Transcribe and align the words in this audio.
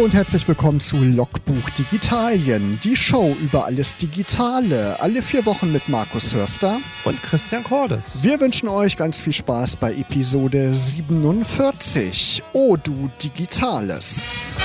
Hallo 0.00 0.06
und 0.06 0.14
herzlich 0.14 0.48
willkommen 0.48 0.80
zu 0.80 0.96
Logbuch 0.96 1.68
Digitalien, 1.76 2.80
die 2.82 2.96
Show 2.96 3.36
über 3.38 3.66
alles 3.66 3.98
Digitale, 3.98 4.98
alle 4.98 5.20
vier 5.20 5.44
Wochen 5.44 5.72
mit 5.72 5.90
Markus 5.90 6.34
Hörster 6.34 6.80
und 7.04 7.22
Christian 7.22 7.62
Cordes. 7.62 8.22
Wir 8.22 8.40
wünschen 8.40 8.70
euch 8.70 8.96
ganz 8.96 9.20
viel 9.20 9.34
Spaß 9.34 9.76
bei 9.76 9.92
Episode 9.92 10.72
47. 10.72 12.42
Oh 12.54 12.78
du 12.82 13.10
Digitales. 13.22 14.56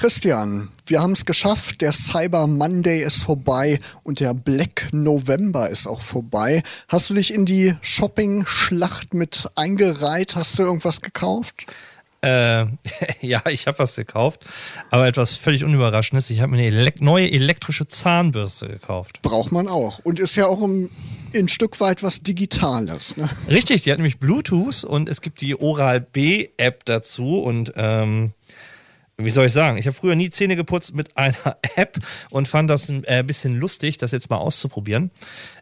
Christian, 0.00 0.70
wir 0.86 1.02
haben 1.02 1.12
es 1.12 1.26
geschafft. 1.26 1.82
Der 1.82 1.92
Cyber 1.92 2.46
Monday 2.46 3.02
ist 3.02 3.22
vorbei 3.22 3.80
und 4.02 4.18
der 4.20 4.32
Black 4.32 4.88
November 4.92 5.68
ist 5.68 5.86
auch 5.86 6.00
vorbei. 6.00 6.62
Hast 6.88 7.10
du 7.10 7.14
dich 7.14 7.34
in 7.34 7.44
die 7.44 7.74
Shopping-Schlacht 7.82 9.12
mit 9.12 9.50
eingereiht? 9.56 10.36
Hast 10.36 10.58
du 10.58 10.62
irgendwas 10.62 11.02
gekauft? 11.02 11.54
Äh, 12.22 12.64
ja, 13.20 13.42
ich 13.50 13.66
habe 13.66 13.78
was 13.78 13.94
gekauft, 13.94 14.40
aber 14.88 15.06
etwas 15.06 15.34
völlig 15.34 15.64
Unüberraschendes. 15.64 16.30
Ich 16.30 16.40
habe 16.40 16.52
mir 16.52 16.62
eine 16.62 16.68
elek 16.68 17.02
neue 17.02 17.30
elektrische 17.30 17.86
Zahnbürste 17.86 18.68
gekauft. 18.68 19.20
Braucht 19.20 19.52
man 19.52 19.68
auch. 19.68 19.98
Und 19.98 20.18
ist 20.18 20.34
ja 20.34 20.46
auch 20.46 20.62
ein, 20.62 20.88
ein 21.34 21.48
Stück 21.48 21.78
weit 21.78 22.02
was 22.02 22.22
Digitales. 22.22 23.18
Ne? 23.18 23.28
Richtig, 23.48 23.82
die 23.82 23.90
hat 23.92 23.98
nämlich 23.98 24.18
Bluetooth 24.18 24.82
und 24.82 25.10
es 25.10 25.20
gibt 25.20 25.42
die 25.42 25.60
Oral-B-App 25.60 26.86
dazu 26.86 27.38
und 27.40 27.74
ähm, 27.76 28.32
wie 29.24 29.30
soll 29.30 29.46
ich 29.46 29.52
sagen, 29.52 29.76
ich 29.78 29.86
habe 29.86 29.94
früher 29.94 30.14
nie 30.14 30.30
Zähne 30.30 30.56
geputzt 30.56 30.94
mit 30.94 31.16
einer 31.16 31.56
App 31.76 31.98
und 32.30 32.48
fand 32.48 32.70
das 32.70 32.88
ein 32.88 33.04
äh, 33.04 33.22
bisschen 33.24 33.56
lustig, 33.56 33.98
das 33.98 34.12
jetzt 34.12 34.30
mal 34.30 34.38
auszuprobieren. 34.38 35.10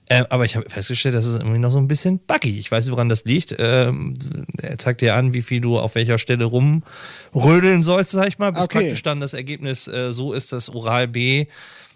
Äh, 0.08 0.24
aber 0.30 0.44
ich 0.44 0.56
habe 0.56 0.68
festgestellt, 0.70 1.14
das 1.14 1.26
ist 1.26 1.36
irgendwie 1.36 1.58
noch 1.58 1.70
so 1.70 1.78
ein 1.78 1.88
bisschen 1.88 2.18
buggy. 2.26 2.58
Ich 2.58 2.70
weiß 2.70 2.84
nicht, 2.84 2.92
woran 2.92 3.08
das 3.08 3.24
liegt. 3.24 3.54
Ähm, 3.58 4.14
er 4.60 4.78
zeigt 4.78 5.02
dir 5.02 5.14
an, 5.14 5.34
wie 5.34 5.42
viel 5.42 5.60
du 5.60 5.78
auf 5.78 5.94
welcher 5.94 6.18
Stelle 6.18 6.44
rumrödeln 6.44 7.82
sollst, 7.82 8.12
sag 8.12 8.28
ich 8.28 8.38
mal, 8.38 8.52
bis 8.52 8.62
okay. 8.62 8.78
praktisch 8.78 9.02
dann 9.02 9.20
das 9.20 9.34
Ergebnis 9.34 9.86
äh, 9.86 10.12
so 10.12 10.32
ist, 10.32 10.52
dass 10.52 10.70
Oral 10.70 11.08
B 11.08 11.46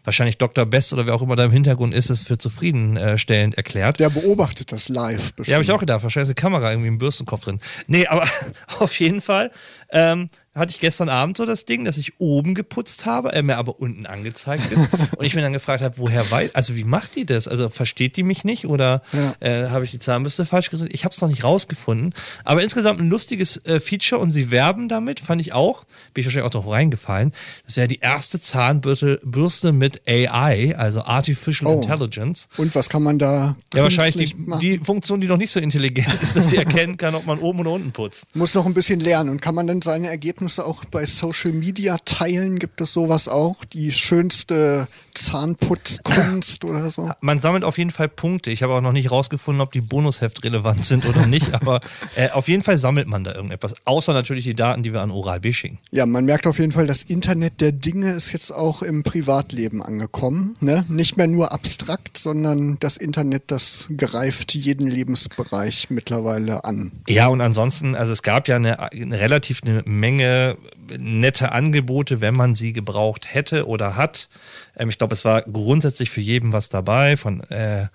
wahrscheinlich 0.04 0.38
Dr. 0.38 0.66
Best 0.66 0.92
oder 0.92 1.06
wer 1.06 1.14
auch 1.14 1.22
immer 1.22 1.36
da 1.36 1.44
im 1.44 1.52
Hintergrund 1.52 1.94
ist, 1.94 2.10
es 2.10 2.22
für 2.22 2.38
zufriedenstellend 2.38 3.56
erklärt. 3.56 4.00
Der 4.00 4.10
beobachtet 4.10 4.72
das 4.72 4.88
live 4.88 5.32
bestimmt. 5.34 5.48
Ja, 5.48 5.54
habe 5.54 5.64
ich 5.64 5.70
auch 5.70 5.80
gedacht. 5.80 6.02
Wahrscheinlich 6.02 6.30
ist 6.30 6.36
eine 6.36 6.50
Kamera 6.50 6.70
irgendwie 6.70 6.88
im 6.88 6.98
Bürstenkopf 6.98 7.44
drin. 7.44 7.60
Nee, 7.86 8.06
aber 8.06 8.24
auf 8.78 8.98
jeden 8.98 9.20
Fall 9.20 9.50
ähm, 9.92 10.28
hatte 10.54 10.70
ich 10.70 10.80
gestern 10.80 11.08
Abend 11.08 11.36
so 11.38 11.46
das 11.46 11.64
Ding, 11.64 11.84
dass 11.84 11.96
ich 11.96 12.12
oben 12.18 12.54
geputzt 12.54 13.06
habe, 13.06 13.32
er 13.32 13.42
mir 13.42 13.56
aber 13.56 13.80
unten 13.80 14.04
angezeigt 14.04 14.70
ist. 14.70 14.86
und 15.16 15.24
ich 15.24 15.34
mir 15.34 15.40
dann 15.40 15.54
gefragt 15.54 15.82
habe, 15.82 15.96
woher 15.96 16.30
weiß, 16.30 16.54
also 16.54 16.76
wie 16.76 16.84
macht 16.84 17.16
die 17.16 17.24
das? 17.24 17.48
Also 17.48 17.70
versteht 17.70 18.16
die 18.16 18.22
mich 18.22 18.44
nicht 18.44 18.66
oder 18.66 19.02
ja. 19.12 19.34
äh, 19.40 19.70
habe 19.70 19.84
ich 19.84 19.92
die 19.92 19.98
Zahnbürste 19.98 20.44
falsch 20.44 20.70
gedreht? 20.70 20.90
Ich 20.92 21.04
habe 21.04 21.14
es 21.14 21.20
noch 21.20 21.30
nicht 21.30 21.44
rausgefunden. 21.44 22.14
Aber 22.44 22.62
insgesamt 22.62 23.00
ein 23.00 23.08
lustiges 23.08 23.64
äh, 23.64 23.80
Feature 23.80 24.20
und 24.20 24.30
sie 24.30 24.50
werben 24.50 24.88
damit, 24.88 25.20
fand 25.20 25.40
ich 25.40 25.54
auch, 25.54 25.84
bin 26.12 26.20
ich 26.20 26.26
wahrscheinlich 26.26 26.50
auch 26.50 26.54
noch 26.54 26.70
reingefallen. 26.70 27.32
Das 27.64 27.78
wäre 27.78 27.88
die 27.88 28.00
erste 28.00 28.38
Zahnbürste 28.38 29.72
mit 29.72 30.02
AI, 30.06 30.74
also 30.76 31.02
Artificial 31.02 31.72
oh. 31.72 31.80
Intelligence. 31.80 32.48
Und 32.58 32.74
was 32.74 32.90
kann 32.90 33.02
man 33.02 33.18
da? 33.18 33.56
Ja, 33.74 33.82
wahrscheinlich 33.82 34.34
die, 34.34 34.58
die, 34.60 34.78
Funktion, 34.84 35.22
die 35.22 35.28
noch 35.28 35.38
nicht 35.38 35.50
so 35.50 35.60
intelligent 35.60 36.22
ist, 36.22 36.36
dass 36.36 36.50
sie 36.50 36.56
erkennen 36.58 36.98
kann, 36.98 37.14
ob 37.14 37.24
man 37.24 37.38
oben 37.38 37.60
oder 37.60 37.72
unten 37.72 37.92
putzt. 37.92 38.26
Muss 38.34 38.54
noch 38.54 38.66
ein 38.66 38.74
bisschen 38.74 39.00
lernen. 39.00 39.30
Und 39.30 39.40
kann 39.40 39.54
man 39.54 39.66
dann 39.66 39.80
seine 39.82 40.08
Ergebnisse 40.08 40.52
Ergebnisse 40.52 40.64
auch 40.64 40.84
bei 40.84 41.06
Social 41.06 41.52
Media 41.52 41.98
teilen? 42.04 42.58
Gibt 42.58 42.80
es 42.80 42.92
sowas 42.92 43.28
auch? 43.28 43.64
Die 43.64 43.92
schönste 43.92 44.86
Zahnputzkunst 45.14 46.64
oder 46.64 46.88
so? 46.90 47.10
Man 47.20 47.40
sammelt 47.40 47.64
auf 47.64 47.76
jeden 47.76 47.90
Fall 47.90 48.08
Punkte. 48.08 48.50
Ich 48.50 48.62
habe 48.62 48.72
auch 48.74 48.80
noch 48.80 48.92
nicht 48.92 49.10
rausgefunden, 49.10 49.60
ob 49.60 49.72
die 49.72 49.80
Bonusheft 49.80 50.44
relevant 50.44 50.84
sind 50.84 51.06
oder 51.06 51.26
nicht, 51.26 51.54
aber 51.60 51.80
äh, 52.16 52.30
auf 52.30 52.48
jeden 52.48 52.62
Fall 52.62 52.76
sammelt 52.76 53.08
man 53.08 53.24
da 53.24 53.34
irgendetwas. 53.34 53.74
Außer 53.84 54.12
natürlich 54.12 54.44
die 54.44 54.54
Daten, 54.54 54.82
die 54.82 54.92
wir 54.92 55.00
an 55.00 55.10
Oral 55.10 55.40
B 55.40 55.52
schicken. 55.52 55.78
Ja, 55.90 56.06
man 56.06 56.24
merkt 56.24 56.46
auf 56.46 56.58
jeden 56.58 56.72
Fall, 56.72 56.86
das 56.86 57.02
Internet 57.02 57.60
der 57.60 57.72
Dinge 57.72 58.12
ist 58.12 58.32
jetzt 58.32 58.52
auch 58.52 58.82
im 58.82 59.02
Privatleben 59.02 59.82
angekommen. 59.82 60.56
Ne? 60.60 60.84
Nicht 60.88 61.16
mehr 61.16 61.26
nur 61.26 61.52
abstrakt, 61.52 62.16
sondern 62.16 62.76
das 62.80 62.96
Internet, 62.96 63.44
das 63.48 63.88
greift 63.96 64.54
jeden 64.54 64.86
Lebensbereich 64.86 65.90
mittlerweile 65.90 66.64
an. 66.64 66.92
Ja, 67.08 67.26
und 67.26 67.40
ansonsten, 67.40 67.94
also 67.94 68.12
es 68.12 68.22
gab 68.22 68.48
ja 68.48 68.56
eine, 68.56 68.78
eine 68.78 69.20
relativ 69.20 69.60
eine 69.64 69.71
Menge 69.84 70.56
nette 70.98 71.52
Angebote, 71.52 72.20
wenn 72.20 72.34
man 72.34 72.54
sie 72.54 72.72
gebraucht 72.72 73.32
hätte 73.32 73.66
oder 73.66 73.96
hat. 73.96 74.28
Ähm, 74.76 74.88
ich 74.88 74.98
glaube, 74.98 75.14
es 75.14 75.24
war 75.24 75.42
grundsätzlich 75.42 76.10
für 76.10 76.20
jeden 76.20 76.52
was 76.52 76.68
dabei, 76.68 77.16
von 77.16 77.40
äh, 77.44 77.86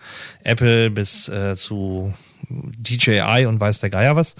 Apple 0.43 0.89
bis 0.89 1.29
äh, 1.29 1.55
zu 1.55 2.13
DJI 2.49 3.45
und 3.47 3.59
weiß 3.59 3.79
der 3.79 3.89
Geier 3.89 4.15
was. 4.15 4.35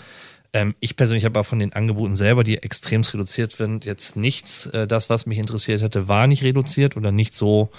Ähm, 0.54 0.76
ich 0.80 0.96
persönlich 0.96 1.26
habe 1.26 1.40
aber 1.40 1.44
von 1.44 1.60
den 1.60 1.74
Angeboten 1.74 2.16
selber, 2.16 2.44
die 2.44 2.58
extrem 2.58 3.02
reduziert 3.02 3.52
sind, 3.52 3.86
jetzt 3.86 4.16
nichts. 4.16 4.68
Äh, 4.68 4.88
das, 4.88 5.10
was 5.10 5.26
mich 5.26 5.38
interessiert 5.38 5.82
hätte, 5.82 6.08
war 6.08 6.28
nicht 6.28 6.44
reduziert 6.44 6.98
oder 6.98 7.12
nicht 7.12 7.36
so, 7.36 7.70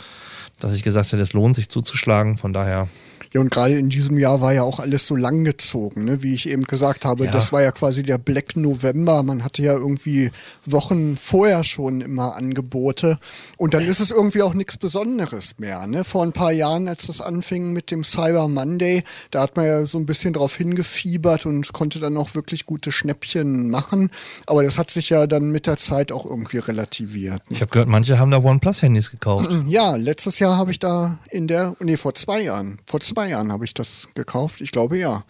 dass 0.61 0.75
ich 0.75 0.83
gesagt 0.83 1.13
hätte, 1.13 1.23
es 1.23 1.33
lohnt 1.33 1.57
sich 1.57 1.69
zuzuschlagen. 1.69 2.37
Von 2.37 2.53
daher 2.53 2.89
ja, 3.33 3.41
und 3.41 3.51
gerade 3.51 3.79
in 3.79 3.91
diesem 3.91 4.19
Jahr 4.19 4.41
war 4.41 4.55
ja 4.55 4.63
auch 4.63 4.81
alles 4.81 5.07
so 5.07 5.15
langgezogen, 5.15 6.05
ne? 6.05 6.23
wie 6.23 6.35
ich 6.35 6.49
eben 6.49 6.65
gesagt 6.65 7.05
habe. 7.05 7.27
Ja. 7.27 7.31
Das 7.31 7.53
war 7.53 7.63
ja 7.63 7.73
quasi 7.73 8.03
der 8.03 8.19
Black 8.19 8.57
November. 8.57 9.23
Man 9.23 9.45
hatte 9.45 9.63
ja 9.63 9.75
irgendwie 9.75 10.31
Wochen 10.65 11.17
vorher 11.17 11.65
schon 11.65 12.01
immer 12.01 12.37
Angebote. 12.37 13.19
Und 13.57 13.75
dann 13.75 13.85
ist 13.85 14.01
es 14.01 14.11
irgendwie 14.11 14.43
auch 14.43 14.55
nichts 14.55 14.77
Besonderes 14.77 15.59
mehr. 15.59 15.87
Ne? 15.87 16.05
Vor 16.05 16.23
ein 16.23 16.33
paar 16.33 16.53
Jahren, 16.53 16.89
als 16.89 17.07
das 17.07 17.21
anfing 17.21 17.73
mit 17.73 17.91
dem 17.91 18.03
Cyber 18.03 18.49
Monday, 18.49 19.03
da 19.31 19.43
hat 19.43 19.57
man 19.57 19.67
ja 19.67 19.87
so 19.87 19.99
ein 19.99 20.07
bisschen 20.07 20.33
drauf 20.33 20.57
hingefiebert 20.57 21.47
und 21.47 21.73
konnte 21.73 22.01
dann 22.01 22.17
auch 22.17 22.35
wirklich 22.35 22.65
gute 22.65 22.93
Schnäppchen 22.93 23.69
machen. 23.69 24.11
Aber 24.47 24.63
das 24.63 24.79
hat 24.79 24.91
sich 24.91 25.11
ja 25.11 25.27
dann 25.27 25.51
mit 25.51 25.67
der 25.67 25.77
Zeit 25.77 26.13
auch 26.13 26.25
irgendwie 26.25 26.59
relativiert. 26.59 27.51
Ne? 27.51 27.57
Ich 27.57 27.61
habe 27.61 27.71
gehört, 27.71 27.89
manche 27.89 28.19
haben 28.19 28.31
da 28.31 28.39
OnePlus-Handys 28.39 29.11
gekauft. 29.11 29.49
Ja, 29.67 29.97
letztes 29.97 30.39
Jahr 30.39 30.57
habe 30.57 30.71
ich 30.71 30.79
da 30.79 31.19
in 31.31 31.47
der, 31.47 31.77
nee, 31.81 31.97
vor 31.97 32.15
zwei 32.15 32.41
Jahren, 32.41 32.79
vor 32.87 33.01
zwei 33.01 33.18
zwei 33.19 33.31
Jahren 33.31 33.51
habe 33.51 33.65
ich 33.65 33.75
das 33.75 34.15
gekauft. 34.15 34.61
Ich 34.61 34.71
glaube 34.71 34.97
ja. 34.97 35.25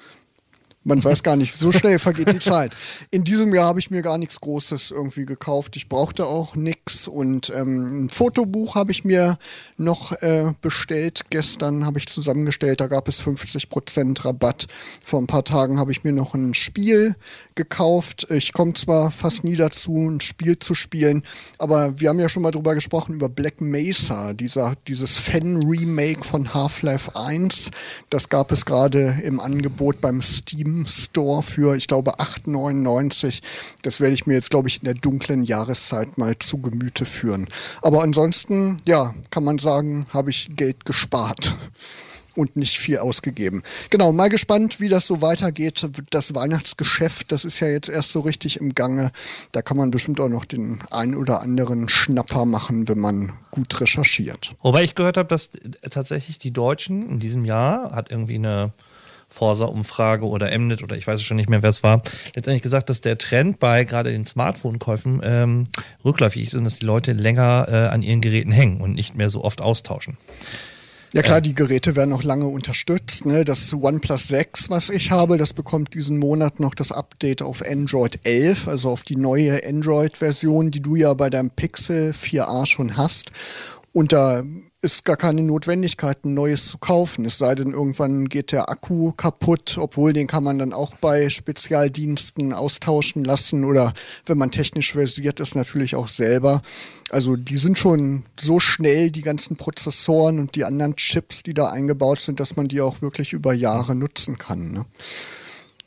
Man 0.88 1.04
weiß 1.04 1.22
gar 1.22 1.36
nicht, 1.36 1.52
so 1.52 1.70
schnell 1.70 1.98
vergeht 1.98 2.32
die 2.32 2.38
Zeit. 2.38 2.74
In 3.10 3.22
diesem 3.22 3.54
Jahr 3.54 3.66
habe 3.66 3.78
ich 3.78 3.90
mir 3.90 4.00
gar 4.00 4.16
nichts 4.16 4.40
Großes 4.40 4.90
irgendwie 4.90 5.26
gekauft. 5.26 5.76
Ich 5.76 5.90
brauchte 5.90 6.24
auch 6.24 6.56
nichts 6.56 7.06
und 7.06 7.52
ähm, 7.54 8.06
ein 8.06 8.08
Fotobuch 8.08 8.74
habe 8.74 8.90
ich 8.90 9.04
mir 9.04 9.38
noch 9.76 10.12
äh, 10.22 10.54
bestellt. 10.62 11.24
Gestern 11.28 11.84
habe 11.84 11.98
ich 11.98 12.06
zusammengestellt, 12.06 12.80
da 12.80 12.86
gab 12.86 13.06
es 13.06 13.20
50% 13.20 14.24
Rabatt. 14.24 14.66
Vor 15.02 15.20
ein 15.20 15.26
paar 15.26 15.44
Tagen 15.44 15.78
habe 15.78 15.92
ich 15.92 16.04
mir 16.04 16.12
noch 16.14 16.32
ein 16.32 16.54
Spiel 16.54 17.16
gekauft. 17.54 18.26
Ich 18.30 18.54
komme 18.54 18.72
zwar 18.72 19.10
fast 19.10 19.44
nie 19.44 19.56
dazu, 19.56 20.08
ein 20.08 20.20
Spiel 20.20 20.58
zu 20.58 20.74
spielen, 20.74 21.22
aber 21.58 22.00
wir 22.00 22.08
haben 22.08 22.18
ja 22.18 22.30
schon 22.30 22.42
mal 22.42 22.50
drüber 22.50 22.74
gesprochen, 22.74 23.16
über 23.16 23.28
Black 23.28 23.60
Mesa, 23.60 24.32
dieser, 24.32 24.74
dieses 24.86 25.18
Fan-Remake 25.18 26.24
von 26.24 26.54
Half-Life 26.54 27.14
1. 27.14 27.72
Das 28.08 28.30
gab 28.30 28.52
es 28.52 28.64
gerade 28.64 29.18
im 29.22 29.38
Angebot 29.38 30.00
beim 30.00 30.22
Steam 30.22 30.77
Store 30.86 31.42
für, 31.42 31.76
ich 31.76 31.86
glaube, 31.86 32.18
8,99. 32.20 33.40
Das 33.82 34.00
werde 34.00 34.14
ich 34.14 34.26
mir 34.26 34.34
jetzt, 34.34 34.50
glaube 34.50 34.68
ich, 34.68 34.78
in 34.78 34.84
der 34.84 34.94
dunklen 34.94 35.44
Jahreszeit 35.44 36.18
mal 36.18 36.38
zu 36.38 36.58
Gemüte 36.58 37.04
führen. 37.04 37.48
Aber 37.82 38.02
ansonsten, 38.02 38.78
ja, 38.84 39.14
kann 39.30 39.44
man 39.44 39.58
sagen, 39.58 40.06
habe 40.12 40.30
ich 40.30 40.48
Geld 40.56 40.84
gespart 40.84 41.56
und 42.38 42.56
nicht 42.56 42.78
viel 42.78 42.98
ausgegeben. 42.98 43.62
Genau, 43.90 44.12
mal 44.12 44.28
gespannt, 44.28 44.80
wie 44.80 44.88
das 44.88 45.06
so 45.06 45.20
weitergeht. 45.20 45.88
Das 46.10 46.34
Weihnachtsgeschäft, 46.34 47.32
das 47.32 47.44
ist 47.44 47.58
ja 47.58 47.68
jetzt 47.68 47.88
erst 47.88 48.12
so 48.12 48.20
richtig 48.20 48.60
im 48.60 48.74
Gange. 48.74 49.10
Da 49.50 49.60
kann 49.60 49.76
man 49.76 49.90
bestimmt 49.90 50.20
auch 50.20 50.28
noch 50.28 50.44
den 50.44 50.78
ein 50.90 51.16
oder 51.16 51.42
anderen 51.42 51.88
Schnapper 51.88 52.44
machen, 52.44 52.88
wenn 52.88 53.00
man 53.00 53.32
gut 53.50 53.80
recherchiert. 53.80 54.54
Wobei 54.62 54.84
ich 54.84 54.94
gehört 54.94 55.16
habe, 55.16 55.28
dass 55.28 55.50
tatsächlich 55.90 56.38
die 56.38 56.52
Deutschen 56.52 57.10
in 57.10 57.18
diesem 57.18 57.44
Jahr 57.44 57.90
hat 57.90 58.10
irgendwie 58.10 58.36
eine 58.36 58.72
Forsa-Umfrage 59.28 60.26
oder 60.26 60.56
Mnet 60.58 60.82
oder 60.82 60.96
ich 60.96 61.06
weiß 61.06 61.22
schon 61.22 61.36
nicht 61.36 61.50
mehr, 61.50 61.62
wer 61.62 61.70
es 61.70 61.82
war, 61.82 62.02
letztendlich 62.34 62.62
gesagt, 62.62 62.88
dass 62.90 63.00
der 63.00 63.18
Trend 63.18 63.60
bei 63.60 63.84
gerade 63.84 64.10
den 64.10 64.24
Smartphone-Käufen 64.24 65.20
ähm, 65.22 65.64
rückläufig 66.04 66.46
ist 66.46 66.54
und 66.54 66.64
dass 66.64 66.78
die 66.78 66.86
Leute 66.86 67.12
länger 67.12 67.66
äh, 67.68 67.76
an 67.88 68.02
ihren 68.02 68.20
Geräten 68.20 68.52
hängen 68.52 68.80
und 68.80 68.94
nicht 68.94 69.14
mehr 69.14 69.28
so 69.28 69.44
oft 69.44 69.60
austauschen. 69.60 70.16
Ja 71.14 71.22
klar, 71.22 71.40
die 71.40 71.54
Geräte 71.54 71.96
werden 71.96 72.10
noch 72.10 72.22
lange 72.22 72.46
unterstützt. 72.46 73.24
Ne? 73.24 73.42
Das 73.42 73.72
OnePlus 73.72 74.28
6, 74.28 74.68
was 74.68 74.90
ich 74.90 75.10
habe, 75.10 75.38
das 75.38 75.54
bekommt 75.54 75.94
diesen 75.94 76.18
Monat 76.18 76.60
noch 76.60 76.74
das 76.74 76.92
Update 76.92 77.40
auf 77.40 77.62
Android 77.66 78.20
11, 78.24 78.68
also 78.68 78.90
auf 78.90 79.04
die 79.04 79.16
neue 79.16 79.66
Android-Version, 79.66 80.70
die 80.70 80.80
du 80.80 80.96
ja 80.96 81.14
bei 81.14 81.30
deinem 81.30 81.48
Pixel 81.48 82.10
4a 82.10 82.66
schon 82.66 82.98
hast. 82.98 83.32
Und 83.98 84.12
da 84.12 84.44
ist 84.80 85.04
gar 85.04 85.16
keine 85.16 85.42
Notwendigkeit, 85.42 86.24
ein 86.24 86.32
neues 86.32 86.68
zu 86.68 86.78
kaufen. 86.78 87.24
Es 87.24 87.36
sei 87.36 87.56
denn, 87.56 87.72
irgendwann 87.72 88.28
geht 88.28 88.52
der 88.52 88.70
Akku 88.70 89.10
kaputt, 89.10 89.76
obwohl 89.76 90.12
den 90.12 90.28
kann 90.28 90.44
man 90.44 90.56
dann 90.56 90.72
auch 90.72 90.94
bei 90.94 91.28
Spezialdiensten 91.28 92.52
austauschen 92.52 93.24
lassen 93.24 93.64
oder 93.64 93.94
wenn 94.24 94.38
man 94.38 94.52
technisch 94.52 94.92
versiert 94.92 95.40
ist, 95.40 95.56
natürlich 95.56 95.96
auch 95.96 96.06
selber. 96.06 96.62
Also 97.10 97.34
die 97.34 97.56
sind 97.56 97.76
schon 97.76 98.22
so 98.38 98.60
schnell, 98.60 99.10
die 99.10 99.22
ganzen 99.22 99.56
Prozessoren 99.56 100.38
und 100.38 100.54
die 100.54 100.64
anderen 100.64 100.94
Chips, 100.94 101.42
die 101.42 101.54
da 101.54 101.68
eingebaut 101.68 102.20
sind, 102.20 102.38
dass 102.38 102.54
man 102.54 102.68
die 102.68 102.80
auch 102.80 103.02
wirklich 103.02 103.32
über 103.32 103.52
Jahre 103.52 103.96
nutzen 103.96 104.38
kann. 104.38 104.70
Ne? 104.70 104.86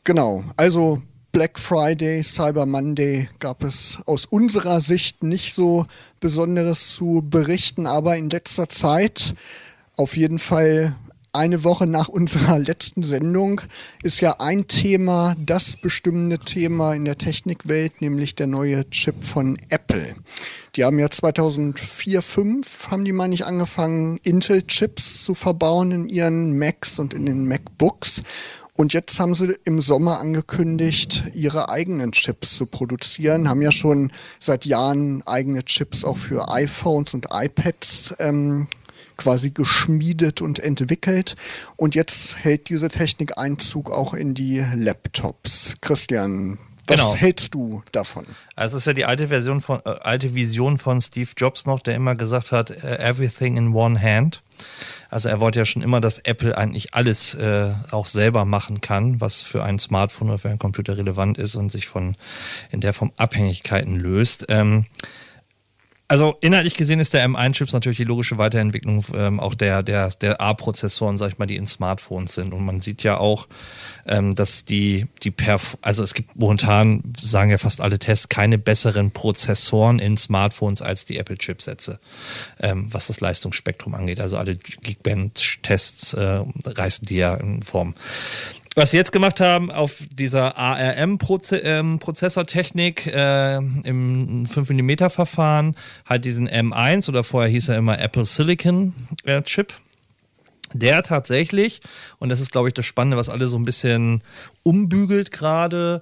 Genau, 0.04 0.44
also 0.58 1.02
Black 1.32 1.60
Friday, 1.60 2.24
Cyber 2.24 2.66
Monday 2.66 3.30
gab 3.40 3.64
es 3.64 4.00
aus 4.06 4.26
unserer 4.26 4.82
Sicht 4.82 5.24
nicht 5.24 5.54
so 5.54 5.86
Besonderes 6.20 6.94
zu 6.94 7.24
berichten, 7.24 7.88
aber 7.88 8.18
in 8.18 8.30
letzter 8.30 8.68
Zeit 8.68 9.34
auf 9.96 10.18
jeden 10.18 10.40
Fall 10.40 10.96
eine 11.34 11.64
Woche 11.64 11.86
nach 11.88 12.10
unserer 12.10 12.60
letzten 12.60 13.04
Sendung 13.04 13.62
ist 14.04 14.20
ja 14.20 14.36
ein 14.40 14.68
Thema 14.68 15.36
das 15.40 15.78
bestimmende 15.78 16.40
Thema 16.40 16.94
in 16.94 17.06
der 17.06 17.18
Technikwelt, 17.18 18.02
nämlich 18.02 18.36
der 18.36 18.48
neue 18.48 18.90
Chip 18.90 19.24
von 19.24 19.58
Apple. 19.70 20.16
Die 20.76 20.84
haben 20.84 21.00
ja 21.00 21.10
2004, 21.10 22.22
2005 22.22 22.92
haben 22.92 23.06
die 23.06 23.14
mal 23.14 23.30
nicht 23.30 23.46
angefangen, 23.46 24.20
Intel-Chips 24.24 25.24
zu 25.24 25.34
verbauen 25.34 25.92
in 25.92 26.10
ihren 26.10 26.58
Macs 26.58 27.00
und 27.00 27.14
in 27.14 27.26
den 27.26 27.48
MacBooks. 27.48 28.24
Und 28.82 28.94
jetzt 28.94 29.20
haben 29.20 29.36
sie 29.36 29.56
im 29.64 29.80
Sommer 29.80 30.20
angekündigt, 30.20 31.26
ihre 31.36 31.70
eigenen 31.70 32.14
Chips 32.14 32.56
zu 32.58 32.66
produzieren, 32.66 33.48
haben 33.48 33.62
ja 33.62 33.72
schon 33.72 34.12
seit 34.40 34.66
Jahren 34.66 35.22
eigene 35.28 35.64
Chips 35.64 36.04
auch 36.04 36.18
für 36.18 36.52
iPhones 36.52 37.14
und 37.14 37.28
iPads 37.32 38.16
ähm, 38.18 38.66
quasi 39.18 39.52
geschmiedet 39.52 40.42
und 40.42 40.58
entwickelt. 40.58 41.36
Und 41.76 41.94
jetzt 41.94 42.38
hält 42.38 42.70
diese 42.70 42.90
Technik 42.90 43.38
Einzug 43.38 43.92
auch 43.92 44.16
in 44.16 44.34
die 44.34 44.66
Laptops. 44.76 45.76
Christian, 45.82 46.58
was 46.88 46.98
genau. 46.98 47.16
hältst 47.16 47.54
du 47.54 47.84
davon? 47.92 48.26
Also 48.56 48.78
es 48.78 48.84
ist 48.84 48.88
ja 48.88 48.94
die 48.94 49.06
alte 49.06 49.28
Version 49.28 49.62
von 49.62 49.80
äh, 49.86 49.90
alte 50.02 50.34
Vision 50.36 50.78
von 50.78 51.00
Steve 51.02 51.30
Jobs 51.38 51.66
noch, 51.66 51.80
der 51.80 51.96
immer 51.96 52.16
gesagt 52.16 52.52
hat, 52.52 52.72
uh, 52.72 52.88
everything 52.88 53.58
in 53.58 53.74
one 53.74 54.02
hand. 54.02 54.42
Also 55.10 55.30
er 55.30 55.40
wollte 55.40 55.60
ja 55.60 55.66
schon 55.66 55.82
immer, 55.82 56.02
dass 56.02 56.20
Apple 56.20 56.58
eigentlich 56.58 56.94
alles 56.94 57.34
äh, 57.34 57.74
auch 57.92 58.06
selber 58.06 58.46
machen 58.46 58.82
kann, 58.82 59.22
was 59.22 59.44
für 59.44 59.64
ein 59.64 59.80
Smartphone 59.80 60.30
oder 60.30 60.38
für 60.40 60.50
einen 60.50 60.60
Computer 60.60 60.98
relevant 60.98 61.38
ist 61.38 61.56
und 61.56 61.72
sich 61.72 61.88
von 61.88 62.16
in 62.72 62.82
der 62.82 62.94
Form 62.94 63.12
Abhängigkeiten 63.18 63.96
löst. 63.98 64.46
Ähm, 64.50 64.86
also 66.12 66.36
inhaltlich 66.42 66.76
gesehen 66.76 67.00
ist 67.00 67.14
der 67.14 67.26
M1-Chips 67.26 67.72
natürlich 67.72 67.96
die 67.96 68.04
logische 68.04 68.38
Weiterentwicklung 68.38 69.06
ähm, 69.16 69.40
auch 69.40 69.56
der, 69.56 69.82
der, 69.82 70.10
der 70.10 70.42
A-Prozessoren, 70.42 71.16
sag 71.16 71.32
ich 71.32 71.38
mal, 71.38 71.46
die 71.46 71.56
in 71.56 71.66
Smartphones 71.66 72.36
sind. 72.36 72.54
Und 72.54 72.66
man 72.66 72.82
sieht 72.82 73.02
ja 73.04 73.16
auch, 73.16 73.48
ähm, 74.06 74.36
dass 74.36 74.66
die, 74.66 75.08
die 75.24 75.32
Perf 75.32 75.78
also 75.82 76.04
es 76.04 76.14
gibt 76.14 76.36
momentan, 76.36 77.02
sagen 77.18 77.50
ja 77.50 77.58
fast 77.58 77.80
alle 77.80 77.98
Tests, 77.98 78.28
keine 78.28 78.58
besseren 78.58 79.12
Prozessoren 79.12 80.00
in 80.00 80.18
Smartphones 80.18 80.82
als 80.82 81.06
die 81.06 81.16
Apple-Chipsätze, 81.16 82.02
ähm, 82.60 82.90
was 82.92 83.08
das 83.08 83.22
Leistungsspektrum 83.22 83.96
angeht. 83.96 84.20
Also 84.20 84.36
alle 84.36 84.58
Geekbench-Tests 84.58 86.14
äh, 86.16 86.44
reißen 86.66 87.06
die 87.06 87.16
ja 87.16 87.36
in 87.36 87.64
Form 87.64 87.96
was 88.76 88.92
sie 88.92 88.98
jetzt 88.98 89.12
gemacht 89.12 89.42
haben 89.42 89.70
auf 89.70 89.98
dieser 90.14 90.58
ARM-Prozessortechnik 90.58 93.06
äh, 93.08 93.58
im 93.58 94.48
5mm-Verfahren, 94.48 95.76
halt 96.06 96.24
diesen 96.26 96.48
M1 96.48 97.10
oder 97.10 97.26
vorher 97.26 97.52
hieß 97.52 97.70
er 97.70 97.78
immer 97.78 98.00
Apple 98.00 98.24
Silicon 98.24 98.94
äh, 99.26 99.42
Chip. 99.42 99.74
Der 100.74 101.04
tatsächlich, 101.04 101.82
und 102.20 102.30
das 102.30 102.40
ist, 102.40 102.54
glaube 102.54 102.70
ich, 102.70 102.74
das 102.74 102.86
Spannende, 102.86 103.18
was 103.18 103.28
alle 103.28 103.48
so 103.48 103.58
ein 103.58 103.66
bisschen 103.66 104.24
umbügelt 104.64 105.34
gerade, 105.34 106.02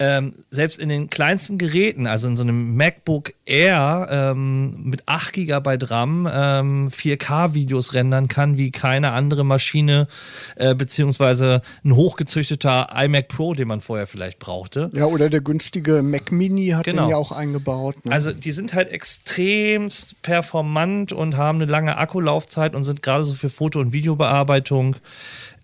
ähm, 0.00 0.32
selbst 0.50 0.78
in 0.78 0.88
den 0.88 1.10
kleinsten 1.10 1.58
Geräten, 1.58 2.06
also 2.06 2.26
in 2.26 2.34
so 2.34 2.42
einem 2.42 2.74
MacBook 2.74 3.34
Air 3.44 4.08
ähm, 4.10 4.84
mit 4.84 5.02
8 5.06 5.34
GB 5.34 5.76
RAM 5.82 6.26
ähm, 6.32 6.88
4K-Videos 6.88 7.92
rendern 7.92 8.26
kann, 8.26 8.56
wie 8.56 8.70
keine 8.70 9.12
andere 9.12 9.44
Maschine, 9.44 10.08
äh, 10.56 10.74
beziehungsweise 10.74 11.60
ein 11.84 11.94
hochgezüchteter 11.94 12.88
iMac 12.96 13.28
Pro, 13.28 13.52
den 13.52 13.68
man 13.68 13.82
vorher 13.82 14.06
vielleicht 14.06 14.38
brauchte. 14.38 14.90
Ja, 14.94 15.04
oder 15.04 15.28
der 15.28 15.42
günstige 15.42 16.02
Mac 16.02 16.32
Mini 16.32 16.68
hat 16.68 16.84
genau. 16.84 17.02
den 17.02 17.10
ja 17.10 17.16
auch 17.16 17.32
eingebaut. 17.32 18.02
Ne? 18.06 18.10
Also 18.12 18.32
die 18.32 18.52
sind 18.52 18.72
halt 18.72 18.88
extrem 18.88 19.90
performant 20.22 21.12
und 21.12 21.36
haben 21.36 21.60
eine 21.60 21.70
lange 21.70 21.98
Akkulaufzeit 21.98 22.74
und 22.74 22.84
sind 22.84 23.02
gerade 23.02 23.26
so 23.26 23.34
für 23.34 23.50
Foto- 23.50 23.80
und 23.80 23.92
Videobearbeitung 23.92 24.96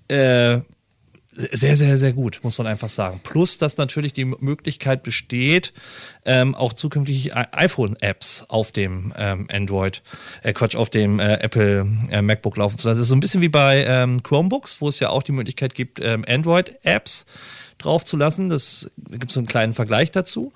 äh, 0.08 0.60
sehr, 1.36 1.76
sehr, 1.76 1.98
sehr 1.98 2.12
gut, 2.12 2.40
muss 2.42 2.58
man 2.58 2.66
einfach 2.66 2.88
sagen. 2.88 3.20
Plus, 3.22 3.58
dass 3.58 3.76
natürlich 3.76 4.12
die 4.12 4.24
Möglichkeit 4.24 5.02
besteht, 5.02 5.72
ähm, 6.24 6.54
auch 6.54 6.72
zukünftig 6.72 7.34
iPhone-Apps 7.34 8.46
auf 8.48 8.72
dem 8.72 9.12
ähm, 9.16 9.46
Android, 9.52 10.02
äh, 10.42 10.52
Quatsch, 10.52 10.76
auf 10.76 10.90
dem 10.90 11.20
äh, 11.20 11.34
Apple 11.34 11.86
äh, 12.10 12.22
MacBook 12.22 12.56
laufen 12.56 12.78
zu 12.78 12.88
lassen. 12.88 12.98
Das 12.98 13.04
ist 13.04 13.10
so 13.10 13.16
ein 13.16 13.20
bisschen 13.20 13.42
wie 13.42 13.48
bei 13.48 13.84
ähm, 13.84 14.22
Chromebooks, 14.22 14.80
wo 14.80 14.88
es 14.88 14.98
ja 14.98 15.10
auch 15.10 15.22
die 15.22 15.32
Möglichkeit 15.32 15.74
gibt, 15.74 16.00
ähm, 16.00 16.24
Android-Apps 16.26 17.26
draufzulassen. 17.78 18.48
Das 18.48 18.90
gibt 19.10 19.30
so 19.30 19.40
einen 19.40 19.46
kleinen 19.46 19.74
Vergleich 19.74 20.10
dazu. 20.10 20.52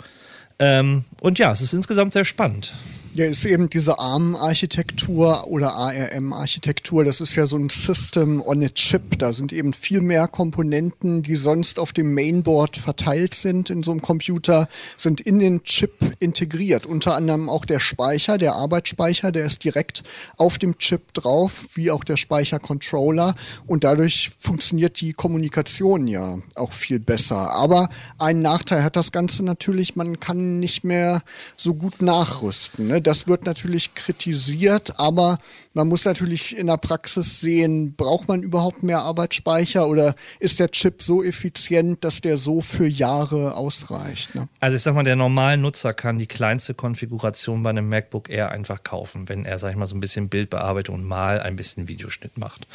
Ähm, 0.59 1.05
und 1.21 1.39
ja, 1.39 1.53
es 1.53 1.61
ist 1.61 1.75
insgesamt 1.75 2.15
sehr 2.15 2.25
spannend. 2.25 2.75
Ja, 3.13 3.27
ist 3.27 3.45
eben 3.45 3.69
diese 3.69 3.99
ARM-Architektur 3.99 5.49
oder 5.49 5.75
ARM-Architektur, 5.75 7.05
das 7.05 7.21
ist 7.21 7.35
ja 7.35 7.45
so 7.47 7.57
ein 7.57 7.69
System 7.69 8.41
on 8.41 8.63
a 8.63 8.69
Chip. 8.69 9.19
Da 9.19 9.33
sind 9.33 9.53
eben 9.53 9.73
viel 9.73 10.01
mehr 10.01 10.29
Komponenten, 10.29 11.25
die 11.25 11.35
sonst 11.35 11.81
auf 11.81 11.93
dem 11.93 12.15
Mainboard 12.15 12.77
verteilt 12.77 13.35
sind 13.35 13.69
in 13.69 13.83
so 13.83 13.91
einem 13.91 14.01
Computer, 14.01 14.69
sind 14.97 15.21
in 15.21 15.41
den 15.41 15.65
Chip 15.65 16.15
integriert. 16.21 16.87
Unter 16.87 17.17
anderem 17.17 17.49
auch 17.49 17.65
der 17.65 17.81
Speicher, 17.81 18.39
der 18.39 18.55
Arbeitsspeicher, 18.55 19.33
der 19.33 19.47
ist 19.47 19.65
direkt 19.65 20.05
auf 20.37 20.59
dem 20.59 20.79
Chip 20.79 21.13
drauf, 21.13 21.67
wie 21.75 21.91
auch 21.91 22.05
der 22.05 22.17
Speichercontroller. 22.17 23.35
Und 23.67 23.83
dadurch 23.83 24.31
funktioniert 24.39 25.01
die 25.01 25.15
Kommunikation 25.15 26.07
ja 26.07 26.39
auch 26.55 26.73
viel 26.73 27.01
besser. 27.01 27.57
Aber 27.57 27.89
einen 28.19 28.43
Nachteil 28.43 28.85
hat 28.85 28.95
das 28.95 29.11
Ganze 29.11 29.45
natürlich, 29.45 29.97
man 29.97 30.21
kann 30.21 30.61
nicht 30.61 30.85
mehr 30.85 31.25
so 31.57 31.75
gut 31.75 32.03
nachrüsten. 32.03 32.87
Ne? 32.87 33.00
Das 33.03 33.27
wird 33.27 33.47
natürlich 33.47 33.95
kritisiert, 33.95 34.99
aber 34.99 35.39
man 35.73 35.87
muss 35.87 36.05
natürlich 36.05 36.57
in 36.57 36.67
der 36.67 36.79
Praxis 36.79 37.41
sehen, 37.41 37.95
braucht 37.95 38.27
man 38.27 38.43
überhaupt 38.43 38.83
mehr 38.83 39.01
Arbeitsspeicher 39.01 39.87
oder 39.87 40.17
ist 40.41 40.59
der 40.59 40.71
Chip 40.73 41.01
so 41.01 41.23
effizient, 41.23 42.03
dass 42.03 42.21
der 42.21 42.37
so 42.37 42.61
für 42.61 42.89
Jahre 42.89 43.55
ausreicht? 43.55 44.35
Ne? 44.35 44.49
Also 44.59 44.77
ich 44.77 44.83
sag 44.83 44.95
mal, 44.97 45.05
der 45.05 45.15
normale 45.15 45.57
Nutzer 45.59 45.95
kann 45.95 46.19
die 46.19 46.27
kleinste 46.27 46.75
Konfiguration 46.75 47.63
bei 47.63 47.71
einem 47.71 47.89
MacBook 47.89 48.29
Air 48.29 48.51
einfach 48.51 48.83
kaufen, 48.83 49.29
wenn 49.29 49.45
er, 49.45 49.59
sag 49.59 49.71
ich 49.71 49.77
mal, 49.77 49.87
so 49.87 49.95
ein 49.95 50.01
bisschen 50.01 50.29
Bildbearbeitung 50.29 50.97
und 50.97 51.05
mal 51.05 51.41
ein 51.41 51.55
bisschen 51.55 51.87
Videoschnitt 51.87 52.37
macht. 52.37 52.67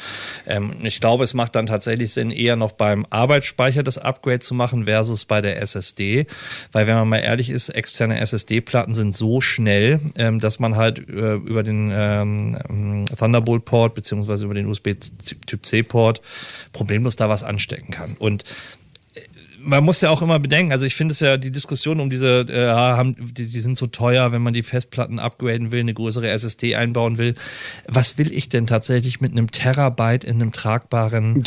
Ähm, 0.46 0.76
ich 0.82 0.98
glaube, 1.00 1.24
es 1.24 1.34
macht 1.34 1.54
dann 1.54 1.66
tatsächlich 1.66 2.14
Sinn, 2.14 2.30
eher 2.30 2.56
noch 2.56 2.72
beim 2.72 3.06
Arbeitsspeicher 3.10 3.82
das 3.82 3.98
Upgrade 3.98 4.38
zu 4.40 4.54
machen 4.54 4.86
versus 4.86 5.26
bei 5.26 5.42
der 5.42 5.60
SSD, 5.60 6.26
weil 6.72 6.86
wenn 6.86 6.96
man 6.96 7.08
mal 7.08 7.18
ehrlich 7.18 7.50
ist, 7.50 7.68
externe 7.68 8.20
SSD-Platten 8.20 8.94
sind 8.94 9.14
so 9.14 9.42
schnell, 9.42 10.00
ähm, 10.16 10.40
dass 10.40 10.58
man 10.58 10.76
halt 10.76 10.98
äh, 11.10 11.34
über 11.34 11.62
den 11.62 11.90
ähm, 11.92 12.56
Thunderbolt-Port 13.06 13.94
beziehungsweise 13.94 14.44
über 14.44 14.54
den 14.54 14.66
USB-Typ-C-Port 14.66 16.20
problemlos 16.72 17.16
da 17.16 17.28
was 17.28 17.42
anstecken 17.42 17.90
kann. 17.92 18.16
Und 18.18 18.44
man 19.66 19.84
muss 19.84 20.00
ja 20.00 20.10
auch 20.10 20.22
immer 20.22 20.38
bedenken, 20.38 20.72
also 20.72 20.86
ich 20.86 20.94
finde 20.94 21.12
es 21.12 21.20
ja 21.20 21.36
die 21.36 21.50
Diskussion 21.50 22.00
um 22.00 22.08
diese, 22.08 22.46
äh, 22.48 22.68
haben, 22.68 23.16
die, 23.34 23.46
die, 23.46 23.60
sind 23.60 23.76
so 23.76 23.86
teuer, 23.86 24.30
wenn 24.32 24.40
man 24.40 24.54
die 24.54 24.62
Festplatten 24.62 25.18
upgraden 25.18 25.72
will, 25.72 25.80
eine 25.80 25.92
größere 25.92 26.28
SSD 26.30 26.76
einbauen 26.76 27.18
will. 27.18 27.34
Was 27.88 28.16
will 28.16 28.32
ich 28.32 28.48
denn 28.48 28.66
tatsächlich 28.66 29.20
mit 29.20 29.32
einem 29.32 29.50
Terabyte 29.50 30.24
in 30.24 30.40
einem 30.40 30.52
tragbaren 30.52 31.42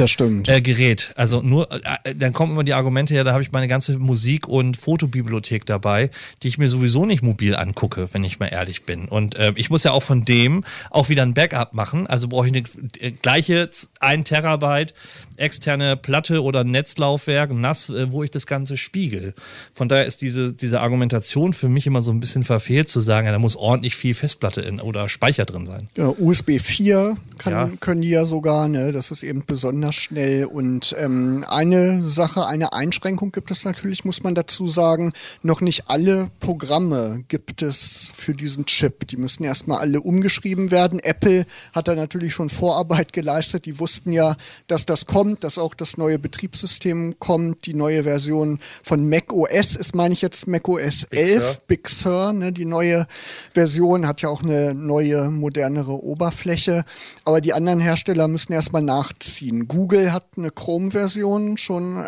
äh, 0.48 0.62
Gerät? 0.62 1.14
Also 1.16 1.42
nur, 1.42 1.72
äh, 1.72 2.14
dann 2.14 2.34
kommen 2.34 2.54
immer 2.54 2.64
die 2.64 2.74
Argumente, 2.74 3.16
ja, 3.16 3.24
da 3.24 3.32
habe 3.32 3.42
ich 3.42 3.52
meine 3.52 3.68
ganze 3.68 3.98
Musik- 3.98 4.48
und 4.48 4.76
Fotobibliothek 4.76 5.66
dabei, 5.66 6.12
die 6.44 6.50
ich 6.50 6.58
mir 6.58 6.68
sowieso 6.68 7.06
nicht 7.06 7.24
mobil 7.24 7.56
angucke, 7.56 8.10
wenn 8.12 8.24
ich 8.26 8.40
mal 8.40 8.48
ehrlich 8.48 8.84
bin. 8.84 9.06
Und 9.06 9.36
äh, 9.36 9.54
ich 9.56 9.70
muss 9.70 9.84
ja 9.86 9.92
auch 9.92 10.04
von 10.04 10.26
dem 10.26 10.66
auch 10.92 11.08
wieder 11.08 11.24
ein 11.24 11.34
Backup 11.34 11.74
machen. 11.74 12.06
Also 12.06 12.28
brauche 12.28 12.48
ich 12.48 12.54
eine 12.54 12.64
äh, 13.00 13.12
gleiche 13.12 13.70
ein 14.02 14.26
Terabyte 14.26 14.94
externe 15.38 15.96
Platte 15.96 16.44
oder 16.44 16.64
Netzlaufwerk, 16.64 17.52
nass, 17.52 17.90
äh, 17.90 18.09
Festplatte, 18.10 18.12
wo 18.12 18.24
ich 18.24 18.32
das 18.32 18.48
Ganze 18.48 18.78
spiegel. 18.78 19.34
Von 19.74 19.90
daher 19.90 20.06
ist 20.06 20.22
diese, 20.22 20.54
diese 20.54 20.82
Argumentation 20.82 21.54
für 21.54 21.70
mich 21.70 21.88
immer 21.88 22.02
so 22.02 22.12
ein 22.12 22.20
bisschen 22.20 22.44
verfehlt 22.44 22.88
zu 22.90 23.02
sagen, 23.02 23.28
ja, 23.28 23.32
da 23.32 23.40
muss 23.40 23.56
ordentlich 23.56 23.96
viel 23.96 24.14
Festplatte 24.14 24.62
in, 24.62 24.80
oder 24.80 25.10
Speicher 25.10 25.46
drin 25.46 25.66
sein. 25.66 25.90
Ja, 25.96 26.14
USB 26.18 26.60
4 26.60 27.18
kann, 27.38 27.54
ja. 27.54 27.72
können 27.80 28.02
die 28.02 28.10
ja 28.10 28.26
sogar, 28.26 28.68
ne? 28.68 28.92
das 28.92 29.12
ist 29.12 29.24
eben 29.24 29.44
besonders 29.46 29.96
schnell. 29.96 30.46
Und 30.46 30.96
ähm, 30.98 31.46
eine 31.50 32.08
Sache, 32.10 32.46
eine 32.46 32.74
Einschränkung 32.74 33.32
gibt 33.32 33.52
es 33.52 33.66
natürlich, 33.66 34.06
muss 34.06 34.24
man 34.24 34.36
dazu 34.36 34.68
sagen, 34.68 35.14
noch 35.44 35.62
nicht 35.62 35.84
alle 35.88 36.30
Programme 36.40 37.24
gibt 37.28 37.62
es 37.62 38.12
für 38.16 38.34
diesen 38.34 38.66
Chip. 38.66 39.08
Die 39.08 39.18
müssen 39.18 39.44
erstmal 39.44 39.80
alle 39.80 40.02
umgeschrieben 40.02 40.72
werden. 40.72 41.00
Apple 41.00 41.46
hat 41.74 41.88
da 41.88 41.96
natürlich 41.96 42.34
schon 42.34 42.50
Vorarbeit 42.50 43.14
geleistet. 43.14 43.66
Die 43.66 43.80
wussten 43.80 44.12
ja, 44.12 44.36
dass 44.68 44.86
das 44.86 45.06
kommt, 45.06 45.44
dass 45.44 45.58
auch 45.58 45.74
das 45.74 45.98
neue 45.98 46.20
Betriebssystem 46.20 47.18
kommt. 47.20 47.66
Die 47.66 47.74
neue 47.74 47.99
Version 48.04 48.60
von 48.84 49.08
Mac 49.10 49.34
OS 49.34 49.76
ist, 49.76 49.96
meine 49.96 50.14
ich 50.14 50.22
jetzt, 50.22 50.48
Mac 50.48 50.68
OS 50.68 51.04
11, 51.06 51.62
Big 51.68 51.90
Sur. 51.90 52.34
Ne? 52.34 52.52
Die 52.52 52.66
neue 52.66 53.08
Version 53.54 54.08
hat 54.08 54.22
ja 54.22 54.30
auch 54.30 54.44
eine 54.44 54.74
neue, 54.74 55.30
modernere 55.30 56.04
Oberfläche. 56.04 56.86
Aber 57.26 57.42
die 57.42 57.54
anderen 57.54 57.80
Hersteller 57.80 58.28
müssen 58.28 58.54
erstmal 58.54 58.82
nachziehen. 58.82 59.68
Google 59.68 60.14
hat 60.14 60.26
eine 60.38 60.52
Chrome-Version 60.52 61.58
schon 61.58 61.98
äh, 61.98 62.08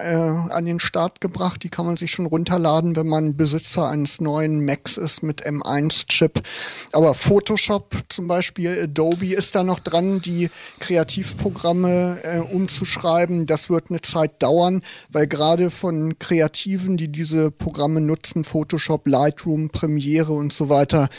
an 0.49 0.65
den 0.65 0.79
Start 0.79 1.21
gebracht. 1.21 1.63
Die 1.63 1.69
kann 1.69 1.85
man 1.85 1.97
sich 1.97 2.11
schon 2.11 2.25
runterladen, 2.25 2.95
wenn 2.95 3.07
man 3.07 3.35
Besitzer 3.35 3.89
eines 3.89 4.21
neuen 4.21 4.63
Macs 4.65 4.97
ist 4.97 5.23
mit 5.23 5.45
M1-Chip. 5.45 6.41
Aber 6.91 7.13
Photoshop 7.13 7.95
zum 8.09 8.27
Beispiel, 8.27 8.83
Adobe 8.83 9.33
ist 9.33 9.55
da 9.55 9.63
noch 9.63 9.79
dran, 9.79 10.21
die 10.21 10.49
Kreativprogramme 10.79 12.19
äh, 12.23 12.39
umzuschreiben. 12.39 13.45
Das 13.45 13.69
wird 13.69 13.89
eine 13.89 14.01
Zeit 14.01 14.41
dauern, 14.41 14.81
weil 15.09 15.27
gerade 15.27 15.69
von 15.81 16.19
Kreativen, 16.19 16.95
die 16.95 17.07
diese 17.07 17.49
Programme 17.49 18.01
nutzen, 18.01 18.43
Photoshop, 18.43 19.07
Lightroom, 19.07 19.71
Premiere 19.71 20.31
und 20.31 20.53
so 20.53 20.69
weiter, 20.69 21.09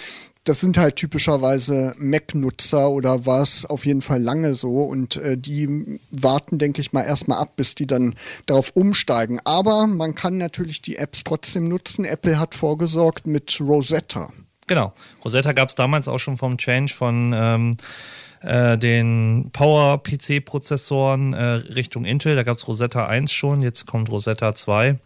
das 0.45 0.61
sind 0.61 0.79
halt 0.79 0.97
typischerweise 0.97 1.95
Mac-Nutzer 1.99 2.91
oder 2.91 3.27
war 3.27 3.43
es 3.43 3.65
auf 3.65 3.87
jeden 3.87 4.03
Fall 4.03 4.21
lange 4.23 4.55
so 4.55 4.83
und 4.83 5.17
äh, 5.17 5.37
die 5.37 6.01
warten, 6.11 6.59
denke 6.59 6.81
ich 6.81 6.93
mal, 6.93 7.03
erstmal 7.03 7.39
ab, 7.39 7.55
bis 7.57 7.75
die 7.75 7.87
dann 7.87 8.15
darauf 8.47 8.71
umsteigen. 8.75 9.41
Aber 9.45 9.87
man 9.87 10.15
kann 10.15 10.39
natürlich 10.39 10.81
die 10.81 10.97
Apps 10.97 11.25
trotzdem 11.25 11.69
nutzen. 11.69 12.05
Apple 12.05 12.39
hat 12.39 12.55
vorgesorgt 12.55 13.27
mit 13.27 13.61
Rosetta. 13.61 14.33
Genau. 14.67 14.93
Rosetta 15.25 15.53
gab 15.53 15.69
es 15.69 15.75
damals 15.75 16.09
auch 16.09 16.19
schon 16.19 16.37
vom 16.37 16.57
Change 16.57 16.93
von 16.93 17.33
ähm, 17.35 17.77
äh, 18.43 18.77
den 18.79 19.51
Power-PC-Prozessoren 19.53 21.33
äh, 21.33 21.45
Richtung 21.45 22.05
Intel. 22.05 22.37
Da 22.37 22.43
gab 22.43 22.57
es 22.57 22.69
Rosetta 22.69 23.07
1 23.07 23.33
schon, 23.33 23.63
jetzt 23.63 23.87
kommt 23.87 24.11
Rosetta 24.11 24.55
2. 24.55 24.99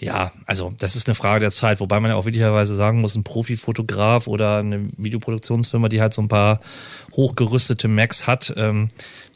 Ja, 0.00 0.30
also 0.46 0.72
das 0.78 0.94
ist 0.94 1.08
eine 1.08 1.16
Frage 1.16 1.40
der 1.40 1.50
Zeit, 1.50 1.80
wobei 1.80 1.98
man 1.98 2.12
ja 2.12 2.16
auch 2.16 2.24
wichtigerweise 2.24 2.76
sagen 2.76 3.00
muss, 3.00 3.16
ein 3.16 3.24
Profifotograf 3.24 4.28
oder 4.28 4.58
eine 4.58 4.90
Videoproduktionsfirma, 4.96 5.88
die 5.88 6.00
halt 6.00 6.14
so 6.14 6.22
ein 6.22 6.28
paar 6.28 6.60
hochgerüstete 7.16 7.88
Macs 7.88 8.28
hat, 8.28 8.54
ähm, 8.56 8.88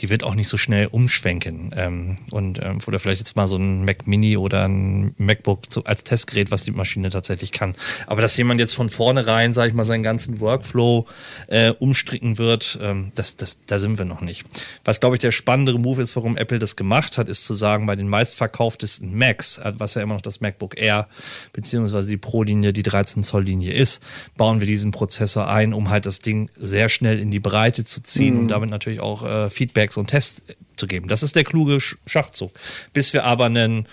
die 0.02 0.11
wird 0.11 0.25
auch 0.25 0.35
nicht 0.35 0.49
so 0.49 0.56
schnell 0.56 0.87
umschwenken. 0.87 1.73
Ähm, 1.76 2.16
und 2.30 2.61
ähm, 2.61 2.78
oder 2.87 2.99
vielleicht 2.99 3.21
jetzt 3.21 3.37
mal 3.37 3.47
so 3.47 3.56
ein 3.56 3.85
Mac 3.85 4.06
Mini 4.09 4.37
oder 4.37 4.64
ein 4.68 5.14
MacBook 5.16 5.71
zu, 5.71 5.85
als 5.85 6.02
Testgerät, 6.02 6.50
was 6.50 6.64
die 6.64 6.73
Maschine 6.73 7.09
tatsächlich 7.11 7.52
kann. 7.52 7.76
Aber 8.09 8.21
dass 8.21 8.37
jemand 8.37 8.59
jetzt 8.59 8.75
von 8.75 8.90
vornherein, 8.90 9.52
sage 9.52 9.68
ich 9.68 9.75
mal, 9.75 9.85
seinen 9.85 10.02
ganzen 10.02 10.40
Workflow 10.40 11.06
äh, 11.47 11.71
umstricken 11.71 12.37
wird, 12.37 12.78
ähm, 12.82 13.12
das, 13.14 13.37
das, 13.37 13.59
da 13.66 13.78
sind 13.78 13.99
wir 13.99 14.04
noch 14.04 14.21
nicht. 14.21 14.44
Was, 14.85 14.99
glaube 14.99 15.14
ich, 15.16 15.21
der 15.21 15.30
spannendere 15.30 15.78
Move 15.78 16.02
ist, 16.02 16.16
warum 16.16 16.37
Apple 16.37 16.59
das 16.59 16.75
gemacht 16.75 17.16
hat, 17.16 17.28
ist 17.28 17.44
zu 17.44 17.54
sagen, 17.54 17.87
bei 17.87 17.94
den 17.94 18.09
meistverkauftesten 18.09 19.16
Macs, 19.16 19.59
äh, 19.59 19.73
was 19.76 19.94
ja 19.94 20.02
immer 20.02 20.14
noch 20.14 20.23
das 20.23 20.40
MacBook 20.40 20.80
Air 20.80 21.06
beziehungsweise 21.52 22.09
die 22.09 22.16
Pro-Linie, 22.16 22.73
die 22.73 22.82
13 22.82 23.23
Zoll 23.23 23.44
Linie 23.44 23.73
ist, 23.73 24.02
bauen 24.37 24.59
wir 24.59 24.66
diesen 24.66 24.90
Prozessor 24.90 25.49
ein, 25.49 25.73
um 25.73 25.90
halt 25.90 26.06
das 26.06 26.21
Ding 26.21 26.50
sehr 26.56 26.88
schnell 26.88 27.21
in 27.21 27.30
die 27.30 27.40
Breite 27.40 27.85
zu 27.85 28.02
ziehen 28.02 28.35
mhm. 28.35 28.40
und 28.40 28.49
damit 28.49 28.71
natürlich 28.71 28.99
auch 28.99 29.25
äh, 29.25 29.49
Feedbacks 29.92 29.96
und 29.96 30.08
Tests 30.08 30.44
zu 30.76 30.87
geben. 30.87 31.08
Das 31.08 31.22
ist 31.22 31.37
der 31.37 31.44
kluge 31.44 31.78
Schachzug. 31.80 32.52
Bis 32.92 33.12
wir 33.12 33.25
aber 33.25 33.46
einen 33.46 33.87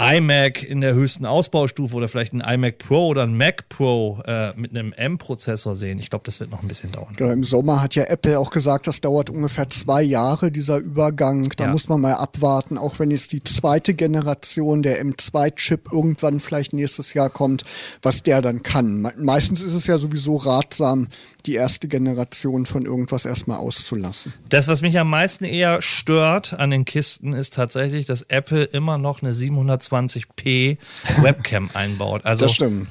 iMac 0.00 0.62
in 0.62 0.80
der 0.80 0.94
höchsten 0.94 1.26
Ausbaustufe 1.26 1.94
oder 1.94 2.08
vielleicht 2.08 2.32
ein 2.32 2.40
iMac 2.40 2.78
Pro 2.78 3.08
oder 3.08 3.24
ein 3.24 3.36
Mac 3.36 3.68
Pro 3.68 4.22
äh, 4.26 4.52
mit 4.56 4.70
einem 4.70 4.92
M-Prozessor 4.94 5.76
sehen. 5.76 5.98
Ich 5.98 6.08
glaube, 6.08 6.24
das 6.24 6.40
wird 6.40 6.50
noch 6.50 6.62
ein 6.62 6.68
bisschen 6.68 6.92
dauern. 6.92 7.14
Genau, 7.14 7.30
Im 7.30 7.44
Sommer 7.44 7.82
hat 7.82 7.94
ja 7.94 8.04
Apple 8.04 8.38
auch 8.38 8.50
gesagt, 8.50 8.86
das 8.86 9.02
dauert 9.02 9.28
ungefähr 9.28 9.68
zwei 9.68 10.02
Jahre, 10.02 10.50
dieser 10.50 10.78
Übergang. 10.78 11.50
Da 11.56 11.64
ja. 11.64 11.70
muss 11.70 11.88
man 11.90 12.00
mal 12.00 12.14
abwarten, 12.14 12.78
auch 12.78 12.98
wenn 12.98 13.10
jetzt 13.10 13.32
die 13.32 13.44
zweite 13.44 13.92
Generation 13.92 14.82
der 14.82 15.04
M2-Chip 15.04 15.92
irgendwann 15.92 16.40
vielleicht 16.40 16.72
nächstes 16.72 17.12
Jahr 17.12 17.28
kommt, 17.28 17.64
was 18.00 18.22
der 18.22 18.40
dann 18.40 18.62
kann. 18.62 19.12
Meistens 19.18 19.60
ist 19.60 19.74
es 19.74 19.86
ja 19.86 19.98
sowieso 19.98 20.36
ratsam, 20.36 21.08
die 21.46 21.54
erste 21.54 21.88
Generation 21.88 22.66
von 22.66 22.82
irgendwas 22.82 23.24
erstmal 23.24 23.58
auszulassen. 23.58 24.32
Das, 24.48 24.68
was 24.68 24.82
mich 24.82 24.98
am 24.98 25.10
meisten 25.10 25.44
eher 25.44 25.82
stört 25.82 26.54
an 26.54 26.70
den 26.70 26.84
Kisten, 26.84 27.32
ist 27.32 27.54
tatsächlich, 27.54 28.06
dass 28.06 28.22
Apple 28.22 28.64
immer 28.64 28.98
noch 28.98 29.22
eine 29.22 29.32
720p 29.32 30.78
Webcam 31.20 31.70
einbaut. 31.74 32.24
Also, 32.24 32.46
das 32.46 32.54
stimmt. 32.54 32.88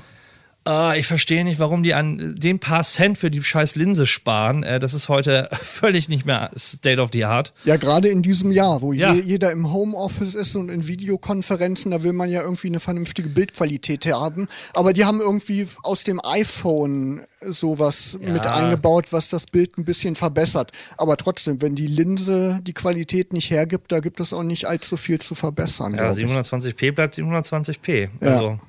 Uh, 0.68 0.94
ich 0.96 1.08
verstehe 1.08 1.44
nicht, 1.44 1.60
warum 1.60 1.82
die 1.82 1.96
an 1.96 2.36
den 2.38 2.60
paar 2.60 2.84
Cent 2.84 3.18
für 3.18 3.32
die 3.32 3.42
scheiß 3.42 3.76
Linse 3.76 4.06
sparen. 4.06 4.64
Uh, 4.64 4.78
das 4.78 4.94
ist 4.94 5.10
heute 5.10 5.50
völlig 5.62 6.08
nicht 6.08 6.28
mehr 6.28 6.52
State 6.56 7.02
of 7.02 7.10
the 7.14 7.26
Art. 7.26 7.52
Ja, 7.64 7.78
gerade 7.78 8.10
in 8.10 8.22
diesem 8.22 8.52
Jahr, 8.52 8.84
wo 8.84 8.94
ja. 8.94 9.12
je, 9.12 9.22
jeder 9.22 9.52
im 9.52 9.74
Homeoffice 9.74 10.36
ist 10.36 10.56
und 10.56 10.70
in 10.70 10.88
Videokonferenzen, 10.88 11.90
da 11.90 12.04
will 12.04 12.14
man 12.14 12.30
ja 12.30 12.44
irgendwie 12.44 12.68
eine 12.68 12.80
vernünftige 12.80 13.30
Bildqualität 13.30 14.06
haben. 14.06 14.48
Aber 14.76 14.94
die 14.94 15.04
haben 15.04 15.20
irgendwie 15.20 15.68
aus 15.82 16.04
dem 16.04 16.22
iPhone 16.24 17.22
sowas 17.42 18.20
ja. 18.22 18.30
mit 18.32 18.46
eingebaut, 18.46 19.12
was 19.12 19.30
das 19.30 19.48
Bild 19.48 19.80
ein 19.80 19.84
bisschen 19.84 20.16
verbessert. 20.16 20.72
Aber 20.96 21.18
trotzdem, 21.18 21.60
wenn 21.64 21.74
die 21.74 21.88
Linse 21.88 22.60
die 22.62 22.74
Qualität 22.74 23.34
nicht 23.34 23.50
hergibt, 23.50 23.92
da 23.92 24.00
gibt 24.00 24.20
es 24.20 24.32
auch 24.32 24.44
nicht 24.44 24.68
allzu 24.68 24.96
viel 24.96 25.18
zu 25.18 25.34
verbessern. 25.34 25.96
Ja, 25.96 26.12
720p 26.12 26.92
bleibt 26.92 27.18
720p. 27.18 28.10
Also. 28.22 28.50
Ja. 28.50 28.60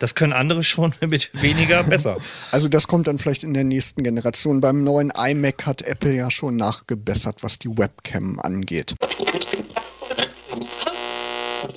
Das 0.00 0.16
können 0.16 0.32
andere 0.32 0.64
schon 0.64 0.92
mit 1.08 1.30
weniger 1.34 1.84
besser. 1.84 2.16
Also 2.50 2.68
das 2.68 2.88
kommt 2.88 3.06
dann 3.06 3.18
vielleicht 3.18 3.44
in 3.44 3.54
der 3.54 3.64
nächsten 3.64 4.02
Generation. 4.02 4.60
Beim 4.60 4.82
neuen 4.82 5.10
iMac 5.10 5.66
hat 5.66 5.82
Apple 5.82 6.14
ja 6.14 6.30
schon 6.30 6.56
nachgebessert, 6.56 7.44
was 7.44 7.60
die 7.60 7.68
Webcam 7.68 8.40
angeht. 8.40 8.96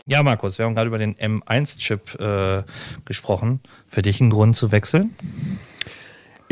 Ja, 0.06 0.24
Markus, 0.24 0.58
wir 0.58 0.66
haben 0.66 0.74
gerade 0.74 0.88
über 0.88 0.98
den 0.98 1.16
M1-Chip 1.16 2.20
äh, 2.20 2.64
gesprochen. 3.06 3.62
Für 3.88 4.02
dich 4.02 4.20
ein 4.20 4.30
Grund 4.30 4.56
zu 4.56 4.72
wechseln? 4.72 5.16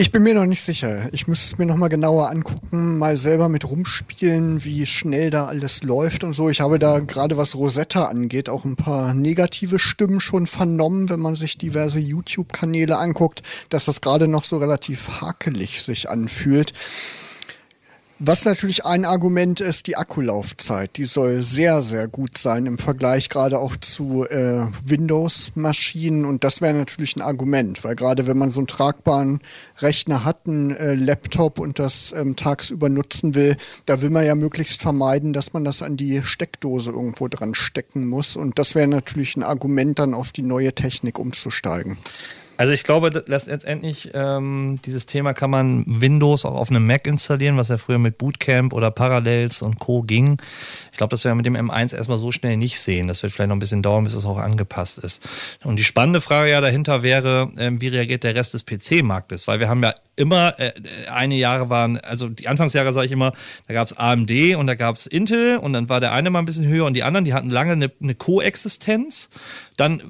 Ich 0.01 0.11
bin 0.11 0.23
mir 0.23 0.33
noch 0.33 0.47
nicht 0.47 0.63
sicher. 0.63 1.09
Ich 1.11 1.27
müsste 1.27 1.45
es 1.45 1.59
mir 1.59 1.67
noch 1.67 1.75
mal 1.75 1.87
genauer 1.87 2.31
angucken, 2.31 2.97
mal 2.97 3.17
selber 3.17 3.49
mit 3.49 3.69
rumspielen, 3.69 4.63
wie 4.63 4.87
schnell 4.87 5.29
da 5.29 5.45
alles 5.45 5.83
läuft 5.83 6.23
und 6.23 6.33
so. 6.33 6.49
Ich 6.49 6.59
habe 6.59 6.79
da 6.79 6.97
gerade 6.97 7.37
was 7.37 7.53
Rosetta 7.53 8.05
angeht 8.05 8.49
auch 8.49 8.65
ein 8.65 8.75
paar 8.75 9.13
negative 9.13 9.77
Stimmen 9.77 10.19
schon 10.19 10.47
vernommen, 10.47 11.11
wenn 11.11 11.19
man 11.19 11.35
sich 11.35 11.59
diverse 11.59 11.99
YouTube-Kanäle 11.99 12.97
anguckt, 12.97 13.43
dass 13.69 13.85
das 13.85 14.01
gerade 14.01 14.27
noch 14.27 14.43
so 14.43 14.57
relativ 14.57 15.21
hakelig 15.21 15.83
sich 15.83 16.09
anfühlt. 16.09 16.73
Was 18.23 18.45
natürlich 18.45 18.85
ein 18.85 19.03
Argument 19.03 19.61
ist, 19.61 19.87
die 19.87 19.97
Akkulaufzeit. 19.97 20.95
Die 20.97 21.05
soll 21.05 21.41
sehr, 21.41 21.81
sehr 21.81 22.07
gut 22.07 22.37
sein 22.37 22.67
im 22.67 22.77
Vergleich 22.77 23.29
gerade 23.29 23.57
auch 23.57 23.75
zu 23.77 24.27
äh, 24.29 24.67
Windows-Maschinen. 24.85 26.25
Und 26.25 26.43
das 26.43 26.61
wäre 26.61 26.75
natürlich 26.75 27.15
ein 27.15 27.23
Argument, 27.23 27.83
weil 27.83 27.95
gerade 27.95 28.27
wenn 28.27 28.37
man 28.37 28.51
so 28.51 28.59
einen 28.59 28.67
tragbaren 28.67 29.39
Rechner 29.79 30.23
hat, 30.23 30.47
einen 30.47 30.69
äh, 30.69 30.93
Laptop 30.93 31.57
und 31.57 31.79
das 31.79 32.13
ähm, 32.15 32.35
tagsüber 32.35 32.89
nutzen 32.89 33.33
will, 33.33 33.57
da 33.87 34.03
will 34.03 34.11
man 34.11 34.23
ja 34.23 34.35
möglichst 34.35 34.83
vermeiden, 34.83 35.33
dass 35.33 35.53
man 35.53 35.63
das 35.63 35.81
an 35.81 35.97
die 35.97 36.21
Steckdose 36.21 36.91
irgendwo 36.91 37.27
dran 37.27 37.55
stecken 37.55 38.05
muss. 38.05 38.35
Und 38.35 38.59
das 38.59 38.75
wäre 38.75 38.87
natürlich 38.87 39.35
ein 39.35 39.41
Argument, 39.41 39.97
dann 39.97 40.13
auf 40.13 40.31
die 40.31 40.43
neue 40.43 40.73
Technik 40.73 41.17
umzusteigen. 41.17 41.97
Also 42.57 42.73
ich 42.73 42.83
glaube, 42.83 43.23
letztendlich 43.25 44.11
ähm, 44.13 44.79
dieses 44.85 45.07
Thema 45.07 45.33
kann 45.33 45.49
man 45.49 45.83
Windows 45.87 46.45
auch 46.45 46.55
auf 46.55 46.69
einem 46.69 46.85
Mac 46.85 47.07
installieren, 47.07 47.57
was 47.57 47.69
ja 47.69 47.77
früher 47.77 47.97
mit 47.97 48.19
Bootcamp 48.19 48.73
oder 48.73 48.91
Parallels 48.91 49.61
und 49.63 49.79
Co. 49.79 50.03
ging. 50.03 50.37
Ich 50.91 50.97
glaube, 50.97 51.09
das 51.09 51.25
werden 51.25 51.37
wir 51.43 51.49
mit 51.51 51.59
dem 51.59 51.69
M1 51.69 51.95
erstmal 51.95 52.19
so 52.19 52.31
schnell 52.31 52.57
nicht 52.57 52.79
sehen. 52.79 53.07
Das 53.07 53.23
wird 53.23 53.33
vielleicht 53.33 53.49
noch 53.49 53.55
ein 53.55 53.59
bisschen 53.59 53.81
dauern, 53.81 54.03
bis 54.03 54.13
es 54.13 54.25
auch 54.25 54.37
angepasst 54.37 54.99
ist. 54.99 55.27
Und 55.63 55.77
die 55.77 55.83
spannende 55.83 56.21
Frage 56.21 56.51
ja 56.51 56.61
dahinter 56.61 57.01
wäre, 57.01 57.51
äh, 57.57 57.71
wie 57.73 57.87
reagiert 57.87 58.23
der 58.23 58.35
Rest 58.35 58.53
des 58.53 58.65
PC-Marktes? 58.65 59.47
Weil 59.47 59.59
wir 59.59 59.67
haben 59.67 59.81
ja 59.81 59.95
immer, 60.15 60.59
äh, 60.59 60.73
eine 61.09 61.35
Jahre 61.35 61.69
waren, 61.69 61.97
also 61.97 62.27
die 62.27 62.47
Anfangsjahre 62.47 62.93
sage 62.93 63.05
ich 63.05 63.11
immer, 63.11 63.31
da 63.67 63.73
gab 63.73 63.87
es 63.87 63.97
AMD 63.97 64.55
und 64.55 64.67
da 64.67 64.75
gab 64.75 64.97
es 64.97 65.07
Intel 65.07 65.57
und 65.57 65.73
dann 65.73 65.89
war 65.89 65.99
der 65.99 66.11
eine 66.11 66.29
mal 66.29 66.39
ein 66.39 66.45
bisschen 66.45 66.67
höher 66.67 66.85
und 66.85 66.93
die 66.93 67.03
anderen, 67.03 67.25
die 67.25 67.33
hatten 67.33 67.49
lange 67.49 67.73
eine, 67.73 67.91
eine 68.01 68.15
Koexistenz. 68.15 69.29
Dann 69.77 70.03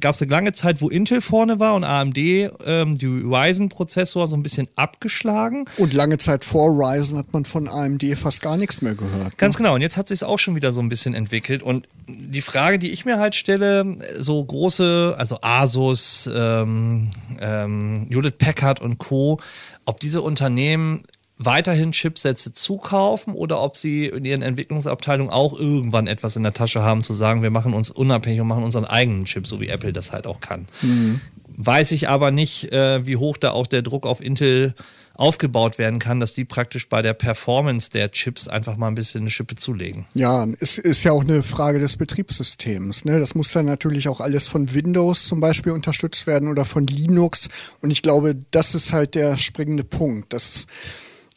gab 0.00 0.14
es 0.14 0.20
eine 0.20 0.30
lange 0.30 0.52
Zeit, 0.52 0.82
wo 0.82 0.90
Intel 0.90 1.20
vorne 1.20 1.60
war 1.60 1.74
und 1.74 1.84
AMD 1.84 2.18
ähm, 2.18 2.98
die 2.98 3.06
Ryzen-Prozessor 3.06 4.28
so 4.28 4.36
ein 4.36 4.42
bisschen 4.42 4.68
abgeschlagen. 4.76 5.66
Und 5.78 5.94
lange 5.94 6.18
Zeit 6.18 6.44
vor 6.44 6.70
Ryzen 6.70 7.16
hat 7.16 7.32
man 7.32 7.44
von 7.44 7.68
AMD 7.68 8.04
fast 8.18 8.42
gar 8.42 8.56
nichts 8.56 8.82
mehr 8.82 8.94
gehört. 8.94 9.38
Ganz 9.38 9.54
ne? 9.54 9.58
genau. 9.58 9.74
Und 9.76 9.80
jetzt 9.80 9.96
hat 9.96 10.08
sich 10.08 10.24
auch 10.24 10.38
schon 10.38 10.56
wieder 10.56 10.72
so 10.72 10.80
ein 10.80 10.88
bisschen 10.88 11.14
entwickelt. 11.14 11.62
Und 11.62 11.86
die 12.06 12.42
Frage, 12.42 12.78
die 12.78 12.90
ich 12.90 13.04
mir 13.04 13.18
halt 13.18 13.34
stelle, 13.34 13.96
so 14.18 14.44
große, 14.44 15.14
also 15.16 15.38
Asus, 15.40 16.28
ähm, 16.32 17.10
ähm, 17.40 18.06
Judith 18.10 18.34
Packard 18.38 18.80
und 18.80 18.98
Co., 18.98 19.40
ob 19.84 20.00
diese 20.00 20.22
Unternehmen 20.22 21.04
weiterhin 21.36 21.92
Chipsätze 21.92 22.52
zukaufen 22.52 23.34
oder 23.34 23.60
ob 23.60 23.76
sie 23.76 24.06
in 24.06 24.24
ihren 24.24 24.42
Entwicklungsabteilungen 24.42 25.32
auch 25.32 25.58
irgendwann 25.58 26.06
etwas 26.06 26.36
in 26.36 26.42
der 26.42 26.54
Tasche 26.54 26.82
haben, 26.82 27.02
zu 27.02 27.12
sagen, 27.12 27.42
wir 27.42 27.50
machen 27.50 27.74
uns 27.74 27.90
unabhängig 27.90 28.40
und 28.40 28.46
machen 28.46 28.64
unseren 28.64 28.84
eigenen 28.84 29.24
Chip, 29.24 29.46
so 29.46 29.60
wie 29.60 29.68
Apple 29.68 29.92
das 29.92 30.12
halt 30.12 30.26
auch 30.26 30.40
kann. 30.40 30.68
Mhm. 30.82 31.20
Weiß 31.56 31.92
ich 31.92 32.08
aber 32.08 32.30
nicht, 32.30 32.72
äh, 32.72 33.06
wie 33.06 33.16
hoch 33.16 33.36
da 33.36 33.50
auch 33.50 33.66
der 33.66 33.82
Druck 33.82 34.06
auf 34.06 34.20
Intel 34.20 34.74
aufgebaut 35.14 35.78
werden 35.78 35.98
kann, 35.98 36.20
dass 36.20 36.34
die 36.34 36.44
praktisch 36.44 36.88
bei 36.88 37.00
der 37.00 37.14
Performance 37.14 37.90
der 37.90 38.10
Chips 38.10 38.48
einfach 38.48 38.76
mal 38.76 38.88
ein 38.88 38.94
bisschen 38.94 39.22
eine 39.22 39.30
Schippe 39.30 39.54
zulegen. 39.54 40.06
Ja, 40.14 40.46
es 40.60 40.78
ist 40.78 41.04
ja 41.04 41.12
auch 41.12 41.22
eine 41.22 41.42
Frage 41.42 41.78
des 41.78 41.96
Betriebssystems. 41.96 43.04
Ne? 43.04 43.20
Das 43.20 43.34
muss 43.34 43.52
dann 43.52 43.66
natürlich 43.66 44.08
auch 44.08 44.20
alles 44.20 44.46
von 44.46 44.74
Windows 44.74 45.26
zum 45.26 45.40
Beispiel 45.40 45.72
unterstützt 45.72 46.26
werden 46.26 46.48
oder 46.48 46.64
von 46.64 46.86
Linux. 46.86 47.48
Und 47.80 47.90
ich 47.90 48.02
glaube, 48.02 48.36
das 48.50 48.74
ist 48.74 48.92
halt 48.92 49.14
der 49.14 49.36
springende 49.36 49.84
Punkt. 49.84 50.32
Das 50.32 50.66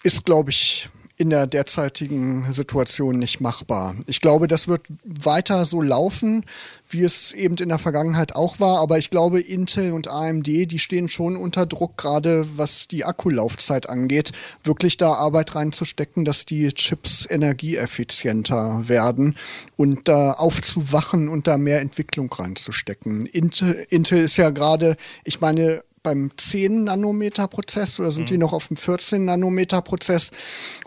ist, 0.04 0.26
glaube 0.26 0.50
ich, 0.50 0.90
in 1.18 1.32
der 1.32 1.48
derzeitigen 1.48 2.54
Situation 2.54 3.18
nicht 3.18 3.42
machbar. 3.42 3.96
Ich 4.06 4.22
glaube, 4.22 4.48
das 4.48 4.68
wird 4.68 4.86
weiter 5.04 5.66
so 5.66 5.82
laufen, 5.82 6.46
wie 6.90 7.04
es 7.04 7.34
eben 7.34 7.58
in 7.58 7.70
der 7.70 7.80
Vergangenheit 7.80 8.36
auch 8.36 8.60
war. 8.60 8.80
Aber 8.80 9.00
ich 9.00 9.10
glaube, 9.10 9.42
Intel 9.42 9.94
und 9.94 10.08
AMD, 10.08 10.46
die 10.46 10.80
stehen 10.80 11.10
schon 11.10 11.36
unter 11.36 11.66
Druck, 11.66 11.98
gerade 11.98 12.46
was 12.58 12.88
die 12.88 13.04
Akkulaufzeit 13.04 13.90
angeht, 13.90 14.32
wirklich 14.64 14.98
da 14.98 15.14
Arbeit 15.14 15.56
reinzustecken, 15.56 16.24
dass 16.24 16.46
die 16.46 16.70
Chips 16.70 17.28
energieeffizienter 17.28 18.88
werden 18.88 19.36
und 19.76 20.08
da 20.08 20.34
aufzuwachen 20.34 21.30
und 21.30 21.48
da 21.48 21.58
mehr 21.58 21.82
Entwicklung 21.82 22.32
reinzustecken. 22.32 23.26
Intel, 23.26 23.88
Intel 23.90 24.24
ist 24.24 24.38
ja 24.38 24.52
gerade, 24.52 24.98
ich 25.24 25.42
meine, 25.42 25.82
beim 26.08 26.32
10 26.38 26.86
Nanometer 26.86 27.50
Prozess 27.50 28.00
oder 28.00 28.12
sind 28.12 28.24
mhm. 28.24 28.28
die 28.28 28.38
noch 28.38 28.54
auf 28.54 28.68
dem 28.70 28.78
14 28.78 29.26
Nanometer 29.26 29.82
Prozess 29.82 30.32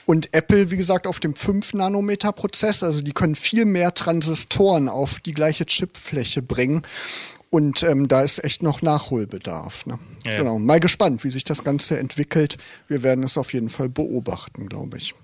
und 0.06 0.32
Apple, 0.32 0.70
wie 0.70 0.78
gesagt, 0.78 1.06
auf 1.06 1.20
dem 1.20 1.34
5 1.34 1.74
Nanometer 1.74 2.32
Prozess. 2.32 2.82
Also 2.82 3.02
die 3.02 3.12
können 3.12 3.34
viel 3.34 3.66
mehr 3.66 3.92
Transistoren 3.92 4.88
auf 4.88 5.20
die 5.20 5.34
gleiche 5.34 5.66
Chipfläche 5.66 6.40
bringen. 6.40 6.86
Und 7.50 7.82
ähm, 7.82 8.08
da 8.08 8.22
ist 8.22 8.42
echt 8.42 8.62
noch 8.62 8.80
Nachholbedarf. 8.80 9.84
Ne? 9.84 9.98
Ja. 10.24 10.36
Genau. 10.36 10.58
Mal 10.58 10.80
gespannt, 10.80 11.22
wie 11.22 11.30
sich 11.30 11.44
das 11.44 11.64
Ganze 11.64 11.98
entwickelt. 11.98 12.56
Wir 12.88 13.02
werden 13.02 13.22
es 13.22 13.36
auf 13.36 13.52
jeden 13.52 13.68
Fall 13.68 13.90
beobachten, 13.90 14.70
glaube 14.70 14.96
ich. 14.96 15.14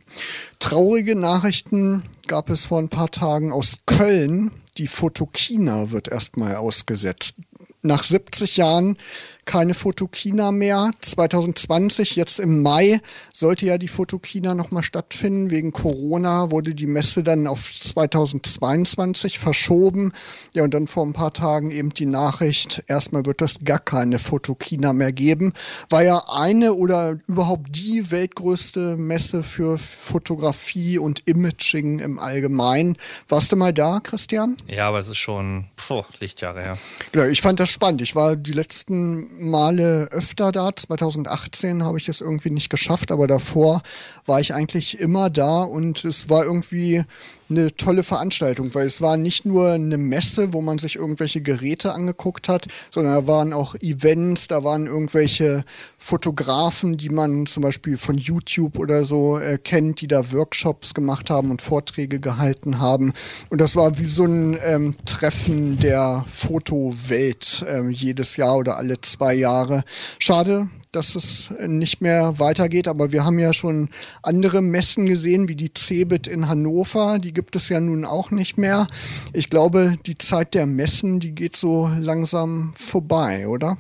Traurige 0.59 1.17
Nachrichten 1.17 2.03
gab 2.27 2.51
es 2.51 2.67
vor 2.67 2.81
ein 2.81 2.91
paar 2.91 3.11
Tagen 3.11 3.51
aus 3.51 3.79
Köln. 3.87 4.51
Die 4.77 4.89
Photokina 4.89 5.91
wird 5.91 6.09
erstmal 6.09 6.57
ausgesetzt. 6.57 7.37
Nach 7.81 8.05
70 8.05 8.59
Jahren 8.59 8.99
keine 9.47 9.75
Fotokina 9.75 10.51
mehr. 10.51 10.91
2020, 11.01 12.17
jetzt 12.17 12.41
im 12.41 12.63
Mai, 12.63 13.01
sollte 13.33 13.65
ja 13.65 13.79
die 13.79 13.89
Fotokina 13.89 14.55
nochmal 14.55 14.83
stattfinden. 14.83 15.51
Wegen 15.51 15.73
Corona 15.73 16.51
wurde 16.51 16.75
die 16.75 16.87
Messe 16.87 17.23
dann 17.23 17.47
auf 17.47 17.73
2022 17.73 19.39
verschoben. 19.39 20.13
Ja, 20.53 20.65
und 20.65 20.75
dann 20.75 20.89
vor 20.89 21.07
ein 21.07 21.13
paar 21.13 21.33
Tagen 21.33 21.71
eben 21.71 21.91
die 21.91 22.07
Nachricht, 22.07 22.83
erstmal 22.89 23.25
wird 23.25 23.41
es 23.41 23.65
gar 23.65 23.79
keine 23.79 24.19
Fotokina 24.19 24.93
mehr 24.93 25.13
geben. 25.13 25.53
War 25.89 26.03
ja 26.03 26.23
eine 26.29 26.75
oder 26.75 27.19
überhaupt 27.29 27.77
die 27.77 28.11
weltgrößte 28.11 28.97
Messe 28.97 29.45
für 29.45 29.79
Fotografie 29.79 30.99
und 30.99 31.23
Imaging 31.27 32.01
im 32.01 32.19
Allgemeinen. 32.19 32.97
Warst 33.29 33.53
du 33.53 33.57
mal 33.57 33.73
da, 33.73 34.01
Christian? 34.01 34.57
Ja, 34.67 34.89
aber 34.89 34.99
es 34.99 35.09
ist 35.09 35.19
schon 35.19 35.67
puh, 35.77 36.03
Lichtjahre 36.19 36.63
her. 36.63 36.79
Genau, 37.13 37.27
ich 37.27 37.41
fand 37.41 37.61
das 37.61 37.71
spannend. 37.71 38.03
Ich 38.03 38.17
war 38.17 38.35
die 38.35 38.53
letzten 38.53 39.36
Male 39.39 40.09
öfter 40.11 40.53
da. 40.53 40.75
2018 40.75 41.85
habe 41.85 41.99
ich 41.99 42.09
es 42.09 42.21
irgendwie 42.21 42.51
nicht 42.51 42.71
geschafft, 42.71 43.11
aber 43.11 43.27
davor 43.27 43.83
war 44.25 44.41
ich 44.41 44.55
eigentlich 44.55 44.99
immer 45.01 45.31
da 45.31 45.63
und 45.63 46.05
es 46.05 46.29
war 46.29 46.45
irgendwie 46.45 47.05
eine 47.49 47.75
tolle 47.77 48.03
Veranstaltung, 48.03 48.75
weil 48.75 48.87
es 48.87 49.01
war 49.01 49.17
nicht 49.17 49.45
nur 49.45 49.73
eine 49.73 49.99
Messe, 49.99 50.53
wo 50.53 50.61
man 50.61 50.79
sich 50.79 50.97
irgendwelche 50.97 51.41
Geräte 51.41 51.93
angeguckt 51.93 52.49
hat, 52.49 52.67
sondern 52.91 53.15
da 53.15 53.27
waren 53.27 53.53
auch 53.53 53.75
Events, 53.77 54.49
da 54.49 54.65
waren 54.65 54.87
irgendwelche 54.87 55.65
Fotografen, 56.07 56.97
die 56.97 57.09
man 57.09 57.47
zum 57.47 57.65
Beispiel 57.65 57.97
von 57.97 58.17
YouTube 58.17 58.79
oder 58.79 59.05
so 59.05 59.41
äh, 59.41 59.59
kennt, 59.59 60.01
die 60.01 60.07
da 60.07 60.31
Workshops 60.31 60.95
gemacht 60.95 61.31
haben 61.31 61.51
und 61.51 61.63
Vorträge 61.63 62.21
gehalten 62.21 62.79
haben. 62.79 63.13
Und 63.51 63.61
das 63.61 63.75
war 63.75 63.99
wie 63.99 64.07
so 64.07 64.25
ein 64.25 64.57
ähm, 64.63 64.95
Treffen 65.05 65.81
der 65.81 66.25
Fotowelt 66.33 67.67
äh, 67.69 67.89
jedes 67.89 68.37
Jahr 68.37 68.57
oder 68.57 68.77
alle 68.77 69.01
zwei 69.01 69.35
Jahre. 69.35 69.83
Schade, 70.21 70.69
dass 70.93 71.17
es 71.17 71.51
nicht 71.67 72.01
mehr 72.01 72.39
weitergeht. 72.39 72.87
Aber 72.87 73.11
wir 73.11 73.25
haben 73.25 73.41
ja 73.41 73.53
schon 73.53 73.89
andere 74.23 74.63
Messen 74.63 75.07
gesehen, 75.07 75.49
wie 75.49 75.57
die 75.57 75.75
CeBIT 75.75 76.29
in 76.29 76.47
Hannover. 76.47 77.19
Die 77.19 77.33
gibt 77.33 77.57
es 77.57 77.69
ja 77.69 77.81
nun 77.81 78.05
auch 78.05 78.31
nicht 78.31 78.59
mehr. 78.59 78.87
Ich 79.33 79.51
glaube, 79.51 79.97
die 80.07 80.19
Zeit 80.19 80.55
der 80.55 80.67
Messen, 80.67 81.19
die 81.19 81.35
geht 81.35 81.57
so 81.57 81.91
langsam 81.99 82.75
vorbei, 82.77 83.49
oder? 83.49 83.77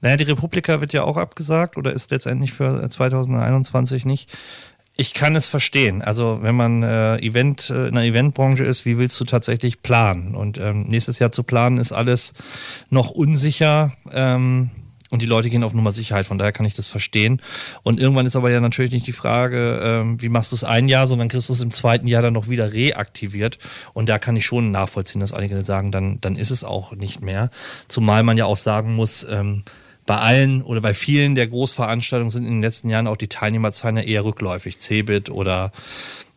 Naja, 0.00 0.16
die 0.16 0.24
Republika 0.24 0.80
wird 0.80 0.92
ja 0.92 1.04
auch 1.04 1.16
abgesagt 1.16 1.76
oder 1.76 1.92
ist 1.92 2.10
letztendlich 2.10 2.52
für 2.52 2.88
2021 2.88 4.04
nicht. 4.04 4.30
Ich 4.98 5.12
kann 5.12 5.36
es 5.36 5.46
verstehen. 5.46 6.00
Also 6.00 6.38
wenn 6.40 6.54
man 6.54 6.82
äh, 6.82 7.18
Event 7.18 7.68
äh, 7.68 7.88
in 7.88 7.94
der 7.94 8.04
Eventbranche 8.04 8.64
ist, 8.64 8.86
wie 8.86 8.96
willst 8.96 9.20
du 9.20 9.24
tatsächlich 9.24 9.82
planen? 9.82 10.34
Und 10.34 10.58
ähm, 10.58 10.84
nächstes 10.84 11.18
Jahr 11.18 11.32
zu 11.32 11.42
planen 11.42 11.76
ist 11.76 11.92
alles 11.92 12.32
noch 12.88 13.10
unsicher. 13.10 13.92
Ähm, 14.12 14.70
und 15.10 15.22
die 15.22 15.26
Leute 15.26 15.50
gehen 15.50 15.62
auf 15.62 15.74
Nummer 15.74 15.92
Sicherheit, 15.92 16.26
von 16.26 16.38
daher 16.38 16.52
kann 16.52 16.66
ich 16.66 16.74
das 16.74 16.88
verstehen. 16.88 17.40
Und 17.82 18.00
irgendwann 18.00 18.26
ist 18.26 18.36
aber 18.36 18.50
ja 18.50 18.60
natürlich 18.60 18.90
nicht 18.90 19.06
die 19.06 19.12
Frage, 19.12 19.80
ähm, 19.82 20.20
wie 20.20 20.28
machst 20.28 20.50
du 20.50 20.56
es 20.56 20.64
ein 20.64 20.88
Jahr, 20.88 21.06
sondern 21.06 21.28
kriegst 21.28 21.48
du 21.48 21.52
es 21.52 21.60
im 21.60 21.70
zweiten 21.70 22.08
Jahr 22.08 22.22
dann 22.22 22.34
noch 22.34 22.48
wieder 22.48 22.72
reaktiviert. 22.72 23.58
Und 23.92 24.08
da 24.08 24.18
kann 24.18 24.34
ich 24.34 24.46
schon 24.46 24.72
nachvollziehen, 24.72 25.20
dass 25.20 25.32
einige 25.32 25.64
sagen, 25.64 25.92
dann, 25.92 26.20
dann 26.20 26.36
ist 26.36 26.50
es 26.50 26.64
auch 26.64 26.92
nicht 26.92 27.22
mehr. 27.22 27.50
Zumal 27.86 28.24
man 28.24 28.36
ja 28.36 28.46
auch 28.46 28.56
sagen 28.56 28.94
muss, 28.94 29.24
ähm, 29.30 29.62
bei 30.06 30.16
allen 30.16 30.62
oder 30.62 30.80
bei 30.80 30.94
vielen 30.94 31.34
der 31.34 31.48
Großveranstaltungen 31.48 32.30
sind 32.30 32.44
in 32.44 32.52
den 32.52 32.62
letzten 32.62 32.88
Jahren 32.88 33.08
auch 33.08 33.16
die 33.16 33.28
Teilnehmerzahlen 33.28 33.96
eher 33.98 34.24
rückläufig. 34.24 34.78
Cebit 34.78 35.30
oder 35.30 35.72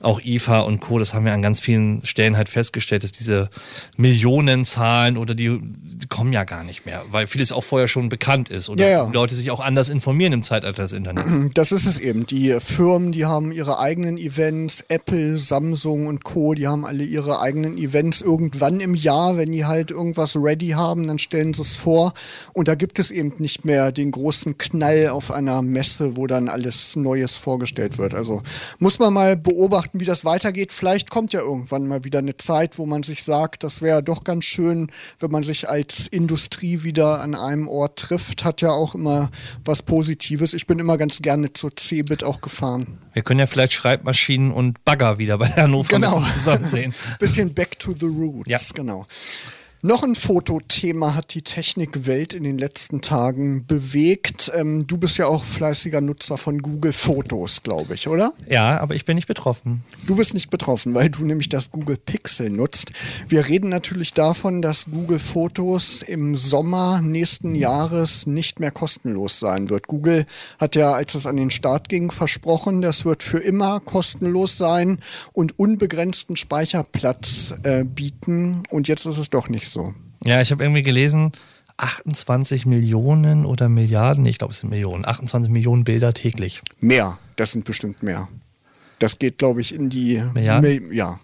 auch 0.01 0.21
IFA 0.21 0.61
und 0.61 0.79
Co., 0.79 0.97
das 0.97 1.13
haben 1.13 1.25
wir 1.25 1.33
an 1.33 1.41
ganz 1.41 1.59
vielen 1.59 2.05
Stellen 2.05 2.37
halt 2.37 2.49
festgestellt, 2.49 3.03
dass 3.03 3.11
diese 3.11 3.49
Millionenzahlen 3.97 5.17
oder 5.17 5.35
die, 5.35 5.59
die 5.61 6.07
kommen 6.07 6.31
ja 6.31 6.45
gar 6.45 6.63
nicht 6.63 6.85
mehr, 6.85 7.03
weil 7.11 7.27
vieles 7.27 7.51
auch 7.51 7.63
vorher 7.63 7.87
schon 7.87 8.09
bekannt 8.09 8.49
ist 8.49 8.69
oder 8.69 8.83
ja, 8.83 9.03
ja. 9.03 9.09
Leute 9.11 9.35
sich 9.35 9.51
auch 9.51 9.59
anders 9.59 9.89
informieren 9.89 10.33
im 10.33 10.43
Zeitalter 10.43 10.83
des 10.83 10.93
Internets. 10.93 11.29
Das 11.59 11.71
ist 11.71 11.85
es 11.85 11.99
eben. 11.99 12.25
Die 12.25 12.57
Firmen, 12.59 13.11
die 13.11 13.25
haben 13.25 13.51
ihre 13.51 13.79
eigenen 13.79 14.17
Events, 14.17 14.83
Apple, 14.87 15.37
Samsung 15.37 16.07
und 16.07 16.23
Co., 16.23 16.53
die 16.53 16.67
haben 16.67 16.85
alle 16.85 17.03
ihre 17.03 17.41
eigenen 17.41 17.77
Events 17.77 18.21
irgendwann 18.21 18.79
im 18.79 18.95
Jahr, 18.95 19.37
wenn 19.37 19.51
die 19.51 19.65
halt 19.65 19.91
irgendwas 19.91 20.35
ready 20.35 20.69
haben, 20.69 21.07
dann 21.07 21.19
stellen 21.19 21.53
sie 21.53 21.61
es 21.61 21.75
vor 21.75 22.13
und 22.53 22.67
da 22.67 22.75
gibt 22.75 22.99
es 22.99 23.11
eben 23.11 23.33
nicht 23.39 23.65
mehr 23.65 23.91
den 23.91 24.11
großen 24.11 24.57
Knall 24.57 25.09
auf 25.09 25.31
einer 25.31 25.61
Messe, 25.61 26.15
wo 26.15 26.27
dann 26.27 26.47
alles 26.49 26.95
Neues 26.95 27.35
vorgestellt 27.35 27.97
wird. 27.97 28.13
Also 28.13 28.41
muss 28.77 28.99
man 28.99 29.13
mal 29.13 29.35
beobachten, 29.35 29.88
beobachten, 29.89 29.99
wie 29.99 30.05
das 30.05 30.25
weitergeht. 30.25 30.71
Vielleicht 30.71 31.09
kommt 31.09 31.33
ja 31.33 31.41
irgendwann 31.41 31.87
mal 31.87 32.03
wieder 32.03 32.19
eine 32.19 32.37
Zeit, 32.37 32.77
wo 32.77 32.85
man 32.85 33.03
sich 33.03 33.23
sagt, 33.23 33.63
das 33.63 33.81
wäre 33.81 34.03
doch 34.03 34.23
ganz 34.23 34.45
schön, 34.45 34.91
wenn 35.19 35.31
man 35.31 35.43
sich 35.43 35.69
als 35.69 36.07
Industrie 36.07 36.83
wieder 36.83 37.21
an 37.21 37.35
einem 37.35 37.67
Ort 37.67 37.99
trifft. 37.99 38.45
Hat 38.45 38.61
ja 38.61 38.69
auch 38.69 38.95
immer 38.95 39.31
was 39.65 39.81
Positives. 39.81 40.53
Ich 40.53 40.67
bin 40.67 40.79
immer 40.79 40.97
ganz 40.97 41.21
gerne 41.21 41.53
zur 41.53 41.71
Cebit 41.77 42.23
auch 42.23 42.41
gefahren. 42.41 42.99
Wir 43.13 43.23
können 43.23 43.39
ja 43.39 43.47
vielleicht 43.47 43.73
Schreibmaschinen 43.73 44.51
und 44.51 44.83
Bagger 44.85 45.17
wieder 45.17 45.37
bei 45.37 45.47
Hannover 45.47 45.89
genau. 45.89 46.21
zusammen 46.37 46.65
sehen. 46.65 46.93
Bisschen 47.19 47.53
back 47.53 47.79
to 47.79 47.93
the 47.93 48.05
roots, 48.05 48.49
ja. 48.49 48.59
genau. 48.73 49.05
Noch 49.81 50.03
ein 50.03 50.15
Fotothema 50.15 51.15
hat 51.15 51.33
die 51.33 51.41
Technikwelt 51.41 52.33
in 52.33 52.43
den 52.43 52.57
letzten 52.57 52.99
Tagen 52.99 53.65
bewegt. 53.65 54.51
Ähm, 54.53 54.85
du 54.85 54.97
bist 54.97 55.17
ja 55.17 55.27
auch 55.27 55.45
fleißiger 55.45 56.01
Nutzer 56.01 56.37
von 56.37 56.61
Google 56.61 56.91
Fotos, 56.91 57.63
glaube 57.63 57.93
ich, 57.93 58.09
oder? 58.09 58.33
Ja, 58.45 58.77
aber 58.81 58.95
ich 58.95 59.05
bin 59.05 59.15
nicht 59.15 59.29
betroffen. 59.29 59.85
Du 60.05 60.17
bist 60.17 60.33
nicht 60.33 60.49
betroffen, 60.49 60.95
weil 60.95 61.09
du 61.09 61.23
nämlich 61.23 61.47
das 61.47 61.71
Google 61.71 61.95
Pixel 61.95 62.49
nutzt. 62.49 62.91
Wir 63.29 63.47
reden 63.47 63.69
natürlich 63.69 64.13
davon, 64.13 64.61
dass 64.61 64.83
Google 64.91 65.17
Fotos 65.17 66.01
im 66.01 66.35
Sommer 66.35 67.01
nächsten 67.01 67.55
Jahres 67.55 68.27
nicht 68.27 68.59
mehr 68.59 68.71
kostenlos 68.71 69.39
sein 69.39 69.69
wird. 69.69 69.87
Google 69.87 70.25
hat 70.59 70.75
ja, 70.75 70.91
als 70.91 71.15
es 71.15 71.25
an 71.25 71.37
den 71.37 71.51
Start 71.51 71.87
ging, 71.87 72.11
versprochen, 72.11 72.81
das 72.81 73.05
wird 73.05 73.23
für 73.23 73.39
immer 73.39 73.79
kostenlos 73.79 74.57
sein 74.57 74.99
und 75.31 75.57
unbegrenzten 75.57 76.35
Speicherplatz 76.35 77.53
äh, 77.63 77.85
bieten. 77.85 78.63
Und 78.69 78.89
jetzt 78.89 79.05
ist 79.05 79.17
es 79.17 79.29
doch 79.29 79.47
nicht 79.47 79.68
so. 79.71 79.93
Ja, 80.25 80.41
ich 80.41 80.51
habe 80.51 80.63
irgendwie 80.63 80.83
gelesen, 80.83 81.31
28 81.77 82.65
Millionen 82.65 83.45
oder 83.45 83.69
Milliarden, 83.69 84.25
ich 84.25 84.37
glaube 84.37 84.53
es 84.53 84.59
sind 84.59 84.69
Millionen, 84.69 85.05
28 85.05 85.49
Millionen 85.51 85.83
Bilder 85.85 86.13
täglich. 86.13 86.61
Mehr, 86.79 87.17
das 87.37 87.51
sind 87.53 87.65
bestimmt 87.65 88.03
mehr. 88.03 88.27
Das 88.99 89.17
geht, 89.17 89.37
glaube 89.37 89.61
ich, 89.61 89.73
in 89.73 89.89
die 89.89 90.21
Milliarden? 90.33 90.87
Mil 90.87 90.93
ja. 90.93 91.21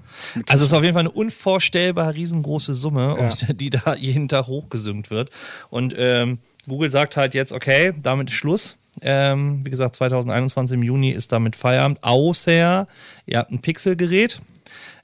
Also 0.47 0.63
es 0.63 0.69
ist 0.69 0.73
auf 0.73 0.81
jeden 0.83 0.93
Fall 0.93 1.01
eine 1.01 1.11
unvorstellbar 1.11 2.13
riesengroße 2.13 2.73
Summe, 2.73 3.17
Ja. 3.19 3.53
die 3.53 3.69
da 3.69 3.95
jeden 3.95 4.29
Tag 4.29 4.47
hochgesüngt 4.47 5.09
wird. 5.11 5.29
Und 5.69 5.93
ähm, 5.97 6.39
Google 6.69 6.89
sagt 6.89 7.17
halt 7.17 7.33
jetzt, 7.33 7.51
okay, 7.51 7.91
damit 8.01 8.29
ist 8.29 8.35
Schluss. 8.35 8.77
Ähm, 9.01 9.65
wie 9.65 9.69
gesagt, 9.71 9.97
2021 9.97 10.75
im 10.75 10.83
Juni 10.83 11.11
ist 11.11 11.33
damit 11.33 11.57
Feierabend, 11.57 12.01
außer 12.01 12.87
ihr 13.25 13.37
habt 13.37 13.51
ein 13.51 13.59
Pixelgerät. 13.59 14.39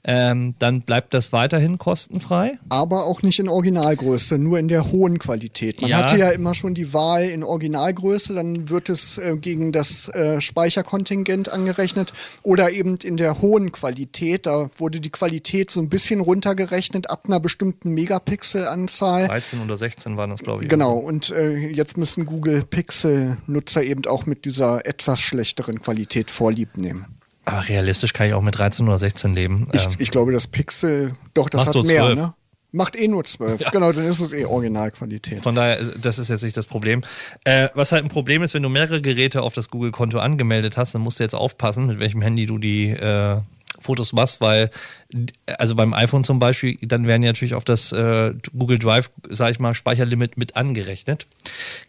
Ähm, 0.04 0.56
dann 0.58 0.80
bleibt 0.80 1.14
das 1.14 1.32
weiterhin 1.32 1.78
kostenfrei. 1.78 2.58
aber 2.70 3.06
auch 3.06 3.22
nicht 3.22 3.38
in 3.38 3.48
Originalgröße, 3.48 4.36
nur 4.36 4.58
in 4.58 4.66
der 4.66 4.90
hohen 4.90 5.20
Qualität. 5.20 5.80
Man 5.80 5.90
Ja. 5.90 5.98
hatte 5.98 6.18
ja 6.18 6.30
immer 6.30 6.54
schon 6.56 6.74
die 6.74 6.92
Wahl 6.92 7.24
in 7.26 7.44
Originalgröße, 7.44 8.34
dann 8.34 8.68
wird 8.68 8.88
es 8.88 9.18
äh, 9.18 9.36
gegen 9.36 9.70
das 9.70 10.08
äh, 10.08 10.40
Speicherkontingent 10.40 11.52
angerechnet 11.52 12.12
oder 12.42 12.72
eben 12.72 12.96
in 12.96 13.16
der 13.16 13.40
hohen 13.40 13.70
Qualität. 13.70 14.46
Da 14.46 14.70
wurde 14.76 15.00
die 15.00 15.10
Qualität 15.10 15.70
so 15.70 15.80
ein 15.80 15.88
bisschen 15.88 16.18
runtergerechnet 16.20 17.08
ab 17.08 17.26
einer 17.26 17.38
bestimmten 17.38 17.92
Megapixelanzahl. 17.94 19.28
13 19.28 19.60
oder 19.62 19.76
16 19.76 20.16
waren 20.16 20.30
das, 20.30 20.42
glaube 20.42 20.64
ich. 20.64 20.68
Genau, 20.68 20.96
und 20.96 21.30
äh, 21.30 21.54
jetzt 21.56 21.96
müssen 21.96 22.26
Google 22.26 22.64
Pixel-Nutzer 22.64 23.82
eben 23.84 24.04
auch 24.06 24.26
mit 24.26 24.44
dieser 24.46 24.84
etwas 24.86 25.20
schlechteren 25.20 25.80
Qualität 25.80 26.30
Vorlieb 26.30 26.76
nehmen. 26.76 27.06
Aber 27.44 27.68
realistisch 27.68 28.12
kann 28.12 28.28
ich 28.28 28.34
auch 28.34 28.42
mit 28.42 28.56
13 28.56 28.86
oder 28.86 28.98
16 28.98 29.34
leben. 29.34 29.68
Ich, 29.72 29.86
Ähm, 29.86 29.92
ich 29.98 30.10
glaube, 30.10 30.32
das 30.32 30.46
Pixel, 30.46 31.12
doch, 31.34 31.48
das 31.48 31.66
Macht 31.66 31.76
hat 31.76 31.84
mehr, 31.84 32.04
12. 32.04 32.16
ne? 32.16 32.34
Macht 32.74 32.96
eh 32.96 33.06
nur 33.06 33.24
12. 33.24 33.70
Genau, 33.70 33.92
dann 33.92 34.06
ist 34.06 34.20
es 34.20 34.32
eh 34.32 34.46
Originalqualität. 34.46 35.42
Von 35.42 35.54
daher, 35.54 35.82
das 36.00 36.18
ist 36.18 36.30
jetzt 36.30 36.42
nicht 36.42 36.56
das 36.56 36.66
Problem. 36.66 37.02
Äh, 37.44 37.68
was 37.74 37.92
halt 37.92 38.02
ein 38.02 38.08
Problem 38.08 38.42
ist, 38.42 38.54
wenn 38.54 38.62
du 38.62 38.70
mehrere 38.70 39.02
Geräte 39.02 39.42
auf 39.42 39.52
das 39.52 39.68
Google-Konto 39.68 40.18
angemeldet 40.18 40.78
hast, 40.78 40.94
dann 40.94 41.02
musst 41.02 41.18
du 41.18 41.24
jetzt 41.24 41.34
aufpassen, 41.34 41.86
mit 41.86 41.98
welchem 41.98 42.22
Handy 42.22 42.46
du 42.46 42.56
die 42.56 42.88
äh, 42.88 43.40
Fotos 43.78 44.12
machst, 44.14 44.40
weil, 44.40 44.70
also 45.58 45.74
beim 45.74 45.94
iPhone 45.94 46.24
zum 46.24 46.38
Beispiel, 46.38 46.78
dann 46.82 47.06
werden 47.06 47.22
ja 47.22 47.30
natürlich 47.30 47.54
auf 47.54 47.64
das 47.64 47.92
äh, 47.92 48.34
Google 48.56 48.78
Drive, 48.78 49.10
sag 49.28 49.50
ich 49.50 49.58
mal, 49.58 49.74
Speicherlimit 49.74 50.36
mit 50.36 50.56
angerechnet. 50.56 51.26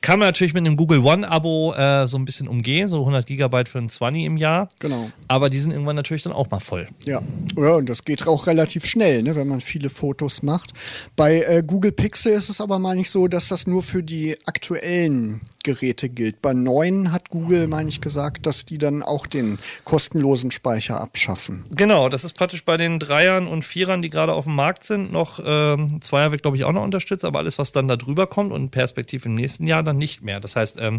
Kann 0.01 0.19
man 0.19 0.27
natürlich 0.27 0.53
mit 0.53 0.65
einem 0.65 0.77
Google 0.77 0.99
One-Abo 0.99 1.73
äh, 1.73 2.07
so 2.07 2.17
ein 2.17 2.25
bisschen 2.25 2.47
umgehen, 2.47 2.87
so 2.87 2.99
100 2.99 3.25
Gigabyte 3.25 3.69
für 3.69 3.79
ein 3.79 3.89
20 3.89 4.23
im 4.23 4.37
Jahr. 4.37 4.67
Genau. 4.79 5.09
Aber 5.27 5.49
die 5.49 5.59
sind 5.59 5.71
irgendwann 5.71 5.95
natürlich 5.95 6.23
dann 6.23 6.33
auch 6.33 6.49
mal 6.49 6.59
voll. 6.59 6.87
Ja. 7.05 7.21
ja, 7.55 7.75
und 7.75 7.87
das 7.87 8.03
geht 8.03 8.27
auch 8.27 8.47
relativ 8.47 8.85
schnell, 8.85 9.23
ne, 9.23 9.35
wenn 9.35 9.47
man 9.47 9.61
viele 9.61 9.89
Fotos 9.89 10.43
macht. 10.43 10.73
Bei 11.15 11.41
äh, 11.41 11.63
Google 11.65 11.91
Pixel 11.91 12.33
ist 12.33 12.49
es 12.49 12.59
aber 12.59 12.79
mal 12.79 12.95
nicht 12.95 13.09
so, 13.09 13.27
dass 13.27 13.47
das 13.47 13.67
nur 13.67 13.83
für 13.83 14.03
die 14.03 14.37
aktuellen 14.45 15.41
Geräte 15.63 16.09
gilt. 16.09 16.41
Bei 16.41 16.53
neuen 16.53 17.11
hat 17.11 17.29
Google, 17.29 17.67
meine 17.67 17.89
ich, 17.89 18.01
gesagt, 18.01 18.45
dass 18.45 18.65
die 18.65 18.77
dann 18.77 19.01
auch 19.01 19.27
den 19.27 19.59
kostenlosen 19.85 20.51
Speicher 20.51 20.99
abschaffen. 20.99 21.65
Genau, 21.71 22.09
das 22.09 22.23
ist 22.23 22.33
praktisch 22.33 22.65
bei 22.65 22.77
den 22.77 22.99
Dreiern 23.13 23.45
und 23.47 23.63
Vierern, 23.63 24.01
die 24.01 24.09
gerade 24.09 24.33
auf 24.33 24.45
dem 24.45 24.55
Markt 24.55 24.83
sind, 24.83 25.11
noch 25.11 25.39
ähm, 25.45 26.01
Zweier 26.01 26.31
wird, 26.31 26.41
glaube 26.41 26.57
ich, 26.57 26.63
auch 26.63 26.71
noch 26.71 26.81
unterstützt, 26.81 27.23
aber 27.25 27.37
alles, 27.37 27.59
was 27.59 27.71
dann 27.71 27.87
da 27.87 27.95
drüber 27.95 28.25
kommt 28.25 28.51
und 28.51 28.71
perspektiv 28.71 29.27
im 29.27 29.35
nächsten 29.35 29.67
Jahr 29.67 29.83
dann 29.83 29.97
nicht 29.97 30.23
mehr. 30.23 30.39
Das 30.39 30.55
heißt, 30.55 30.81
ähm, 30.81 30.97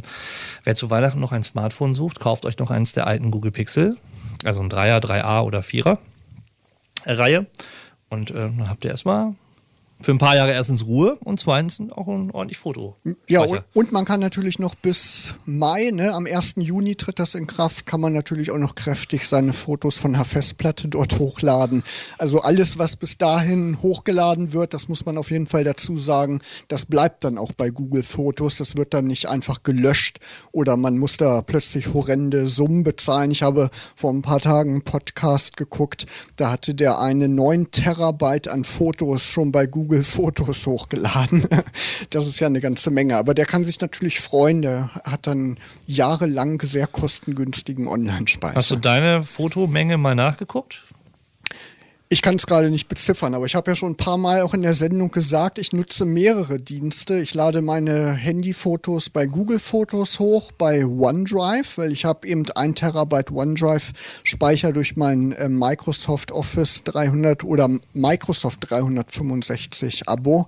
wer 0.62 0.76
zu 0.76 0.90
Weihnachten 0.90 1.18
noch 1.18 1.32
ein 1.32 1.42
Smartphone 1.42 1.92
sucht, 1.92 2.20
kauft 2.20 2.46
euch 2.46 2.56
noch 2.58 2.70
eins 2.70 2.92
der 2.92 3.08
alten 3.08 3.32
Google 3.32 3.50
Pixel, 3.50 3.96
also 4.44 4.60
ein 4.60 4.68
Dreier, 4.68 4.98
3A 4.98 5.42
oder 5.42 5.62
Vierer 5.62 5.98
Reihe. 7.04 7.46
Und 8.10 8.30
äh, 8.30 8.34
dann 8.34 8.68
habt 8.68 8.84
ihr 8.84 8.92
erstmal 8.92 9.34
für 10.04 10.12
ein 10.12 10.18
paar 10.18 10.36
Jahre 10.36 10.52
erstens 10.52 10.84
Ruhe 10.84 11.16
und 11.24 11.40
zweitens 11.40 11.80
auch 11.90 12.08
ein 12.08 12.30
ordentlich 12.30 12.58
Foto. 12.58 12.94
Ja, 13.26 13.40
und, 13.40 13.62
und 13.72 13.90
man 13.90 14.04
kann 14.04 14.20
natürlich 14.20 14.58
noch 14.58 14.74
bis 14.74 15.34
Mai, 15.46 15.90
ne, 15.92 16.12
am 16.12 16.26
1. 16.26 16.56
Juni 16.58 16.94
tritt 16.96 17.18
das 17.18 17.34
in 17.34 17.46
Kraft, 17.46 17.86
kann 17.86 18.02
man 18.02 18.12
natürlich 18.12 18.50
auch 18.50 18.58
noch 18.58 18.74
kräftig 18.74 19.26
seine 19.26 19.54
Fotos 19.54 19.96
von 19.96 20.12
der 20.12 20.26
Festplatte 20.26 20.88
dort 20.88 21.18
hochladen. 21.18 21.84
Also 22.18 22.40
alles, 22.40 22.78
was 22.78 22.96
bis 22.96 23.16
dahin 23.16 23.78
hochgeladen 23.80 24.52
wird, 24.52 24.74
das 24.74 24.88
muss 24.88 25.06
man 25.06 25.16
auf 25.16 25.30
jeden 25.30 25.46
Fall 25.46 25.64
dazu 25.64 25.96
sagen, 25.96 26.42
das 26.68 26.84
bleibt 26.84 27.24
dann 27.24 27.38
auch 27.38 27.52
bei 27.52 27.70
Google 27.70 28.02
Fotos. 28.02 28.58
Das 28.58 28.76
wird 28.76 28.92
dann 28.92 29.06
nicht 29.06 29.30
einfach 29.30 29.62
gelöscht 29.62 30.20
oder 30.52 30.76
man 30.76 30.98
muss 30.98 31.16
da 31.16 31.40
plötzlich 31.40 31.94
horrende 31.94 32.46
Summen 32.46 32.82
bezahlen. 32.82 33.30
Ich 33.30 33.42
habe 33.42 33.70
vor 33.96 34.12
ein 34.12 34.20
paar 34.20 34.40
Tagen 34.40 34.72
einen 34.72 34.84
Podcast 34.84 35.56
geguckt, 35.56 36.04
da 36.36 36.50
hatte 36.50 36.74
der 36.74 37.00
eine 37.00 37.26
9 37.26 37.70
Terabyte 37.70 38.48
an 38.48 38.64
Fotos 38.64 39.22
schon 39.22 39.50
bei 39.50 39.66
Google 39.66 39.93
Fotos 40.02 40.66
hochgeladen. 40.66 41.46
Das 42.10 42.26
ist 42.26 42.38
ja 42.38 42.46
eine 42.46 42.60
ganze 42.60 42.90
Menge. 42.90 43.16
Aber 43.16 43.34
der 43.34 43.46
kann 43.46 43.64
sich 43.64 43.80
natürlich 43.80 44.20
freuen. 44.20 44.62
Der 44.62 44.90
hat 45.04 45.26
dann 45.26 45.56
jahrelang 45.86 46.60
sehr 46.62 46.86
kostengünstigen 46.86 47.88
Online-Speicher. 47.88 48.54
Hast 48.54 48.70
du 48.70 48.76
deine 48.76 49.24
Fotomenge 49.24 49.96
mal 49.96 50.14
nachgeguckt? 50.14 50.82
Ich 52.10 52.20
kann 52.20 52.36
es 52.36 52.46
gerade 52.46 52.70
nicht 52.70 52.86
beziffern, 52.86 53.32
aber 53.32 53.46
ich 53.46 53.54
habe 53.54 53.70
ja 53.70 53.74
schon 53.74 53.92
ein 53.92 53.96
paar 53.96 54.18
Mal 54.18 54.42
auch 54.42 54.52
in 54.52 54.60
der 54.60 54.74
Sendung 54.74 55.10
gesagt, 55.10 55.58
ich 55.58 55.72
nutze 55.72 56.04
mehrere 56.04 56.60
Dienste. 56.60 57.18
Ich 57.18 57.32
lade 57.32 57.62
meine 57.62 58.12
Handyfotos 58.12 59.08
bei 59.08 59.24
Google 59.24 59.58
Fotos 59.58 60.18
hoch, 60.18 60.52
bei 60.52 60.84
OneDrive, 60.84 61.78
weil 61.78 61.92
ich 61.92 62.04
habe 62.04 62.28
eben 62.28 62.44
ein 62.56 62.74
Terabyte 62.74 63.32
OneDrive 63.32 63.92
Speicher 64.22 64.72
durch 64.72 64.96
mein 64.96 65.32
äh, 65.32 65.48
Microsoft 65.48 66.30
Office 66.30 66.84
300 66.84 67.42
oder 67.42 67.70
Microsoft 67.94 68.58
365 68.68 70.06
Abo. 70.06 70.46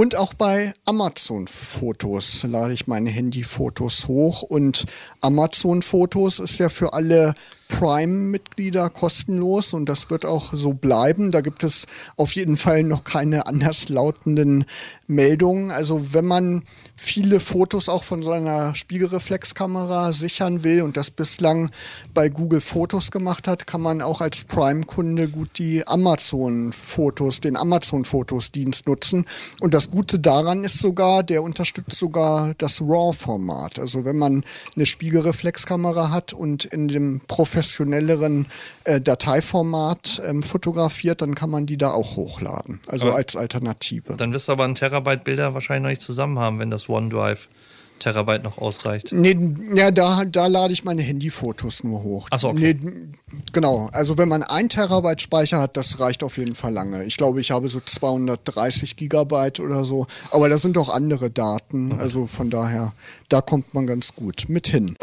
Und 0.00 0.16
auch 0.16 0.32
bei 0.32 0.72
Amazon 0.86 1.46
Fotos 1.46 2.42
lade 2.44 2.72
ich 2.72 2.86
meine 2.86 3.10
Handyfotos 3.10 4.08
hoch. 4.08 4.40
Und 4.40 4.86
Amazon 5.20 5.82
Fotos 5.82 6.38
ist 6.40 6.58
ja 6.58 6.70
für 6.70 6.94
alle 6.94 7.34
Prime-Mitglieder 7.70 8.90
kostenlos 8.90 9.72
und 9.72 9.88
das 9.88 10.10
wird 10.10 10.24
auch 10.26 10.52
so 10.52 10.72
bleiben. 10.72 11.30
Da 11.30 11.40
gibt 11.40 11.62
es 11.62 11.86
auf 12.16 12.32
jeden 12.32 12.56
Fall 12.56 12.82
noch 12.82 13.04
keine 13.04 13.46
anderslautenden 13.46 14.64
Meldungen. 15.06 15.70
Also 15.70 16.12
wenn 16.12 16.26
man 16.26 16.64
viele 16.94 17.38
Fotos 17.38 17.88
auch 17.88 18.02
von 18.02 18.22
seiner 18.22 18.74
Spiegelreflexkamera 18.74 20.12
sichern 20.12 20.64
will 20.64 20.82
und 20.82 20.96
das 20.96 21.10
bislang 21.10 21.70
bei 22.12 22.28
Google 22.28 22.60
Fotos 22.60 23.10
gemacht 23.10 23.46
hat, 23.46 23.66
kann 23.66 23.80
man 23.80 24.02
auch 24.02 24.20
als 24.20 24.44
Prime-Kunde 24.44 25.28
gut 25.28 25.58
die 25.58 25.86
Amazon-Fotos, 25.86 27.40
den 27.40 27.56
Amazon-Fotos-Dienst 27.56 28.88
nutzen. 28.88 29.26
Und 29.60 29.74
das 29.74 29.89
Gute 29.90 30.18
daran 30.18 30.64
ist 30.64 30.78
sogar, 30.78 31.22
der 31.22 31.42
unterstützt 31.42 31.98
sogar 31.98 32.54
das 32.58 32.80
RAW-Format. 32.80 33.78
Also 33.78 34.04
wenn 34.04 34.16
man 34.16 34.44
eine 34.76 34.86
Spiegelreflexkamera 34.86 36.10
hat 36.10 36.32
und 36.32 36.64
in 36.64 36.88
dem 36.88 37.20
professionelleren 37.26 38.46
äh, 38.84 39.00
Dateiformat 39.00 40.22
ähm, 40.24 40.42
fotografiert, 40.42 41.22
dann 41.22 41.34
kann 41.34 41.50
man 41.50 41.66
die 41.66 41.76
da 41.76 41.90
auch 41.90 42.16
hochladen. 42.16 42.80
Also 42.86 43.08
Aber- 43.08 43.16
als 43.16 43.36
Alternative. 43.36 44.16
Dann 44.16 44.32
wirst 44.32 44.48
du 44.48 44.52
aber 44.52 44.64
ein 44.64 44.74
Terabyte 44.74 45.24
Bilder 45.24 45.54
wahrscheinlich 45.54 45.82
noch 45.82 45.90
nicht 45.90 46.02
zusammen 46.02 46.38
haben, 46.38 46.58
wenn 46.58 46.70
das 46.70 46.88
OneDrive 46.88 47.48
Terabyte 48.00 48.42
noch 48.42 48.58
ausreicht. 48.58 49.12
Nee, 49.12 49.36
ja, 49.74 49.90
da, 49.90 50.24
da 50.24 50.46
lade 50.48 50.72
ich 50.72 50.82
meine 50.84 51.02
Handyfotos 51.02 51.84
nur 51.84 52.02
hoch. 52.02 52.26
Ach 52.30 52.38
so, 52.38 52.48
okay. 52.48 52.76
Nee, 52.80 52.90
genau. 53.52 53.88
Also 53.92 54.18
wenn 54.18 54.28
man 54.28 54.42
ein 54.42 54.68
Terabyte 54.68 55.20
Speicher 55.20 55.60
hat, 55.60 55.76
das 55.76 56.00
reicht 56.00 56.24
auf 56.24 56.36
jeden 56.36 56.54
Fall 56.54 56.72
lange. 56.72 57.04
Ich 57.04 57.16
glaube, 57.16 57.40
ich 57.40 57.52
habe 57.52 57.68
so 57.68 57.80
230 57.80 58.96
Gigabyte 58.96 59.60
oder 59.60 59.84
so. 59.84 60.06
Aber 60.32 60.48
da 60.48 60.58
sind 60.58 60.76
auch 60.78 60.88
andere 60.88 61.30
Daten. 61.30 61.92
Also 62.00 62.26
von 62.26 62.50
daher, 62.50 62.92
da 63.28 63.40
kommt 63.40 63.74
man 63.74 63.86
ganz 63.86 64.14
gut 64.14 64.46
mit 64.48 64.66
hin. 64.66 64.96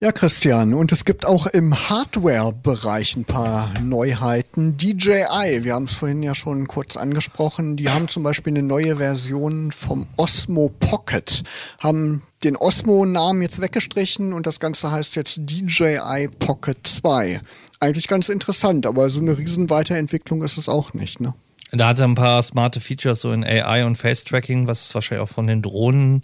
Ja, 0.00 0.12
Christian, 0.12 0.74
und 0.74 0.92
es 0.92 1.04
gibt 1.04 1.26
auch 1.26 1.48
im 1.48 1.88
Hardware-Bereich 1.88 3.16
ein 3.16 3.24
paar 3.24 3.76
Neuheiten. 3.80 4.76
DJI, 4.76 5.64
wir 5.64 5.74
haben 5.74 5.86
es 5.86 5.94
vorhin 5.94 6.22
ja 6.22 6.36
schon 6.36 6.68
kurz 6.68 6.96
angesprochen, 6.96 7.76
die 7.76 7.88
haben 7.88 8.06
zum 8.06 8.22
Beispiel 8.22 8.52
eine 8.52 8.62
neue 8.62 8.98
Version 8.98 9.72
vom 9.72 10.06
Osmo 10.16 10.68
Pocket, 10.78 11.42
haben 11.80 12.22
den 12.44 12.56
Osmo-Namen 12.56 13.42
jetzt 13.42 13.60
weggestrichen 13.60 14.32
und 14.32 14.46
das 14.46 14.60
Ganze 14.60 14.92
heißt 14.92 15.16
jetzt 15.16 15.40
DJI 15.40 16.28
Pocket 16.38 16.78
2. 16.80 17.40
Eigentlich 17.80 18.06
ganz 18.06 18.28
interessant, 18.28 18.86
aber 18.86 19.10
so 19.10 19.20
eine 19.20 19.36
riesen 19.36 19.68
Weiterentwicklung 19.68 20.44
ist 20.44 20.58
es 20.58 20.68
auch 20.68 20.94
nicht, 20.94 21.18
ne? 21.20 21.34
Da 21.70 21.88
hat 21.88 21.98
er 21.98 22.06
ein 22.06 22.14
paar 22.14 22.42
smarte 22.42 22.80
Features 22.80 23.20
so 23.20 23.32
in 23.32 23.44
AI 23.44 23.84
und 23.84 23.96
Face-Tracking, 23.96 24.66
was 24.66 24.94
wahrscheinlich 24.94 25.28
auch 25.28 25.32
von 25.32 25.46
den 25.46 25.60
Drohnen 25.60 26.22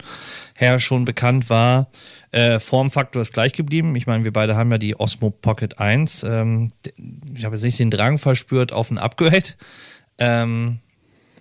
her 0.55 0.79
schon 0.79 1.05
bekannt 1.05 1.49
war. 1.49 1.87
Äh, 2.31 2.59
Formfaktor 2.59 3.21
ist 3.21 3.33
gleich 3.33 3.53
geblieben. 3.53 3.95
Ich 3.95 4.07
meine, 4.07 4.23
wir 4.23 4.33
beide 4.33 4.55
haben 4.55 4.71
ja 4.71 4.77
die 4.77 4.99
Osmo 4.99 5.29
Pocket 5.29 5.77
1. 5.79 6.23
Ähm, 6.23 6.71
ich 7.35 7.45
habe 7.45 7.55
jetzt 7.55 7.63
nicht 7.63 7.79
den 7.79 7.91
Drang 7.91 8.17
verspürt 8.17 8.73
auf 8.73 8.89
ein 8.89 8.97
Upgrade. 8.97 9.53
Ähm, 10.17 10.79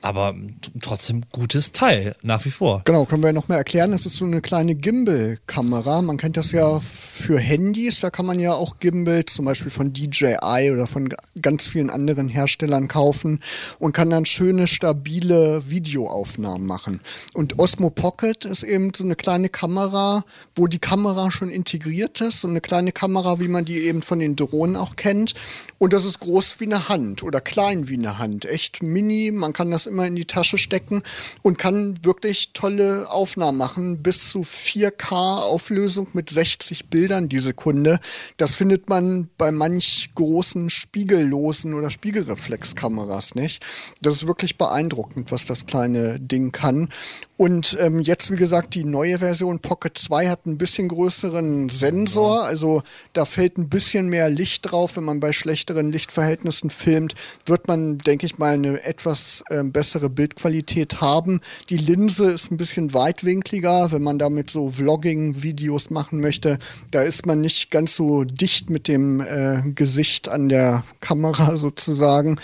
aber 0.04 0.34
trotzdem 0.82 1.22
gutes 1.32 1.72
Teil, 1.72 2.14
nach 2.20 2.44
wie 2.44 2.50
vor. 2.50 2.82
Genau, 2.84 3.06
können 3.06 3.22
wir 3.22 3.32
noch 3.32 3.48
mal 3.48 3.56
erklären. 3.56 3.92
Das 3.92 4.04
ist 4.04 4.16
so 4.16 4.26
eine 4.26 4.42
kleine 4.42 4.74
Gimbal-Kamera. 4.74 6.02
Man 6.02 6.18
kennt 6.18 6.36
das 6.36 6.52
ja 6.52 6.78
für 6.80 7.38
Handys. 7.38 8.00
Da 8.00 8.10
kann 8.10 8.26
man 8.26 8.38
ja 8.38 8.52
auch 8.52 8.80
Gimbals, 8.80 9.32
zum 9.32 9.46
Beispiel 9.46 9.70
von 9.70 9.94
DJI 9.94 10.70
oder 10.70 10.86
von 10.86 11.08
ganz 11.40 11.64
vielen 11.64 11.88
anderen 11.88 12.28
Herstellern 12.28 12.86
kaufen 12.86 13.40
und 13.78 13.92
kann 13.92 14.10
dann 14.10 14.26
schöne, 14.26 14.66
stabile 14.66 15.70
Videoaufnahmen 15.70 16.66
machen. 16.66 17.00
Und 17.32 17.58
Osmo 17.58 17.88
Pocket 17.88 18.44
ist 18.44 18.62
eben 18.62 18.92
so 18.94 19.04
eine 19.04 19.16
kleine 19.16 19.48
Kamera, 19.48 20.26
wo 20.54 20.66
die 20.66 20.80
Kamera 20.80 21.30
schon 21.30 21.48
integriert 21.48 22.20
ist. 22.20 22.42
So 22.42 22.48
eine 22.48 22.60
kleine 22.60 22.92
Kamera, 22.92 23.40
wie 23.40 23.48
man 23.48 23.64
die 23.64 23.78
eben 23.78 24.02
von 24.02 24.18
den 24.18 24.36
Drohnen 24.36 24.76
auch 24.76 24.96
kennt. 24.96 25.32
Und 25.78 25.94
das 25.94 26.04
ist 26.04 26.20
groß 26.20 26.56
wie 26.58 26.66
eine 26.66 26.90
Hand 26.90 27.22
oder 27.22 27.40
klein 27.40 27.88
wie 27.88 27.94
eine 27.94 28.18
Hand. 28.18 28.44
Echt 28.44 28.82
mini. 28.82 29.30
Man 29.30 29.54
kann 29.54 29.70
das 29.70 29.93
immer 29.94 30.06
in 30.06 30.16
die 30.16 30.24
Tasche 30.24 30.58
stecken 30.58 31.02
und 31.42 31.56
kann 31.56 31.94
wirklich 32.02 32.50
tolle 32.52 33.10
Aufnahmen 33.10 33.56
machen. 33.56 34.02
Bis 34.02 34.28
zu 34.28 34.40
4K 34.40 35.40
Auflösung 35.40 36.08
mit 36.12 36.30
60 36.30 36.90
Bildern 36.90 37.28
die 37.28 37.38
Sekunde. 37.38 38.00
Das 38.36 38.54
findet 38.54 38.88
man 38.88 39.28
bei 39.38 39.52
manch 39.52 40.10
großen 40.16 40.68
spiegellosen 40.68 41.74
oder 41.74 41.90
Spiegelreflexkameras 41.90 43.36
nicht. 43.36 43.64
Das 44.02 44.16
ist 44.16 44.26
wirklich 44.26 44.58
beeindruckend, 44.58 45.30
was 45.30 45.46
das 45.46 45.66
kleine 45.66 46.18
Ding 46.18 46.50
kann. 46.50 46.90
Und 47.36 47.76
ähm, 47.80 48.00
jetzt, 48.00 48.30
wie 48.30 48.36
gesagt, 48.36 48.76
die 48.76 48.84
neue 48.84 49.18
Version 49.18 49.58
Pocket 49.58 49.98
2 49.98 50.28
hat 50.28 50.46
ein 50.46 50.56
bisschen 50.56 50.86
größeren 50.86 51.68
Sensor. 51.68 52.44
Also 52.44 52.84
da 53.12 53.24
fällt 53.24 53.58
ein 53.58 53.68
bisschen 53.68 54.08
mehr 54.08 54.30
Licht 54.30 54.70
drauf. 54.70 54.96
Wenn 54.96 55.02
man 55.02 55.18
bei 55.18 55.32
schlechteren 55.32 55.90
Lichtverhältnissen 55.90 56.70
filmt, 56.70 57.16
wird 57.44 57.66
man, 57.66 57.98
denke 57.98 58.26
ich 58.26 58.38
mal, 58.38 58.54
eine 58.54 58.84
etwas 58.84 59.42
äh, 59.50 59.64
bessere 59.64 60.10
Bildqualität 60.10 61.00
haben. 61.00 61.40
Die 61.70 61.76
Linse 61.76 62.30
ist 62.30 62.52
ein 62.52 62.56
bisschen 62.56 62.94
weitwinkliger, 62.94 63.90
wenn 63.90 64.02
man 64.02 64.20
damit 64.20 64.50
so 64.50 64.70
Vlogging-Videos 64.70 65.90
machen 65.90 66.20
möchte. 66.20 66.60
Da 66.92 67.02
ist 67.02 67.26
man 67.26 67.40
nicht 67.40 67.72
ganz 67.72 67.96
so 67.96 68.22
dicht 68.22 68.70
mit 68.70 68.86
dem 68.86 69.20
äh, 69.20 69.62
Gesicht 69.74 70.28
an 70.28 70.48
der 70.48 70.84
Kamera 71.00 71.56
sozusagen. 71.56 72.38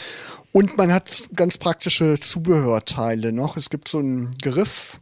Und 0.52 0.76
man 0.76 0.92
hat 0.92 1.28
ganz 1.34 1.58
praktische 1.58 2.18
Zubehörteile 2.18 3.32
noch. 3.32 3.56
Es 3.56 3.70
gibt 3.70 3.88
so 3.88 3.98
einen 3.98 4.34
Griff, 4.42 5.00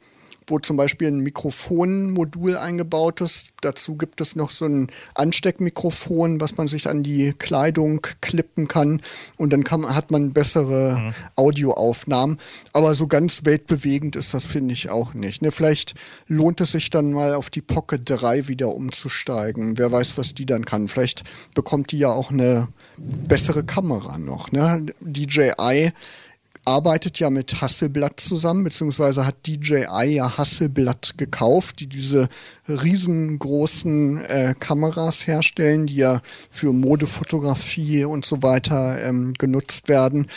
wo 0.51 0.59
zum 0.59 0.77
Beispiel 0.77 1.09
ein 1.09 1.21
Mikrofonmodul 1.21 2.57
eingebaut 2.57 3.21
ist. 3.21 3.53
Dazu 3.61 3.97
gibt 3.97 4.21
es 4.21 4.37
noch 4.37 4.51
so 4.51 4.67
ein 4.67 4.89
Ansteckmikrofon, 5.15 6.41
was 6.41 6.57
man 6.57 6.69
sich 6.69 6.89
an 6.89 7.03
die 7.03 7.33
Kleidung 7.33 8.07
klippen 8.21 8.69
kann. 8.69 9.03
Und 9.37 9.53
dann 9.53 9.65
kann, 9.65 9.95
hat 9.95 10.11
man 10.11 10.33
bessere 10.33 10.99
mhm. 10.99 11.15
Audioaufnahmen. 11.37 12.39
Aber 12.73 12.95
so 12.95 13.07
ganz 13.07 13.45
weltbewegend 13.45 14.17
ist 14.17 14.35
das, 14.35 14.45
finde 14.45 14.75
ich, 14.75 14.91
auch 14.91 15.15
nicht. 15.15 15.43
Ne? 15.43 15.51
Vielleicht 15.51 15.95
lohnt 16.27 16.61
es 16.61 16.73
sich 16.73 16.91
dann 16.91 17.13
mal 17.13 17.35
auf 17.35 17.51
die 17.51 17.63
Pocket 17.63 18.03
3 18.05 18.49
wieder 18.49 18.75
umzusteigen. 18.75 19.79
Wer 19.79 19.93
weiß, 19.93 20.19
was 20.19 20.35
die 20.35 20.47
dann 20.47 20.65
kann. 20.65 20.89
Vielleicht 20.89 21.25
bekommt 21.55 21.93
die 21.93 21.99
ja 21.99 22.09
auch 22.09 22.31
eine 22.31 22.69
bessere 22.97 23.65
Kamera 23.65 24.19
noch. 24.19 24.51
Ne? 24.53 24.87
DJI 25.01 25.93
arbeitet 26.69 27.19
ja 27.19 27.31
mit 27.31 27.63
Hasselblatt 27.63 28.21
zusammen, 28.21 28.65
beziehungsweise 28.65 29.27
hat 29.27 29.47
DJI 29.47 30.15
ja 30.15 30.37
Hasselblatt 30.37 31.15
gekauft, 31.17 31.81
die 31.81 31.87
diese 31.87 32.29
riesengroßen 32.69 34.25
äh, 34.25 34.55
Kameras 34.59 35.27
herstellen, 35.27 35.87
die 35.87 35.97
ja 35.97 36.21
für 36.51 36.73
Modefotografie 36.73 38.05
und 38.05 38.27
so 38.27 38.43
weiter 38.43 39.03
ähm, 39.03 39.33
genutzt 39.39 39.89
werden. 39.89 40.29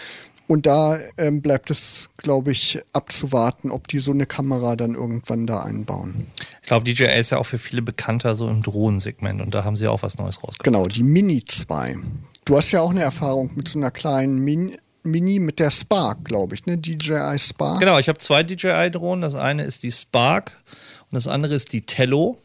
Und 0.48 0.66
da 0.66 1.00
ähm, 1.18 1.42
bleibt 1.42 1.70
es, 1.70 2.10
glaube 2.18 2.52
ich, 2.52 2.82
abzuwarten, 2.94 3.72
ob 3.72 3.88
die 3.88 4.00
so 4.00 4.12
eine 4.12 4.26
Kamera 4.26 4.76
dann 4.76 4.96
irgendwann 4.96 5.48
da 5.48 5.64
einbauen. 5.64 6.28
Ich 6.62 6.68
glaube, 6.68 6.86
DJI 6.86 7.20
ist 7.20 7.30
ja 7.30 7.38
auch 7.38 7.46
für 7.46 7.58
viele 7.58 7.82
bekannter 7.82 8.36
so 8.36 8.50
im 8.50 8.62
Drohnensegment 8.62 9.42
und 9.42 9.54
da 9.54 9.64
haben 9.64 9.78
sie 9.78 9.88
auch 9.88 10.04
was 10.04 10.18
Neues 10.18 10.44
rausgebracht. 10.44 10.64
Genau, 10.64 10.88
die 10.88 11.04
Mini 11.04 11.44
2. 11.46 11.98
Du 12.44 12.58
hast 12.58 12.72
ja 12.72 12.82
auch 12.82 12.90
eine 12.90 13.02
Erfahrung 13.02 13.52
mit 13.56 13.68
so 13.68 13.80
einer 13.80 13.92
kleinen 13.92 14.40
Mini, 14.40 14.78
Mini 15.04 15.40
mit 15.40 15.60
der 15.60 15.72
Spark, 15.72 16.26
glaube 16.26 16.56
ich, 16.56 16.66
ne? 16.66 16.78
DJI 16.78 17.38
Spark. 17.40 17.80
Genau, 17.80 17.98
ich 17.98 18.08
habe 18.08 18.20
zwei 18.20 18.44
DJI-Drohnen. 18.44 19.22
Das 19.22 19.36
eine 19.36 19.64
ist 19.64 19.84
die 19.84 19.92
Spark 19.92 20.58
und 21.10 21.16
das 21.16 21.28
andere 21.28 21.56
ist 21.56 21.74
die 21.74 21.82
Tello. 21.82 22.38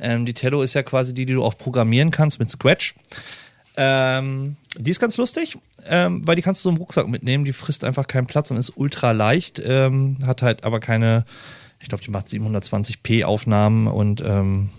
Ähm, 0.00 0.26
die 0.26 0.34
Tello 0.34 0.62
ist 0.62 0.74
ja 0.74 0.82
quasi 0.82 1.14
die, 1.14 1.26
die 1.26 1.34
du 1.34 1.44
auch 1.44 1.56
programmieren 1.56 2.10
kannst 2.10 2.38
mit 2.38 2.50
Scratch. 2.50 2.94
Ähm, 3.76 4.56
die 4.76 4.90
ist 4.90 5.00
ganz 5.00 5.16
lustig, 5.16 5.56
ähm, 5.86 6.26
weil 6.26 6.34
die 6.34 6.42
kannst 6.42 6.62
du 6.62 6.64
so 6.64 6.70
im 6.70 6.76
Rucksack 6.76 7.06
mitnehmen. 7.08 7.44
Die 7.44 7.52
frisst 7.52 7.84
einfach 7.84 8.06
keinen 8.06 8.26
Platz 8.26 8.50
und 8.50 8.56
ist 8.56 8.76
ultra 8.76 9.12
leicht, 9.12 9.62
ähm, 9.64 10.18
hat 10.26 10.42
halt 10.42 10.64
aber 10.64 10.80
keine, 10.80 11.24
ich 11.80 11.88
glaube, 11.88 12.02
die 12.02 12.10
macht 12.10 12.26
720p 12.26 13.24
Aufnahmen 13.24 13.86
und 13.86 14.20
ähm, 14.20 14.70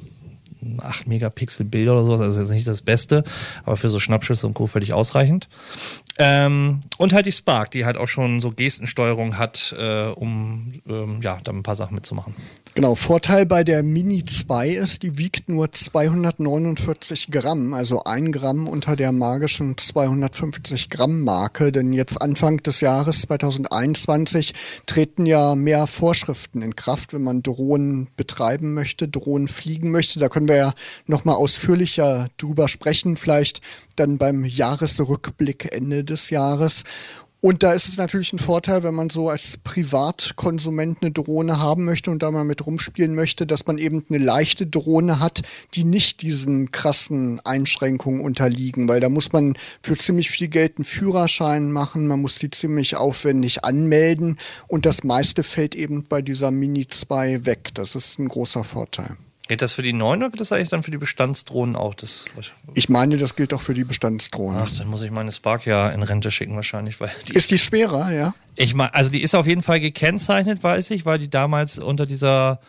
8 0.79 1.07
Megapixel 1.07 1.65
Bilder 1.65 1.93
oder 1.93 2.03
sowas, 2.03 2.21
also 2.21 2.41
ist 2.41 2.49
nicht 2.49 2.67
das 2.67 2.81
Beste, 2.81 3.23
aber 3.63 3.77
für 3.77 3.89
so 3.89 3.99
Schnappschüsse 3.99 4.45
und 4.45 4.53
Co. 4.53 4.67
völlig 4.67 4.93
ausreichend. 4.93 5.47
Ähm, 6.21 6.81
und 6.97 7.13
halt 7.13 7.25
die 7.25 7.31
Spark, 7.31 7.71
die 7.71 7.85
halt 7.85 7.95
auch 7.95 8.09
schon 8.09 8.41
so 8.41 8.51
Gestensteuerung 8.51 9.37
hat, 9.37 9.73
äh, 9.79 10.07
um 10.07 10.73
ähm, 10.85 11.21
ja, 11.21 11.39
da 11.45 11.53
ein 11.53 11.63
paar 11.63 11.77
Sachen 11.77 11.95
mitzumachen. 11.95 12.35
Genau, 12.75 12.95
Vorteil 12.95 13.45
bei 13.45 13.63
der 13.63 13.83
Mini 13.83 14.25
2 14.25 14.69
ist, 14.69 15.03
die 15.03 15.17
wiegt 15.17 15.49
nur 15.49 15.71
249 15.71 17.31
Gramm, 17.31 17.73
also 17.73 18.03
ein 18.03 18.31
Gramm 18.33 18.67
unter 18.67 18.97
der 18.97 19.11
magischen 19.11 19.77
250 19.77 20.89
Gramm 20.89 21.23
Marke, 21.23 21.71
denn 21.71 21.93
jetzt 21.93 22.21
Anfang 22.21 22.57
des 22.57 22.81
Jahres 22.81 23.21
2021 23.21 24.53
treten 24.85 25.25
ja 25.25 25.55
mehr 25.55 25.87
Vorschriften 25.87 26.61
in 26.61 26.75
Kraft, 26.75 27.13
wenn 27.13 27.23
man 27.23 27.43
Drohnen 27.43 28.09
betreiben 28.17 28.73
möchte, 28.73 29.07
Drohnen 29.07 29.47
fliegen 29.47 29.89
möchte. 29.91 30.19
Da 30.19 30.27
können 30.27 30.49
wir 30.49 30.57
ja 30.57 30.73
nochmal 31.07 31.35
ausführlicher 31.35 32.27
drüber 32.37 32.67
sprechen, 32.67 33.15
vielleicht 33.15 33.61
dann 33.99 34.17
beim 34.17 34.45
Jahresrückblick 34.45 35.73
Ende 35.73 36.03
des 36.03 36.29
Jahres. 36.29 36.83
Und 37.41 37.63
da 37.63 37.71
ist 37.71 37.87
es 37.87 37.95
natürlich 37.95 38.33
ein 38.33 38.39
Vorteil, 38.39 38.83
wenn 38.83 38.93
man 38.93 39.09
so 39.09 39.29
als 39.29 39.55
Privatkonsument 39.63 40.97
eine 41.01 41.11
Drohne 41.11 41.57
haben 41.59 41.85
möchte 41.85 42.11
und 42.11 42.21
da 42.21 42.31
mal 42.31 42.43
mit 42.43 42.65
rumspielen 42.65 43.15
möchte, 43.15 43.47
dass 43.47 43.65
man 43.65 43.77
eben 43.77 44.03
eine 44.09 44.17
leichte 44.17 44.67
Drohne 44.67 45.21
hat, 45.21 45.43
die 45.73 45.85
nicht 45.85 46.21
diesen 46.21 46.71
krassen 46.71 47.39
Einschränkungen 47.45 48.19
unterliegen, 48.19 48.89
weil 48.89 48.99
da 48.99 49.07
muss 49.07 49.31
man 49.31 49.57
für 49.81 49.95
ziemlich 49.95 50.31
viel 50.31 50.49
Geld 50.49 50.79
einen 50.79 50.85
Führerschein 50.85 51.71
machen, 51.71 52.07
man 52.07 52.21
muss 52.21 52.39
die 52.39 52.49
ziemlich 52.49 52.97
aufwendig 52.97 53.63
anmelden 53.63 54.37
und 54.67 54.85
das 54.85 55.05
meiste 55.05 55.43
fällt 55.43 55.75
eben 55.75 56.03
bei 56.09 56.21
dieser 56.21 56.51
Mini 56.51 56.87
2 56.87 57.45
weg. 57.45 57.69
Das 57.73 57.95
ist 57.95 58.19
ein 58.19 58.27
großer 58.27 58.65
Vorteil. 58.65 59.15
Gilt 59.49 59.63
das 59.63 59.73
für 59.73 59.81
die 59.81 59.93
neuen 59.93 60.21
oder 60.21 60.29
gilt 60.29 60.41
das 60.41 60.51
eigentlich 60.51 60.69
dann 60.69 60.83
für 60.83 60.91
die 60.91 60.99
Bestandsdrohnen 60.99 61.75
auch? 61.75 61.95
Das, 61.95 62.25
ich 62.75 62.87
meine, 62.87 63.17
das 63.17 63.35
gilt 63.35 63.51
auch 63.51 63.61
für 63.61 63.73
die 63.73 63.83
Bestandsdrohnen. 63.83 64.61
Ach, 64.63 64.69
dann 64.77 64.87
muss 64.87 65.01
ich 65.01 65.09
meine 65.09 65.31
Spark 65.31 65.65
ja 65.65 65.89
in 65.89 66.03
Rente 66.03 66.29
schicken 66.29 66.53
wahrscheinlich. 66.53 67.01
Weil 67.01 67.09
die 67.27 67.33
ist 67.33 67.49
die 67.49 67.57
schwerer, 67.57 68.11
ja? 68.11 68.35
Ich 68.53 68.75
meine, 68.75 68.93
also 68.93 69.09
die 69.09 69.23
ist 69.23 69.33
auf 69.33 69.47
jeden 69.47 69.63
Fall 69.63 69.79
gekennzeichnet, 69.79 70.61
weiß 70.61 70.91
ich, 70.91 71.07
weil 71.07 71.17
die 71.17 71.31
damals 71.31 71.79
unter 71.79 72.05
dieser 72.05 72.59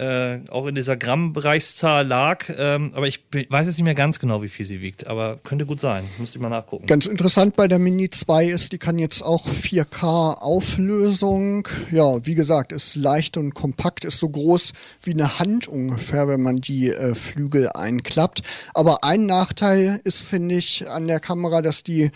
äh, 0.00 0.40
auch 0.48 0.66
in 0.66 0.74
dieser 0.74 0.96
Grammbereichszahl 0.96 2.06
lag. 2.06 2.46
Ähm, 2.56 2.92
aber 2.94 3.06
ich 3.06 3.22
weiß 3.32 3.66
jetzt 3.66 3.76
nicht 3.76 3.84
mehr 3.84 3.94
ganz 3.94 4.18
genau, 4.18 4.42
wie 4.42 4.48
viel 4.48 4.64
sie 4.64 4.80
wiegt. 4.80 5.06
Aber 5.06 5.38
könnte 5.44 5.66
gut 5.66 5.78
sein. 5.78 6.04
Müsste 6.18 6.38
ich 6.38 6.42
mal 6.42 6.48
nachgucken. 6.48 6.86
Ganz 6.86 7.06
interessant 7.06 7.54
bei 7.54 7.68
der 7.68 7.78
Mini 7.78 8.08
2 8.08 8.46
ist, 8.46 8.72
die 8.72 8.78
kann 8.78 8.98
jetzt 8.98 9.22
auch 9.22 9.46
4K 9.46 10.38
Auflösung. 10.38 11.68
Ja, 11.90 12.24
wie 12.24 12.34
gesagt, 12.34 12.72
ist 12.72 12.96
leicht 12.96 13.36
und 13.36 13.54
kompakt, 13.54 14.06
ist 14.06 14.18
so 14.18 14.30
groß 14.30 14.72
wie 15.02 15.12
eine 15.12 15.38
Hand 15.38 15.68
ungefähr, 15.68 16.28
wenn 16.28 16.42
man 16.42 16.62
die 16.62 16.90
äh, 16.90 17.14
Flügel 17.14 17.68
einklappt. 17.68 18.42
Aber 18.72 19.04
ein 19.04 19.26
Nachteil 19.26 20.00
ist, 20.04 20.22
finde 20.22 20.54
ich, 20.54 20.88
an 20.88 21.06
der 21.06 21.20
Kamera, 21.20 21.60
dass 21.60 21.82
die 21.82 22.10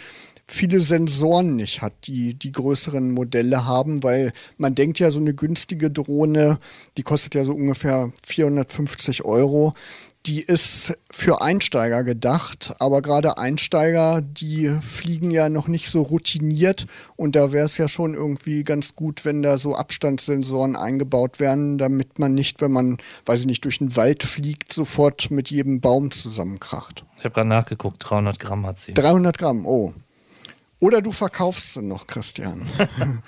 viele 0.46 0.80
Sensoren 0.80 1.56
nicht 1.56 1.82
hat, 1.82 1.92
die 2.06 2.34
die 2.34 2.52
größeren 2.52 3.10
Modelle 3.10 3.66
haben, 3.66 4.02
weil 4.02 4.32
man 4.56 4.74
denkt 4.74 4.98
ja, 4.98 5.10
so 5.10 5.20
eine 5.20 5.34
günstige 5.34 5.90
Drohne, 5.90 6.58
die 6.96 7.02
kostet 7.02 7.34
ja 7.34 7.44
so 7.44 7.52
ungefähr 7.52 8.12
450 8.26 9.24
Euro. 9.24 9.74
Die 10.26 10.40
ist 10.40 10.94
für 11.10 11.42
Einsteiger 11.42 12.02
gedacht, 12.02 12.74
aber 12.78 13.02
gerade 13.02 13.36
Einsteiger, 13.36 14.22
die 14.22 14.74
fliegen 14.80 15.30
ja 15.30 15.50
noch 15.50 15.68
nicht 15.68 15.90
so 15.90 16.00
routiniert 16.00 16.86
und 17.16 17.36
da 17.36 17.52
wäre 17.52 17.66
es 17.66 17.76
ja 17.76 17.88
schon 17.88 18.14
irgendwie 18.14 18.64
ganz 18.64 18.96
gut, 18.96 19.26
wenn 19.26 19.42
da 19.42 19.58
so 19.58 19.76
Abstandssensoren 19.76 20.76
eingebaut 20.76 21.40
werden, 21.40 21.76
damit 21.76 22.18
man 22.18 22.32
nicht, 22.32 22.62
wenn 22.62 22.72
man, 22.72 22.96
weiß 23.26 23.40
ich 23.40 23.46
nicht, 23.46 23.66
durch 23.66 23.78
den 23.78 23.96
Wald 23.96 24.22
fliegt, 24.22 24.72
sofort 24.72 25.30
mit 25.30 25.50
jedem 25.50 25.82
Baum 25.82 26.10
zusammenkracht. 26.10 27.04
Ich 27.18 27.24
habe 27.24 27.34
gerade 27.34 27.50
nachgeguckt, 27.50 27.98
300 28.00 28.40
Gramm 28.40 28.64
hat 28.64 28.78
sie. 28.78 28.94
300 28.94 29.36
Gramm, 29.36 29.66
oh. 29.66 29.92
Oder 30.80 31.02
du 31.02 31.12
verkaufst 31.12 31.74
sie 31.74 31.82
noch, 31.82 32.06
Christian. 32.06 32.62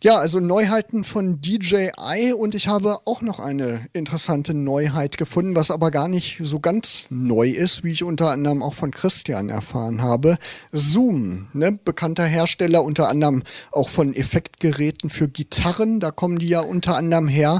Ja, 0.00 0.18
also 0.18 0.38
Neuheiten 0.38 1.02
von 1.02 1.40
DJI 1.40 2.32
und 2.32 2.54
ich 2.54 2.68
habe 2.68 2.98
auch 3.04 3.20
noch 3.20 3.40
eine 3.40 3.88
interessante 3.92 4.54
Neuheit 4.54 5.18
gefunden, 5.18 5.56
was 5.56 5.72
aber 5.72 5.90
gar 5.90 6.06
nicht 6.06 6.38
so 6.40 6.60
ganz 6.60 7.08
neu 7.10 7.48
ist, 7.48 7.82
wie 7.82 7.90
ich 7.90 8.04
unter 8.04 8.30
anderem 8.30 8.62
auch 8.62 8.74
von 8.74 8.92
Christian 8.92 9.48
erfahren 9.48 10.00
habe. 10.00 10.38
Zoom, 10.70 11.48
ne, 11.52 11.80
bekannter 11.84 12.26
Hersteller 12.26 12.84
unter 12.84 13.08
anderem 13.08 13.42
auch 13.72 13.88
von 13.88 14.14
Effektgeräten 14.14 15.10
für 15.10 15.26
Gitarren, 15.26 15.98
da 15.98 16.12
kommen 16.12 16.38
die 16.38 16.46
ja 16.46 16.60
unter 16.60 16.94
anderem 16.94 17.26
her 17.26 17.58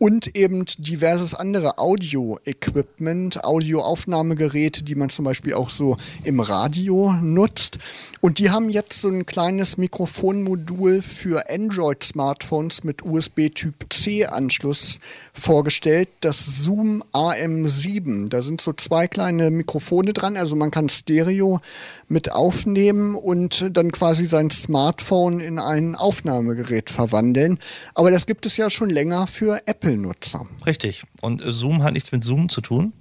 und 0.00 0.34
eben 0.34 0.64
diverses 0.78 1.34
andere 1.34 1.76
Audio-Equipment, 1.76 3.44
Audioaufnahmegeräte, 3.44 4.82
die 4.82 4.94
man 4.94 5.10
zum 5.10 5.26
Beispiel 5.26 5.52
auch 5.52 5.68
so 5.68 5.98
im 6.24 6.40
Radio 6.40 7.12
nutzt. 7.20 7.78
Und 8.22 8.38
die 8.38 8.48
haben 8.48 8.70
jetzt 8.70 9.02
so 9.02 9.10
ein 9.10 9.26
kleines 9.26 9.76
Mikrofonmodul 9.76 11.02
für 11.02 11.50
Android-Smartphones 11.50 12.82
mit 12.82 13.04
USB-Typ-C-Anschluss 13.04 15.00
vorgestellt, 15.34 16.08
das 16.22 16.46
Zoom 16.46 17.04
AM7. 17.12 18.30
Da 18.30 18.40
sind 18.40 18.62
so 18.62 18.72
zwei 18.72 19.06
kleine 19.06 19.50
Mikrofone 19.50 20.14
dran, 20.14 20.38
also 20.38 20.56
man 20.56 20.70
kann 20.70 20.88
Stereo 20.88 21.60
mit 22.08 22.32
aufnehmen 22.32 23.16
und 23.16 23.68
dann 23.76 23.92
quasi 23.92 24.26
sein 24.26 24.48
Smartphone 24.48 25.40
in 25.40 25.58
ein 25.58 25.94
Aufnahmegerät 25.94 26.88
verwandeln. 26.88 27.58
Aber 27.94 28.10
das 28.10 28.24
gibt 28.24 28.46
es 28.46 28.56
ja 28.56 28.70
schon 28.70 28.88
länger 28.88 29.26
für 29.26 29.60
Apple. 29.66 29.89
Apple-Nutzer. 29.90 30.46
Richtig. 30.66 31.02
Und 31.20 31.42
Zoom 31.44 31.82
hat 31.82 31.92
nichts 31.92 32.12
mit 32.12 32.24
Zoom 32.24 32.48
zu 32.48 32.60
tun. 32.60 32.92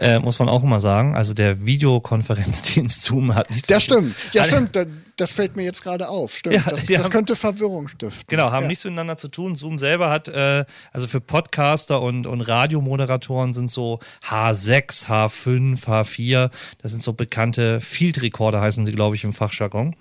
Äh, 0.00 0.20
muss 0.20 0.38
man 0.38 0.48
auch 0.48 0.62
immer 0.62 0.78
sagen. 0.78 1.16
Also 1.16 1.34
der 1.34 1.66
Videokonferenzdienst 1.66 3.02
Zoom 3.02 3.34
hat 3.34 3.50
nichts 3.50 3.66
Das 3.66 3.82
stimmt. 3.82 4.14
Ja, 4.32 4.44
stimmt. 4.44 4.70
Das 5.16 5.32
fällt 5.32 5.56
mir 5.56 5.64
jetzt 5.64 5.82
gerade 5.82 6.08
auf. 6.08 6.36
Stimmt. 6.36 6.54
Ja, 6.54 6.62
das, 6.70 6.84
das 6.84 6.98
haben, 7.02 7.10
könnte 7.10 7.34
Verwirrung 7.34 7.88
stiften. 7.88 8.24
Genau, 8.28 8.52
haben 8.52 8.64
ja. 8.64 8.68
nichts 8.68 8.84
miteinander 8.84 9.16
zu 9.16 9.26
tun. 9.26 9.56
Zoom 9.56 9.76
selber 9.76 10.08
hat, 10.08 10.28
äh, 10.28 10.64
also 10.92 11.08
für 11.08 11.20
Podcaster 11.20 12.00
und, 12.00 12.28
und 12.28 12.42
Radiomoderatoren 12.42 13.54
sind 13.54 13.72
so 13.72 13.98
H6, 14.28 15.08
H5, 15.08 15.84
H4. 15.84 16.50
Das 16.80 16.92
sind 16.92 17.02
so 17.02 17.12
bekannte 17.12 17.80
Field 17.80 18.22
Recorder, 18.22 18.60
heißen 18.60 18.86
sie, 18.86 18.92
glaube 18.92 19.16
ich, 19.16 19.24
im 19.24 19.32
Fachjargon. 19.32 19.96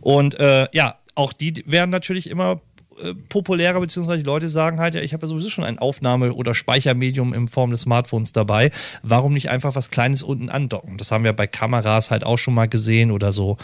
Und 0.00 0.40
äh, 0.40 0.66
ja, 0.72 0.96
auch 1.14 1.32
die 1.32 1.62
werden 1.66 1.90
natürlich 1.90 2.28
immer 2.28 2.60
äh, 3.02 3.14
populärer, 3.28 3.80
beziehungsweise 3.80 4.18
die 4.18 4.26
Leute 4.26 4.48
sagen 4.48 4.78
halt, 4.78 4.94
ja, 4.94 5.00
ich 5.00 5.12
habe 5.12 5.22
ja 5.22 5.28
sowieso 5.28 5.50
schon 5.50 5.64
ein 5.64 5.78
Aufnahme- 5.78 6.32
oder 6.32 6.54
Speichermedium 6.54 7.34
in 7.34 7.48
Form 7.48 7.70
des 7.70 7.82
Smartphones 7.82 8.32
dabei. 8.32 8.70
Warum 9.02 9.32
nicht 9.32 9.50
einfach 9.50 9.74
was 9.74 9.90
Kleines 9.90 10.22
unten 10.22 10.48
andocken? 10.48 10.98
Das 10.98 11.10
haben 11.12 11.24
wir 11.24 11.32
bei 11.32 11.46
Kameras 11.46 12.10
halt 12.10 12.24
auch 12.24 12.38
schon 12.38 12.54
mal 12.54 12.68
gesehen 12.68 13.10
oder 13.10 13.32
so. 13.32 13.58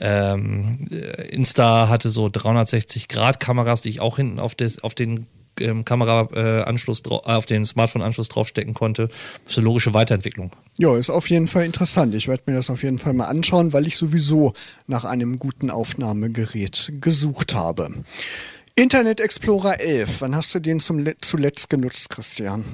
Ähm, 0.00 0.88
äh, 0.90 1.28
Insta 1.28 1.88
hatte 1.88 2.10
so 2.10 2.26
360-Grad-Kameras, 2.26 3.82
die 3.82 3.88
ich 3.88 4.00
auch 4.00 4.16
hinten 4.16 4.38
auf, 4.38 4.54
des, 4.54 4.82
auf 4.82 4.94
den 4.94 5.26
ähm, 5.60 5.84
Kameraanschluss 5.84 7.02
äh, 7.06 7.10
auf 7.10 7.46
den 7.46 7.64
Smartphone-Anschluss 7.64 8.28
draufstecken 8.28 8.74
konnte. 8.74 9.08
Das 9.44 9.52
ist 9.52 9.58
eine 9.58 9.66
logische 9.66 9.94
Weiterentwicklung. 9.94 10.50
Ja, 10.78 10.96
ist 10.96 11.10
auf 11.10 11.30
jeden 11.30 11.46
Fall 11.46 11.64
interessant. 11.64 12.14
Ich 12.14 12.28
werde 12.28 12.42
mir 12.46 12.56
das 12.56 12.70
auf 12.70 12.82
jeden 12.82 12.98
Fall 12.98 13.14
mal 13.14 13.26
anschauen, 13.26 13.72
weil 13.72 13.86
ich 13.86 13.96
sowieso 13.96 14.52
nach 14.86 15.04
einem 15.04 15.36
guten 15.36 15.70
Aufnahmegerät 15.70 16.92
gesucht 17.00 17.54
habe. 17.54 17.90
Internet 18.76 19.20
Explorer 19.20 19.78
11, 19.78 20.20
wann 20.20 20.34
hast 20.34 20.52
du 20.52 20.58
den 20.58 20.80
zum, 20.80 21.06
zuletzt 21.20 21.70
genutzt, 21.70 22.10
Christian? 22.10 22.64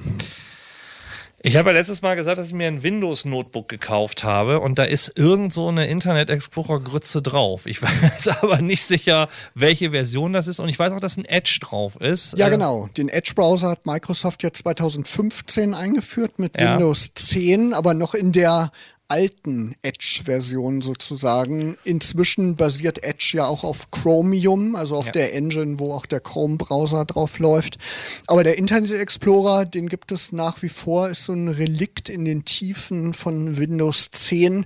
Ich 1.43 1.57
habe 1.57 1.71
ja 1.71 1.77
letztes 1.77 2.01
Mal 2.01 2.17
gesagt, 2.17 2.39
dass 2.39 2.47
ich 2.47 2.55
mir 2.55 2.69
ein 2.69 2.83
Windows-Notebook 2.83 3.69
gekauft 3.69 4.25
habe 4.25 4.61
und 4.61 4.79
da 4.79 4.85
ist 4.85 5.19
irgend 5.19 5.53
so 5.53 5.69
eine 5.69 5.89
Internet 5.89 6.31
Explorer-Grütze 6.31 7.21
drauf. 7.21 7.67
Ich 7.67 7.83
weiß 7.83 8.29
aber 8.41 8.63
nicht 8.63 8.85
sicher, 8.85 9.29
welche 9.55 9.91
Version 9.91 10.33
das 10.33 10.47
ist 10.47 10.59
und 10.59 10.71
ich 10.71 10.79
weiß 10.79 10.93
auch, 10.93 11.01
dass 11.01 11.19
ein 11.19 11.27
Edge 11.27 11.59
drauf 11.61 11.97
ist. 12.01 12.35
Ja, 12.39 12.47
äh, 12.47 12.51
genau. 12.51 12.89
Den 12.97 13.11
Edge-Browser 13.11 13.69
hat 13.69 13.85
Microsoft 13.85 14.43
ja 14.43 14.55
2015 14.55 15.75
eingeführt 15.75 16.39
mit 16.39 16.59
ja. 16.59 16.73
Windows 16.73 17.13
10, 17.15 17.75
aber 17.75 17.93
noch 17.93 18.15
in 18.15 18.33
der 18.33 18.73
alten 19.11 19.75
Edge-Version 19.83 20.81
sozusagen. 20.81 21.77
Inzwischen 21.85 22.57
basiert 22.57 23.03
Edge 23.03 23.33
ja 23.35 23.45
auch 23.45 23.65
auf 23.65 23.91
Chromium, 23.91 24.77
also 24.77 24.97
auf 24.97 25.07
ja. 25.07 25.13
der 25.13 25.35
Engine, 25.35 25.79
wo 25.79 25.93
auch 25.93 26.07
der 26.07 26.21
Chrome-Browser 26.21 27.05
drauf 27.05 27.39
läuft. 27.39 27.79
Aber 28.27 28.45
der 28.45 28.59
Internet 28.59 28.93
Explorer, 28.93 29.65
den 29.65 29.89
gibt 29.89 30.13
es 30.13 30.33
nach 30.33 30.63
wie 30.63 30.69
vor, 30.69 31.11
ist 31.11 31.25
so 31.25 31.33
ein 31.33 31.49
Relikt 31.49 32.09
in 32.09 32.25
den 32.25 32.45
Tiefen 32.45 33.13
von 33.15 33.57
Windows 33.57 34.11
10 34.11 34.65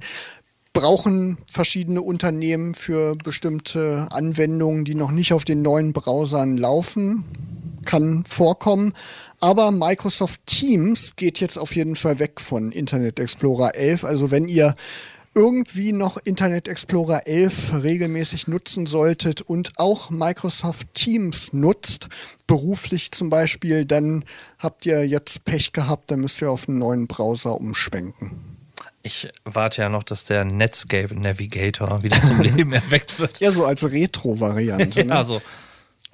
brauchen 0.73 1.39
verschiedene 1.49 2.03
Unternehmen 2.03 2.75
für 2.75 3.15
bestimmte 3.15 4.09
Anwendungen, 4.11 4.85
die 4.85 4.97
noch 4.97 5.13
nicht 5.13 5.33
auf 5.33 5.45
den 5.45 5.63
neuen 5.63 5.93
Browsern 5.93 6.57
laufen 6.57 7.25
kann 7.85 8.25
vorkommen. 8.29 8.95
Aber 9.41 9.71
Microsoft 9.71 10.41
Teams 10.47 11.17
geht 11.17 11.41
jetzt 11.41 11.59
auf 11.59 11.75
jeden 11.77 11.97
Fall 11.97 12.19
weg 12.19 12.41
von 12.41 12.73
Internet 12.73 13.21
Explorer 13.21 13.75
11. 13.75 14.05
Also 14.05 14.31
wenn 14.31 14.49
ihr 14.49 14.75
irgendwie 15.35 15.93
noch 15.93 16.17
Internet 16.17 16.69
Explorer 16.69 17.27
11 17.27 17.83
regelmäßig 17.83 18.47
nutzen 18.47 18.87
solltet 18.87 19.41
und 19.41 19.73
auch 19.79 20.11
Microsoft 20.11 20.95
Teams 20.95 21.53
nutzt, 21.53 22.09
beruflich 22.47 23.11
zum 23.11 23.31
Beispiel, 23.31 23.85
dann 23.85 24.25
habt 24.59 24.87
ihr 24.87 25.07
jetzt 25.07 25.45
Pech 25.45 25.73
gehabt, 25.73 26.11
dann 26.11 26.21
müsst 26.21 26.41
ihr 26.41 26.51
auf 26.51 26.69
einen 26.69 26.79
neuen 26.79 27.07
Browser 27.09 27.61
umschwenken. 27.61 28.55
Ich 29.03 29.29
warte 29.45 29.83
ja 29.83 29.89
noch, 29.89 30.03
dass 30.03 30.25
der 30.25 30.45
Netscape 30.45 31.15
Navigator 31.15 32.03
wieder 32.03 32.23
zum 32.23 32.41
Leben 32.41 32.73
erweckt 32.73 33.19
wird. 33.19 33.41
Ja, 33.41 33.53
so 33.53 33.65
als 33.65 33.85
Retro-Variante. 33.85 35.01
ja, 35.05 35.05
ne? 35.05 35.25
so. 35.25 35.43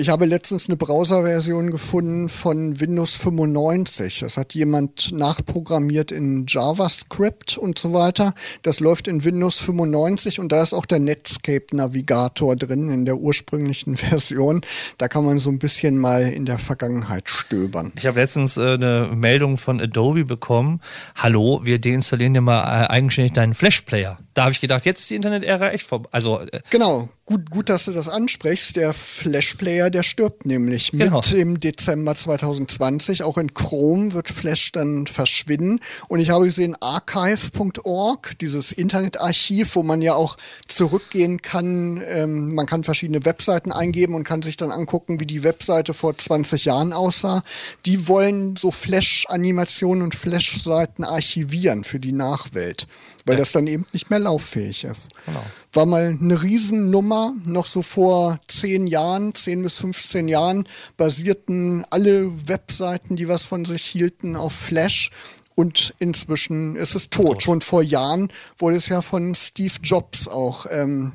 Ich 0.00 0.08
habe 0.08 0.24
letztens 0.24 0.66
eine 0.66 0.78
Browser-Version 0.78 1.70
gefunden 1.70 2.30
von 2.30 2.80
Windows 2.80 3.16
95. 3.16 4.20
Das 4.20 4.38
hat 4.38 4.54
jemand 4.54 5.12
nachprogrammiert 5.12 6.10
in 6.10 6.46
JavaScript 6.48 7.58
und 7.58 7.78
so 7.78 7.92
weiter. 7.92 8.32
Das 8.62 8.80
läuft 8.80 9.08
in 9.08 9.24
Windows 9.24 9.58
95 9.58 10.40
und 10.40 10.52
da 10.52 10.62
ist 10.62 10.72
auch 10.72 10.86
der 10.86 11.00
Netscape-Navigator 11.00 12.56
drin 12.56 12.88
in 12.88 13.04
der 13.04 13.18
ursprünglichen 13.18 13.94
Version. 13.98 14.62
Da 14.96 15.06
kann 15.06 15.26
man 15.26 15.38
so 15.38 15.50
ein 15.50 15.58
bisschen 15.58 15.98
mal 15.98 16.22
in 16.22 16.46
der 16.46 16.56
Vergangenheit 16.56 17.28
stöbern. 17.28 17.92
Ich 17.96 18.06
habe 18.06 18.20
letztens 18.20 18.56
äh, 18.56 18.72
eine 18.72 19.10
Meldung 19.14 19.58
von 19.58 19.82
Adobe 19.82 20.24
bekommen. 20.24 20.80
Hallo, 21.14 21.60
wir 21.64 21.78
deinstallieren 21.78 22.32
dir 22.32 22.40
mal 22.40 22.62
äh, 22.62 22.86
eigenständig 22.86 23.34
deinen 23.34 23.52
Flash-Player. 23.52 24.16
Da 24.40 24.44
habe 24.44 24.54
ich 24.54 24.60
gedacht, 24.62 24.86
jetzt 24.86 25.00
ist 25.00 25.10
die 25.10 25.16
Internet-Ära 25.16 25.70
echt 25.72 25.86
vorbei. 25.86 26.08
Also, 26.12 26.40
äh, 26.40 26.62
genau, 26.70 27.10
Gut, 27.30 27.48
gut, 27.48 27.68
dass 27.68 27.84
du 27.84 27.92
das 27.92 28.08
ansprichst. 28.08 28.74
Der 28.74 28.92
Flash 28.92 29.54
Player, 29.54 29.88
der 29.88 30.02
stirbt 30.02 30.46
nämlich 30.46 30.90
genau. 30.90 31.18
mit 31.18 31.32
im 31.32 31.60
Dezember 31.60 32.16
2020. 32.16 33.22
Auch 33.22 33.38
in 33.38 33.54
Chrome 33.54 34.14
wird 34.14 34.30
Flash 34.30 34.72
dann 34.72 35.06
verschwinden. 35.06 35.78
Und 36.08 36.18
ich 36.18 36.30
habe 36.30 36.46
gesehen, 36.46 36.76
archive.org, 36.80 38.36
dieses 38.40 38.72
Internetarchiv, 38.72 39.76
wo 39.76 39.84
man 39.84 40.02
ja 40.02 40.14
auch 40.14 40.38
zurückgehen 40.66 41.40
kann. 41.40 42.02
Ähm, 42.04 42.52
man 42.52 42.66
kann 42.66 42.82
verschiedene 42.82 43.24
Webseiten 43.24 43.70
eingeben 43.70 44.16
und 44.16 44.24
kann 44.24 44.42
sich 44.42 44.56
dann 44.56 44.72
angucken, 44.72 45.20
wie 45.20 45.26
die 45.26 45.44
Webseite 45.44 45.94
vor 45.94 46.18
20 46.18 46.64
Jahren 46.64 46.92
aussah. 46.92 47.44
Die 47.86 48.08
wollen 48.08 48.56
so 48.56 48.72
Flash-Animationen 48.72 50.02
und 50.02 50.16
Flash-Seiten 50.16 51.04
archivieren 51.04 51.84
für 51.84 52.00
die 52.00 52.10
Nachwelt 52.10 52.88
weil 53.24 53.34
ja. 53.34 53.40
das 53.40 53.52
dann 53.52 53.66
eben 53.66 53.86
nicht 53.92 54.10
mehr 54.10 54.18
lauffähig 54.18 54.84
ist. 54.84 55.10
Genau. 55.26 55.42
War 55.72 55.86
mal 55.86 56.18
eine 56.20 56.42
Riesennummer, 56.42 57.34
noch 57.44 57.66
so 57.66 57.82
vor 57.82 58.40
zehn 58.48 58.86
Jahren, 58.86 59.34
zehn 59.34 59.62
bis 59.62 59.76
15 59.76 60.28
Jahren, 60.28 60.66
basierten 60.96 61.84
alle 61.90 62.48
Webseiten, 62.48 63.16
die 63.16 63.28
was 63.28 63.42
von 63.42 63.64
sich 63.64 63.84
hielten, 63.84 64.36
auf 64.36 64.52
Flash. 64.52 65.10
Und 65.54 65.94
inzwischen 65.98 66.76
ist 66.76 66.94
es 66.94 67.10
tot. 67.10 67.26
tot. 67.26 67.42
Schon 67.42 67.60
vor 67.60 67.82
Jahren 67.82 68.32
wurde 68.58 68.76
es 68.76 68.88
ja 68.88 69.02
von 69.02 69.34
Steve 69.34 69.74
Jobs 69.82 70.26
auch 70.26 70.66
ähm, 70.70 71.12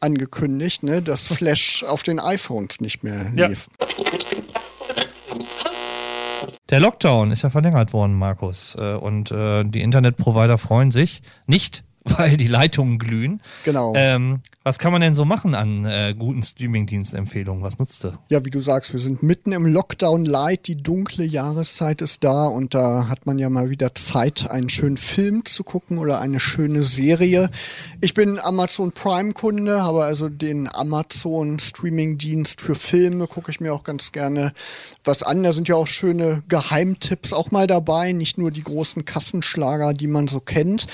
angekündigt, 0.00 0.82
ne, 0.82 1.02
dass 1.02 1.26
Flash 1.26 1.82
auf 1.82 2.02
den 2.02 2.18
iPhones 2.18 2.80
nicht 2.80 3.02
mehr 3.02 3.30
lief. 3.34 3.68
Ja. 3.80 3.86
Der 6.68 6.80
Lockdown 6.80 7.30
ist 7.30 7.42
ja 7.42 7.50
verlängert 7.50 7.92
worden, 7.92 8.14
Markus. 8.14 8.76
Äh, 8.78 8.94
und 8.94 9.30
äh, 9.30 9.64
die 9.64 9.82
Internetprovider 9.82 10.58
freuen 10.58 10.90
sich 10.90 11.22
nicht, 11.46 11.84
weil 12.04 12.36
die 12.36 12.48
Leitungen 12.48 12.98
glühen. 12.98 13.40
Genau. 13.64 13.92
Ähm, 13.96 14.40
was 14.66 14.80
kann 14.80 14.90
man 14.90 15.00
denn 15.00 15.14
so 15.14 15.24
machen 15.24 15.54
an 15.54 15.84
äh, 15.84 16.12
guten 16.18 16.42
Streaming-Dienstempfehlungen? 16.42 17.62
Was 17.62 17.78
nutzt 17.78 18.02
du? 18.02 18.18
Ja, 18.28 18.44
wie 18.44 18.50
du 18.50 18.58
sagst, 18.58 18.92
wir 18.92 18.98
sind 18.98 19.22
mitten 19.22 19.52
im 19.52 19.64
Lockdown 19.64 20.24
Light. 20.24 20.66
Die 20.66 20.74
dunkle 20.74 21.24
Jahreszeit 21.24 22.02
ist 22.02 22.24
da 22.24 22.46
und 22.46 22.74
da 22.74 23.06
hat 23.08 23.26
man 23.26 23.38
ja 23.38 23.48
mal 23.48 23.70
wieder 23.70 23.94
Zeit, 23.94 24.50
einen 24.50 24.68
schönen 24.68 24.96
Film 24.96 25.44
zu 25.44 25.62
gucken 25.62 25.98
oder 25.98 26.20
eine 26.20 26.40
schöne 26.40 26.82
Serie. 26.82 27.48
Ich 28.00 28.12
bin 28.12 28.40
Amazon 28.40 28.90
Prime-Kunde, 28.90 29.84
habe 29.84 30.02
also 30.02 30.28
den 30.28 30.68
Amazon 30.74 31.60
Streaming-Dienst 31.60 32.60
für 32.60 32.74
Filme, 32.74 33.28
gucke 33.28 33.52
ich 33.52 33.60
mir 33.60 33.72
auch 33.72 33.84
ganz 33.84 34.10
gerne 34.10 34.52
was 35.04 35.22
an. 35.22 35.44
Da 35.44 35.52
sind 35.52 35.68
ja 35.68 35.76
auch 35.76 35.86
schöne 35.86 36.42
Geheimtipps 36.48 37.32
auch 37.32 37.52
mal 37.52 37.68
dabei, 37.68 38.10
nicht 38.10 38.36
nur 38.36 38.50
die 38.50 38.64
großen 38.64 39.04
Kassenschlager, 39.04 39.92
die 39.92 40.08
man 40.08 40.26
so 40.26 40.40
kennt. 40.40 40.88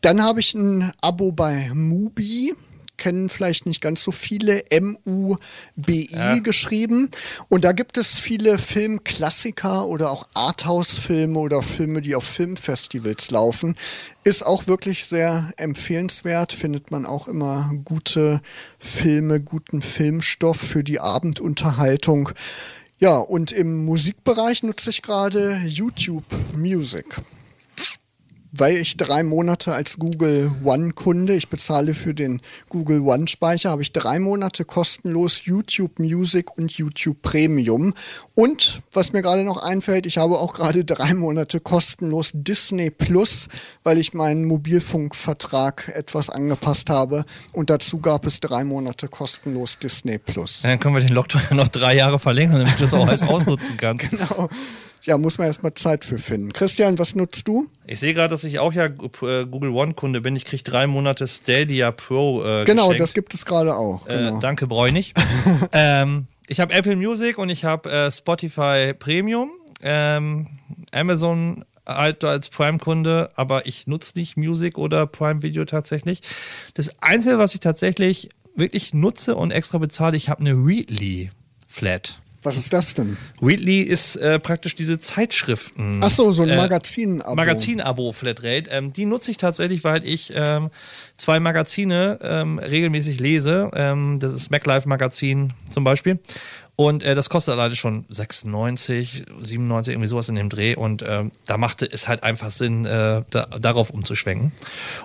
Dann 0.00 0.22
habe 0.22 0.38
ich 0.38 0.54
ein 0.54 0.92
Abo 1.00 1.32
bei 1.32 1.72
Mubi 1.74 2.54
kennen 2.96 3.28
vielleicht 3.28 3.66
nicht 3.66 3.80
ganz 3.80 4.02
so 4.02 4.10
viele, 4.12 4.70
M-U-B-I 4.70 6.08
Ja. 6.12 6.38
geschrieben. 6.38 7.10
Und 7.48 7.64
da 7.64 7.72
gibt 7.72 7.98
es 7.98 8.18
viele 8.18 8.58
Filmklassiker 8.58 9.86
oder 9.86 10.10
auch 10.10 10.24
Arthouse-Filme 10.34 11.38
oder 11.38 11.62
Filme, 11.62 12.02
die 12.02 12.14
auf 12.14 12.24
Filmfestivals 12.24 13.30
laufen. 13.30 13.76
Ist 14.24 14.44
auch 14.44 14.66
wirklich 14.66 15.06
sehr 15.06 15.52
empfehlenswert, 15.56 16.52
findet 16.52 16.90
man 16.90 17.06
auch 17.06 17.28
immer 17.28 17.72
gute 17.84 18.40
Filme, 18.78 19.40
guten 19.40 19.82
Filmstoff 19.82 20.56
für 20.58 20.82
die 20.84 21.00
Abendunterhaltung. 21.00 22.30
Ja, 22.98 23.18
und 23.18 23.52
im 23.52 23.84
Musikbereich 23.84 24.62
nutze 24.62 24.90
ich 24.90 25.02
gerade 25.02 25.60
YouTube 25.66 26.24
Music 26.56 27.04
weil 28.58 28.76
ich 28.76 28.96
drei 28.96 29.22
Monate 29.22 29.72
als 29.72 29.98
Google 29.98 30.50
One-Kunde, 30.64 31.34
ich 31.34 31.48
bezahle 31.48 31.94
für 31.94 32.14
den 32.14 32.40
Google 32.68 33.00
One-Speicher, 33.00 33.70
habe 33.70 33.82
ich 33.82 33.92
drei 33.92 34.18
Monate 34.18 34.64
kostenlos 34.64 35.44
YouTube 35.44 35.98
Music 35.98 36.56
und 36.56 36.72
YouTube 36.72 37.22
Premium. 37.22 37.94
Und 38.34 38.82
was 38.92 39.12
mir 39.12 39.22
gerade 39.22 39.44
noch 39.44 39.62
einfällt, 39.62 40.06
ich 40.06 40.18
habe 40.18 40.38
auch 40.38 40.54
gerade 40.54 40.84
drei 40.84 41.14
Monate 41.14 41.60
kostenlos 41.60 42.30
Disney 42.34 42.90
Plus, 42.90 43.48
weil 43.82 43.98
ich 43.98 44.14
meinen 44.14 44.44
Mobilfunkvertrag 44.44 45.92
etwas 45.94 46.30
angepasst 46.30 46.90
habe. 46.90 47.24
Und 47.52 47.70
dazu 47.70 47.98
gab 47.98 48.26
es 48.26 48.40
drei 48.40 48.64
Monate 48.64 49.08
kostenlos 49.08 49.78
Disney 49.78 50.18
Plus. 50.18 50.62
Dann 50.62 50.78
können 50.80 50.94
wir 50.94 51.02
den 51.02 51.14
Lockdown 51.14 51.42
noch 51.56 51.68
drei 51.68 51.96
Jahre 51.96 52.18
verlängern, 52.18 52.60
damit 52.60 52.76
du 52.76 52.82
das 52.82 52.94
auch 52.94 53.06
alles 53.06 53.22
ausnutzen 53.24 53.76
kannst. 53.76 54.10
Genau. 54.10 54.48
Ja, 55.06 55.16
muss 55.18 55.38
man 55.38 55.46
erstmal 55.46 55.72
Zeit 55.74 56.04
für 56.04 56.18
finden. 56.18 56.52
Christian, 56.52 56.98
was 56.98 57.14
nutzt 57.14 57.46
du? 57.46 57.68
Ich 57.86 58.00
sehe 58.00 58.12
gerade, 58.12 58.30
dass 58.30 58.42
ich 58.42 58.58
auch 58.58 58.72
ja 58.72 58.86
äh, 58.86 58.90
Google 59.46 59.70
One-Kunde 59.70 60.20
bin. 60.20 60.34
Ich 60.34 60.44
kriege 60.44 60.64
drei 60.64 60.88
Monate 60.88 61.28
Stadia 61.28 61.92
Pro. 61.92 62.42
Äh, 62.44 62.64
Genau, 62.64 62.88
geschenkt. 62.88 63.00
das 63.00 63.14
gibt 63.14 63.32
es 63.32 63.46
gerade 63.46 63.76
auch. 63.76 64.06
Äh, 64.08 64.16
Genau. 64.16 64.40
danke, 64.40 64.66
Bräunig. 64.66 65.14
ähm, 65.72 66.26
ich 66.48 66.58
habe 66.60 66.74
Apple 66.74 66.96
Music 66.96 67.38
und 67.38 67.50
ich 67.50 67.64
habe 67.64 67.90
äh, 67.90 68.10
Spotify 68.10 68.92
Premium. 68.98 69.50
Ähm, 69.80 70.48
Amazon 70.92 71.64
halt 71.86 72.24
als 72.24 72.48
Prime-Kunde, 72.48 73.30
aber 73.36 73.66
ich 73.66 73.86
nutze 73.86 74.18
nicht 74.18 74.36
Music 74.36 74.76
oder 74.76 75.06
Prime 75.06 75.42
Video 75.42 75.64
tatsächlich. 75.64 76.22
Das 76.74 77.00
Einzige, 77.00 77.38
was 77.38 77.54
ich 77.54 77.60
tatsächlich 77.60 78.30
wirklich 78.56 78.92
nutze 78.92 79.36
und 79.36 79.52
extra 79.52 79.78
bezahle, 79.78 80.16
ich 80.16 80.28
habe 80.28 80.40
eine 80.40 80.54
Readly 80.54 81.30
Flat. 81.68 82.20
Was 82.42 82.56
ist 82.56 82.72
das 82.72 82.94
denn? 82.94 83.16
Readly 83.42 83.82
ist 83.82 84.16
äh, 84.16 84.38
praktisch 84.38 84.74
diese 84.76 84.98
Zeitschriften. 84.98 86.00
Ach 86.02 86.10
so, 86.10 86.30
so 86.32 86.42
ein 86.42 86.50
äh, 86.50 86.56
Magazin-Abo. 86.56 87.34
Magazin-Abo 87.34 88.12
Flatrate. 88.12 88.70
Ähm, 88.70 88.92
die 88.92 89.04
nutze 89.04 89.30
ich 89.30 89.36
tatsächlich, 89.36 89.84
weil 89.84 90.04
ich 90.04 90.32
ähm, 90.34 90.70
zwei 91.16 91.40
Magazine 91.40 92.18
ähm, 92.22 92.58
regelmäßig 92.58 93.20
lese. 93.20 93.70
Ähm, 93.74 94.18
das 94.20 94.32
ist 94.32 94.50
MacLife 94.50 94.88
Magazin 94.88 95.52
zum 95.70 95.84
Beispiel. 95.84 96.20
Und 96.76 97.02
äh, 97.02 97.14
das 97.14 97.30
kostet 97.30 97.52
alleine 97.52 97.74
schon 97.74 98.04
96, 98.10 99.24
97, 99.42 99.94
irgendwie 99.94 100.08
sowas 100.08 100.28
in 100.28 100.34
dem 100.34 100.50
Dreh. 100.50 100.76
Und 100.76 101.02
ähm, 101.06 101.32
da 101.46 101.56
machte 101.56 101.90
es 101.90 102.06
halt 102.06 102.22
einfach 102.22 102.50
Sinn, 102.50 102.84
äh, 102.84 103.22
da, 103.30 103.46
darauf 103.58 103.90
umzuschwenken. 103.90 104.52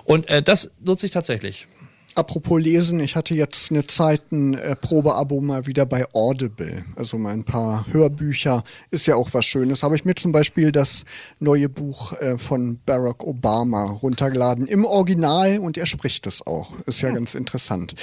Und 0.04 0.28
äh, 0.28 0.42
das 0.42 0.72
nutze 0.84 1.06
ich 1.06 1.12
tatsächlich. 1.12 1.66
Apropos 2.14 2.60
Lesen, 2.60 3.00
ich 3.00 3.16
hatte 3.16 3.34
jetzt 3.34 3.70
eine 3.70 3.86
Zeit 3.86 4.32
ein 4.32 4.54
äh, 4.54 4.76
Probeabo 4.76 5.40
mal 5.40 5.66
wieder 5.66 5.86
bei 5.86 6.04
Audible. 6.12 6.84
Also 6.94 7.16
mal 7.16 7.32
ein 7.32 7.44
paar 7.44 7.86
Hörbücher. 7.90 8.64
Ist 8.90 9.06
ja 9.06 9.16
auch 9.16 9.30
was 9.32 9.46
Schönes. 9.46 9.82
Habe 9.82 9.96
ich 9.96 10.04
mir 10.04 10.14
zum 10.14 10.32
Beispiel 10.32 10.72
das 10.72 11.04
neue 11.40 11.68
Buch 11.68 12.12
äh, 12.20 12.36
von 12.36 12.80
Barack 12.84 13.24
Obama 13.24 13.84
runtergeladen. 13.84 14.66
Im 14.66 14.84
Original 14.84 15.58
und 15.58 15.78
er 15.78 15.86
spricht 15.86 16.26
es 16.26 16.46
auch. 16.46 16.72
Ist 16.86 17.00
ja 17.00 17.10
ganz 17.10 17.34
interessant. 17.34 17.94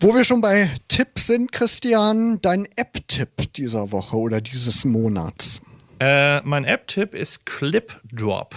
Wo 0.00 0.14
wir 0.14 0.24
schon 0.24 0.40
bei 0.40 0.70
Tipps 0.88 1.26
sind, 1.26 1.52
Christian, 1.52 2.40
dein 2.40 2.66
App-Tipp 2.76 3.52
dieser 3.52 3.92
Woche 3.92 4.16
oder 4.16 4.40
dieses 4.40 4.86
Monats. 4.86 5.60
Äh, 5.98 6.40
mein 6.40 6.64
App-Tipp 6.64 7.14
ist 7.14 7.44
ClipDrop. 7.44 8.54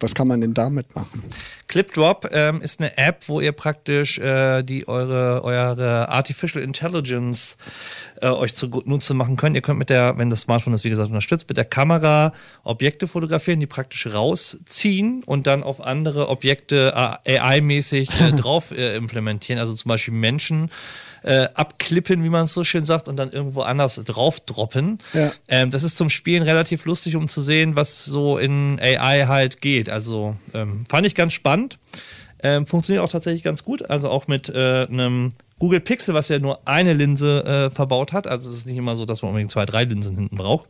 Was 0.00 0.14
kann 0.14 0.28
man 0.28 0.40
denn 0.40 0.54
damit 0.54 0.94
machen? 0.94 1.24
ClipDrop 1.66 2.28
ähm, 2.32 2.62
ist 2.62 2.78
eine 2.78 2.96
App, 2.96 3.28
wo 3.28 3.40
ihr 3.40 3.50
praktisch 3.50 4.18
äh, 4.18 4.62
die 4.62 4.86
eure, 4.86 5.42
eure 5.42 6.08
Artificial 6.08 6.62
Intelligence 6.62 7.56
äh, 8.22 8.28
euch 8.28 8.54
zunutze 8.54 9.14
machen 9.14 9.36
könnt. 9.36 9.56
Ihr 9.56 9.62
könnt 9.62 9.78
mit 9.78 9.90
der, 9.90 10.16
wenn 10.16 10.30
das 10.30 10.42
Smartphone 10.42 10.72
das 10.72 10.84
wie 10.84 10.90
gesagt 10.90 11.08
unterstützt, 11.08 11.48
mit 11.48 11.56
der 11.56 11.64
Kamera 11.64 12.32
Objekte 12.62 13.08
fotografieren, 13.08 13.58
die 13.58 13.66
praktisch 13.66 14.06
rausziehen 14.06 15.24
und 15.24 15.48
dann 15.48 15.64
auf 15.64 15.80
andere 15.80 16.28
Objekte 16.28 16.92
äh, 17.24 17.38
AI-mäßig 17.38 18.08
äh, 18.20 18.32
drauf 18.36 18.70
äh, 18.70 18.96
implementieren. 18.96 19.58
Also 19.58 19.74
zum 19.74 19.88
Beispiel 19.88 20.14
Menschen 20.14 20.70
äh, 21.22 21.48
abklippen, 21.54 22.22
wie 22.24 22.28
man 22.28 22.44
es 22.44 22.52
so 22.52 22.64
schön 22.64 22.84
sagt, 22.84 23.08
und 23.08 23.16
dann 23.16 23.30
irgendwo 23.30 23.62
anders 23.62 24.00
drauf 24.04 24.40
droppen. 24.40 24.98
Ja. 25.12 25.32
Ähm, 25.48 25.70
das 25.70 25.82
ist 25.82 25.96
zum 25.96 26.10
Spielen 26.10 26.42
relativ 26.42 26.84
lustig, 26.84 27.16
um 27.16 27.28
zu 27.28 27.42
sehen, 27.42 27.76
was 27.76 28.04
so 28.04 28.38
in 28.38 28.78
AI 28.80 29.26
halt 29.26 29.60
geht. 29.60 29.90
Also 29.90 30.36
ähm, 30.54 30.84
fand 30.88 31.06
ich 31.06 31.14
ganz 31.14 31.32
spannend. 31.32 31.78
Ähm, 32.40 32.66
funktioniert 32.66 33.04
auch 33.04 33.10
tatsächlich 33.10 33.42
ganz 33.42 33.64
gut. 33.64 33.90
Also 33.90 34.08
auch 34.08 34.28
mit 34.28 34.48
äh, 34.48 34.86
einem 34.88 35.32
Google 35.58 35.80
Pixel, 35.80 36.14
was 36.14 36.28
ja 36.28 36.38
nur 36.38 36.60
eine 36.66 36.92
Linse 36.92 37.44
äh, 37.44 37.70
verbaut 37.70 38.12
hat. 38.12 38.26
Also 38.26 38.48
es 38.50 38.58
ist 38.58 38.66
nicht 38.66 38.76
immer 38.76 38.96
so, 38.96 39.04
dass 39.04 39.22
man 39.22 39.30
unbedingt 39.30 39.50
zwei, 39.50 39.66
drei 39.66 39.84
Linsen 39.84 40.14
hinten 40.14 40.36
braucht. 40.36 40.66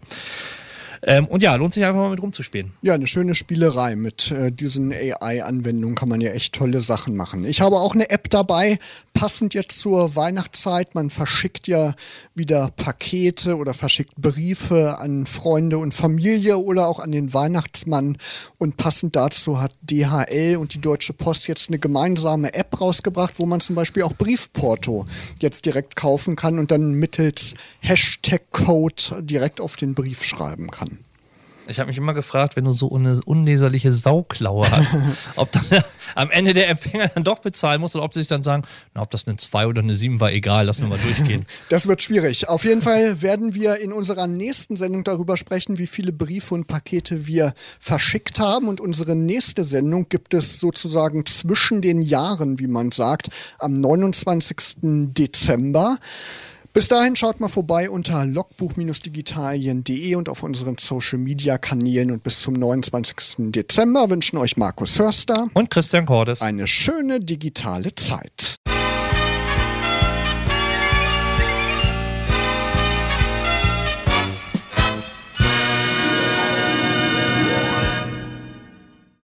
Ähm, 1.02 1.26
und 1.26 1.42
ja, 1.42 1.54
lohnt 1.54 1.74
sich 1.74 1.84
einfach 1.84 2.00
mal 2.00 2.10
mit 2.10 2.22
rumzuspielen. 2.22 2.72
Ja, 2.82 2.94
eine 2.94 3.06
schöne 3.06 3.34
Spielerei. 3.34 3.96
Mit 3.96 4.30
äh, 4.30 4.50
diesen 4.50 4.92
AI-Anwendungen 4.92 5.94
kann 5.94 6.08
man 6.08 6.20
ja 6.20 6.32
echt 6.32 6.54
tolle 6.54 6.80
Sachen 6.80 7.16
machen. 7.16 7.44
Ich 7.44 7.60
habe 7.60 7.76
auch 7.76 7.94
eine 7.94 8.10
App 8.10 8.30
dabei, 8.30 8.78
passend 9.14 9.54
jetzt 9.54 9.78
zur 9.80 10.16
Weihnachtszeit. 10.16 10.94
Man 10.94 11.10
verschickt 11.10 11.68
ja 11.68 11.94
wieder 12.34 12.70
Pakete 12.76 13.56
oder 13.56 13.74
verschickt 13.74 14.16
Briefe 14.16 14.98
an 14.98 15.26
Freunde 15.26 15.78
und 15.78 15.94
Familie 15.94 16.58
oder 16.58 16.88
auch 16.88 16.98
an 16.98 17.12
den 17.12 17.32
Weihnachtsmann. 17.34 18.18
Und 18.58 18.76
passend 18.76 19.16
dazu 19.16 19.60
hat 19.60 19.72
DHL 19.82 20.56
und 20.56 20.74
die 20.74 20.80
Deutsche 20.80 21.12
Post 21.12 21.48
jetzt 21.48 21.68
eine 21.68 21.78
gemeinsame 21.78 22.54
App 22.54 22.80
rausgebracht, 22.80 23.34
wo 23.38 23.46
man 23.46 23.60
zum 23.60 23.76
Beispiel 23.76 24.02
auch 24.02 24.14
Briefporto 24.14 25.06
jetzt 25.40 25.66
direkt 25.66 25.96
kaufen 25.96 26.36
kann 26.36 26.58
und 26.58 26.70
dann 26.70 26.94
mittels 26.94 27.54
Hashtag-Code 27.80 29.22
direkt 29.22 29.60
auf 29.60 29.76
den 29.76 29.94
Brief 29.94 30.24
schreiben 30.24 30.70
kann. 30.70 30.97
Ich 31.68 31.78
habe 31.80 31.88
mich 31.88 31.98
immer 31.98 32.14
gefragt, 32.14 32.56
wenn 32.56 32.64
du 32.64 32.72
so 32.72 32.94
eine 32.94 33.20
unleserliche 33.24 33.92
Sauklaue 33.92 34.70
hast, 34.70 34.96
ob 35.36 35.50
dann 35.52 35.84
am 36.14 36.30
Ende 36.30 36.54
der 36.54 36.68
Empfänger 36.68 37.08
dann 37.08 37.24
doch 37.24 37.40
bezahlen 37.40 37.80
muss 37.80 37.94
oder 37.94 38.04
ob 38.04 38.14
sie 38.14 38.20
sich 38.20 38.28
dann 38.28 38.42
sagen, 38.42 38.62
na, 38.94 39.02
ob 39.02 39.10
das 39.10 39.26
eine 39.26 39.36
2 39.36 39.66
oder 39.66 39.82
eine 39.82 39.94
7 39.94 40.20
war, 40.20 40.32
egal, 40.32 40.66
lassen 40.66 40.82
wir 40.82 40.88
mal 40.88 40.98
durchgehen. 40.98 41.44
Das 41.68 41.86
wird 41.86 42.02
schwierig. 42.02 42.48
Auf 42.48 42.64
jeden 42.64 42.82
Fall 42.82 43.20
werden 43.20 43.54
wir 43.54 43.78
in 43.80 43.92
unserer 43.92 44.26
nächsten 44.26 44.76
Sendung 44.76 45.04
darüber 45.04 45.36
sprechen, 45.36 45.76
wie 45.78 45.86
viele 45.86 46.12
Briefe 46.12 46.54
und 46.54 46.66
Pakete 46.66 47.26
wir 47.26 47.52
verschickt 47.78 48.40
haben. 48.40 48.68
Und 48.68 48.80
unsere 48.80 49.14
nächste 49.14 49.64
Sendung 49.64 50.08
gibt 50.08 50.34
es 50.34 50.60
sozusagen 50.60 51.26
zwischen 51.26 51.82
den 51.82 52.00
Jahren, 52.00 52.58
wie 52.58 52.66
man 52.66 52.90
sagt, 52.90 53.28
am 53.58 53.74
29. 53.74 54.56
Dezember. 55.12 55.98
Bis 56.78 56.86
dahin 56.86 57.16
schaut 57.16 57.40
mal 57.40 57.48
vorbei 57.48 57.90
unter 57.90 58.24
logbuch-digitalien.de 58.24 60.14
und 60.14 60.28
auf 60.28 60.44
unseren 60.44 60.78
Social-Media-Kanälen. 60.78 62.12
Und 62.12 62.22
bis 62.22 62.40
zum 62.40 62.54
29. 62.54 63.50
Dezember 63.50 64.10
wünschen 64.10 64.38
euch 64.38 64.56
Markus 64.56 64.96
Hörster 64.96 65.48
Und 65.54 65.70
Christian 65.70 66.06
Cordes. 66.06 66.40
eine 66.40 66.68
schöne 66.68 67.18
digitale 67.18 67.96
Zeit. 67.96 68.58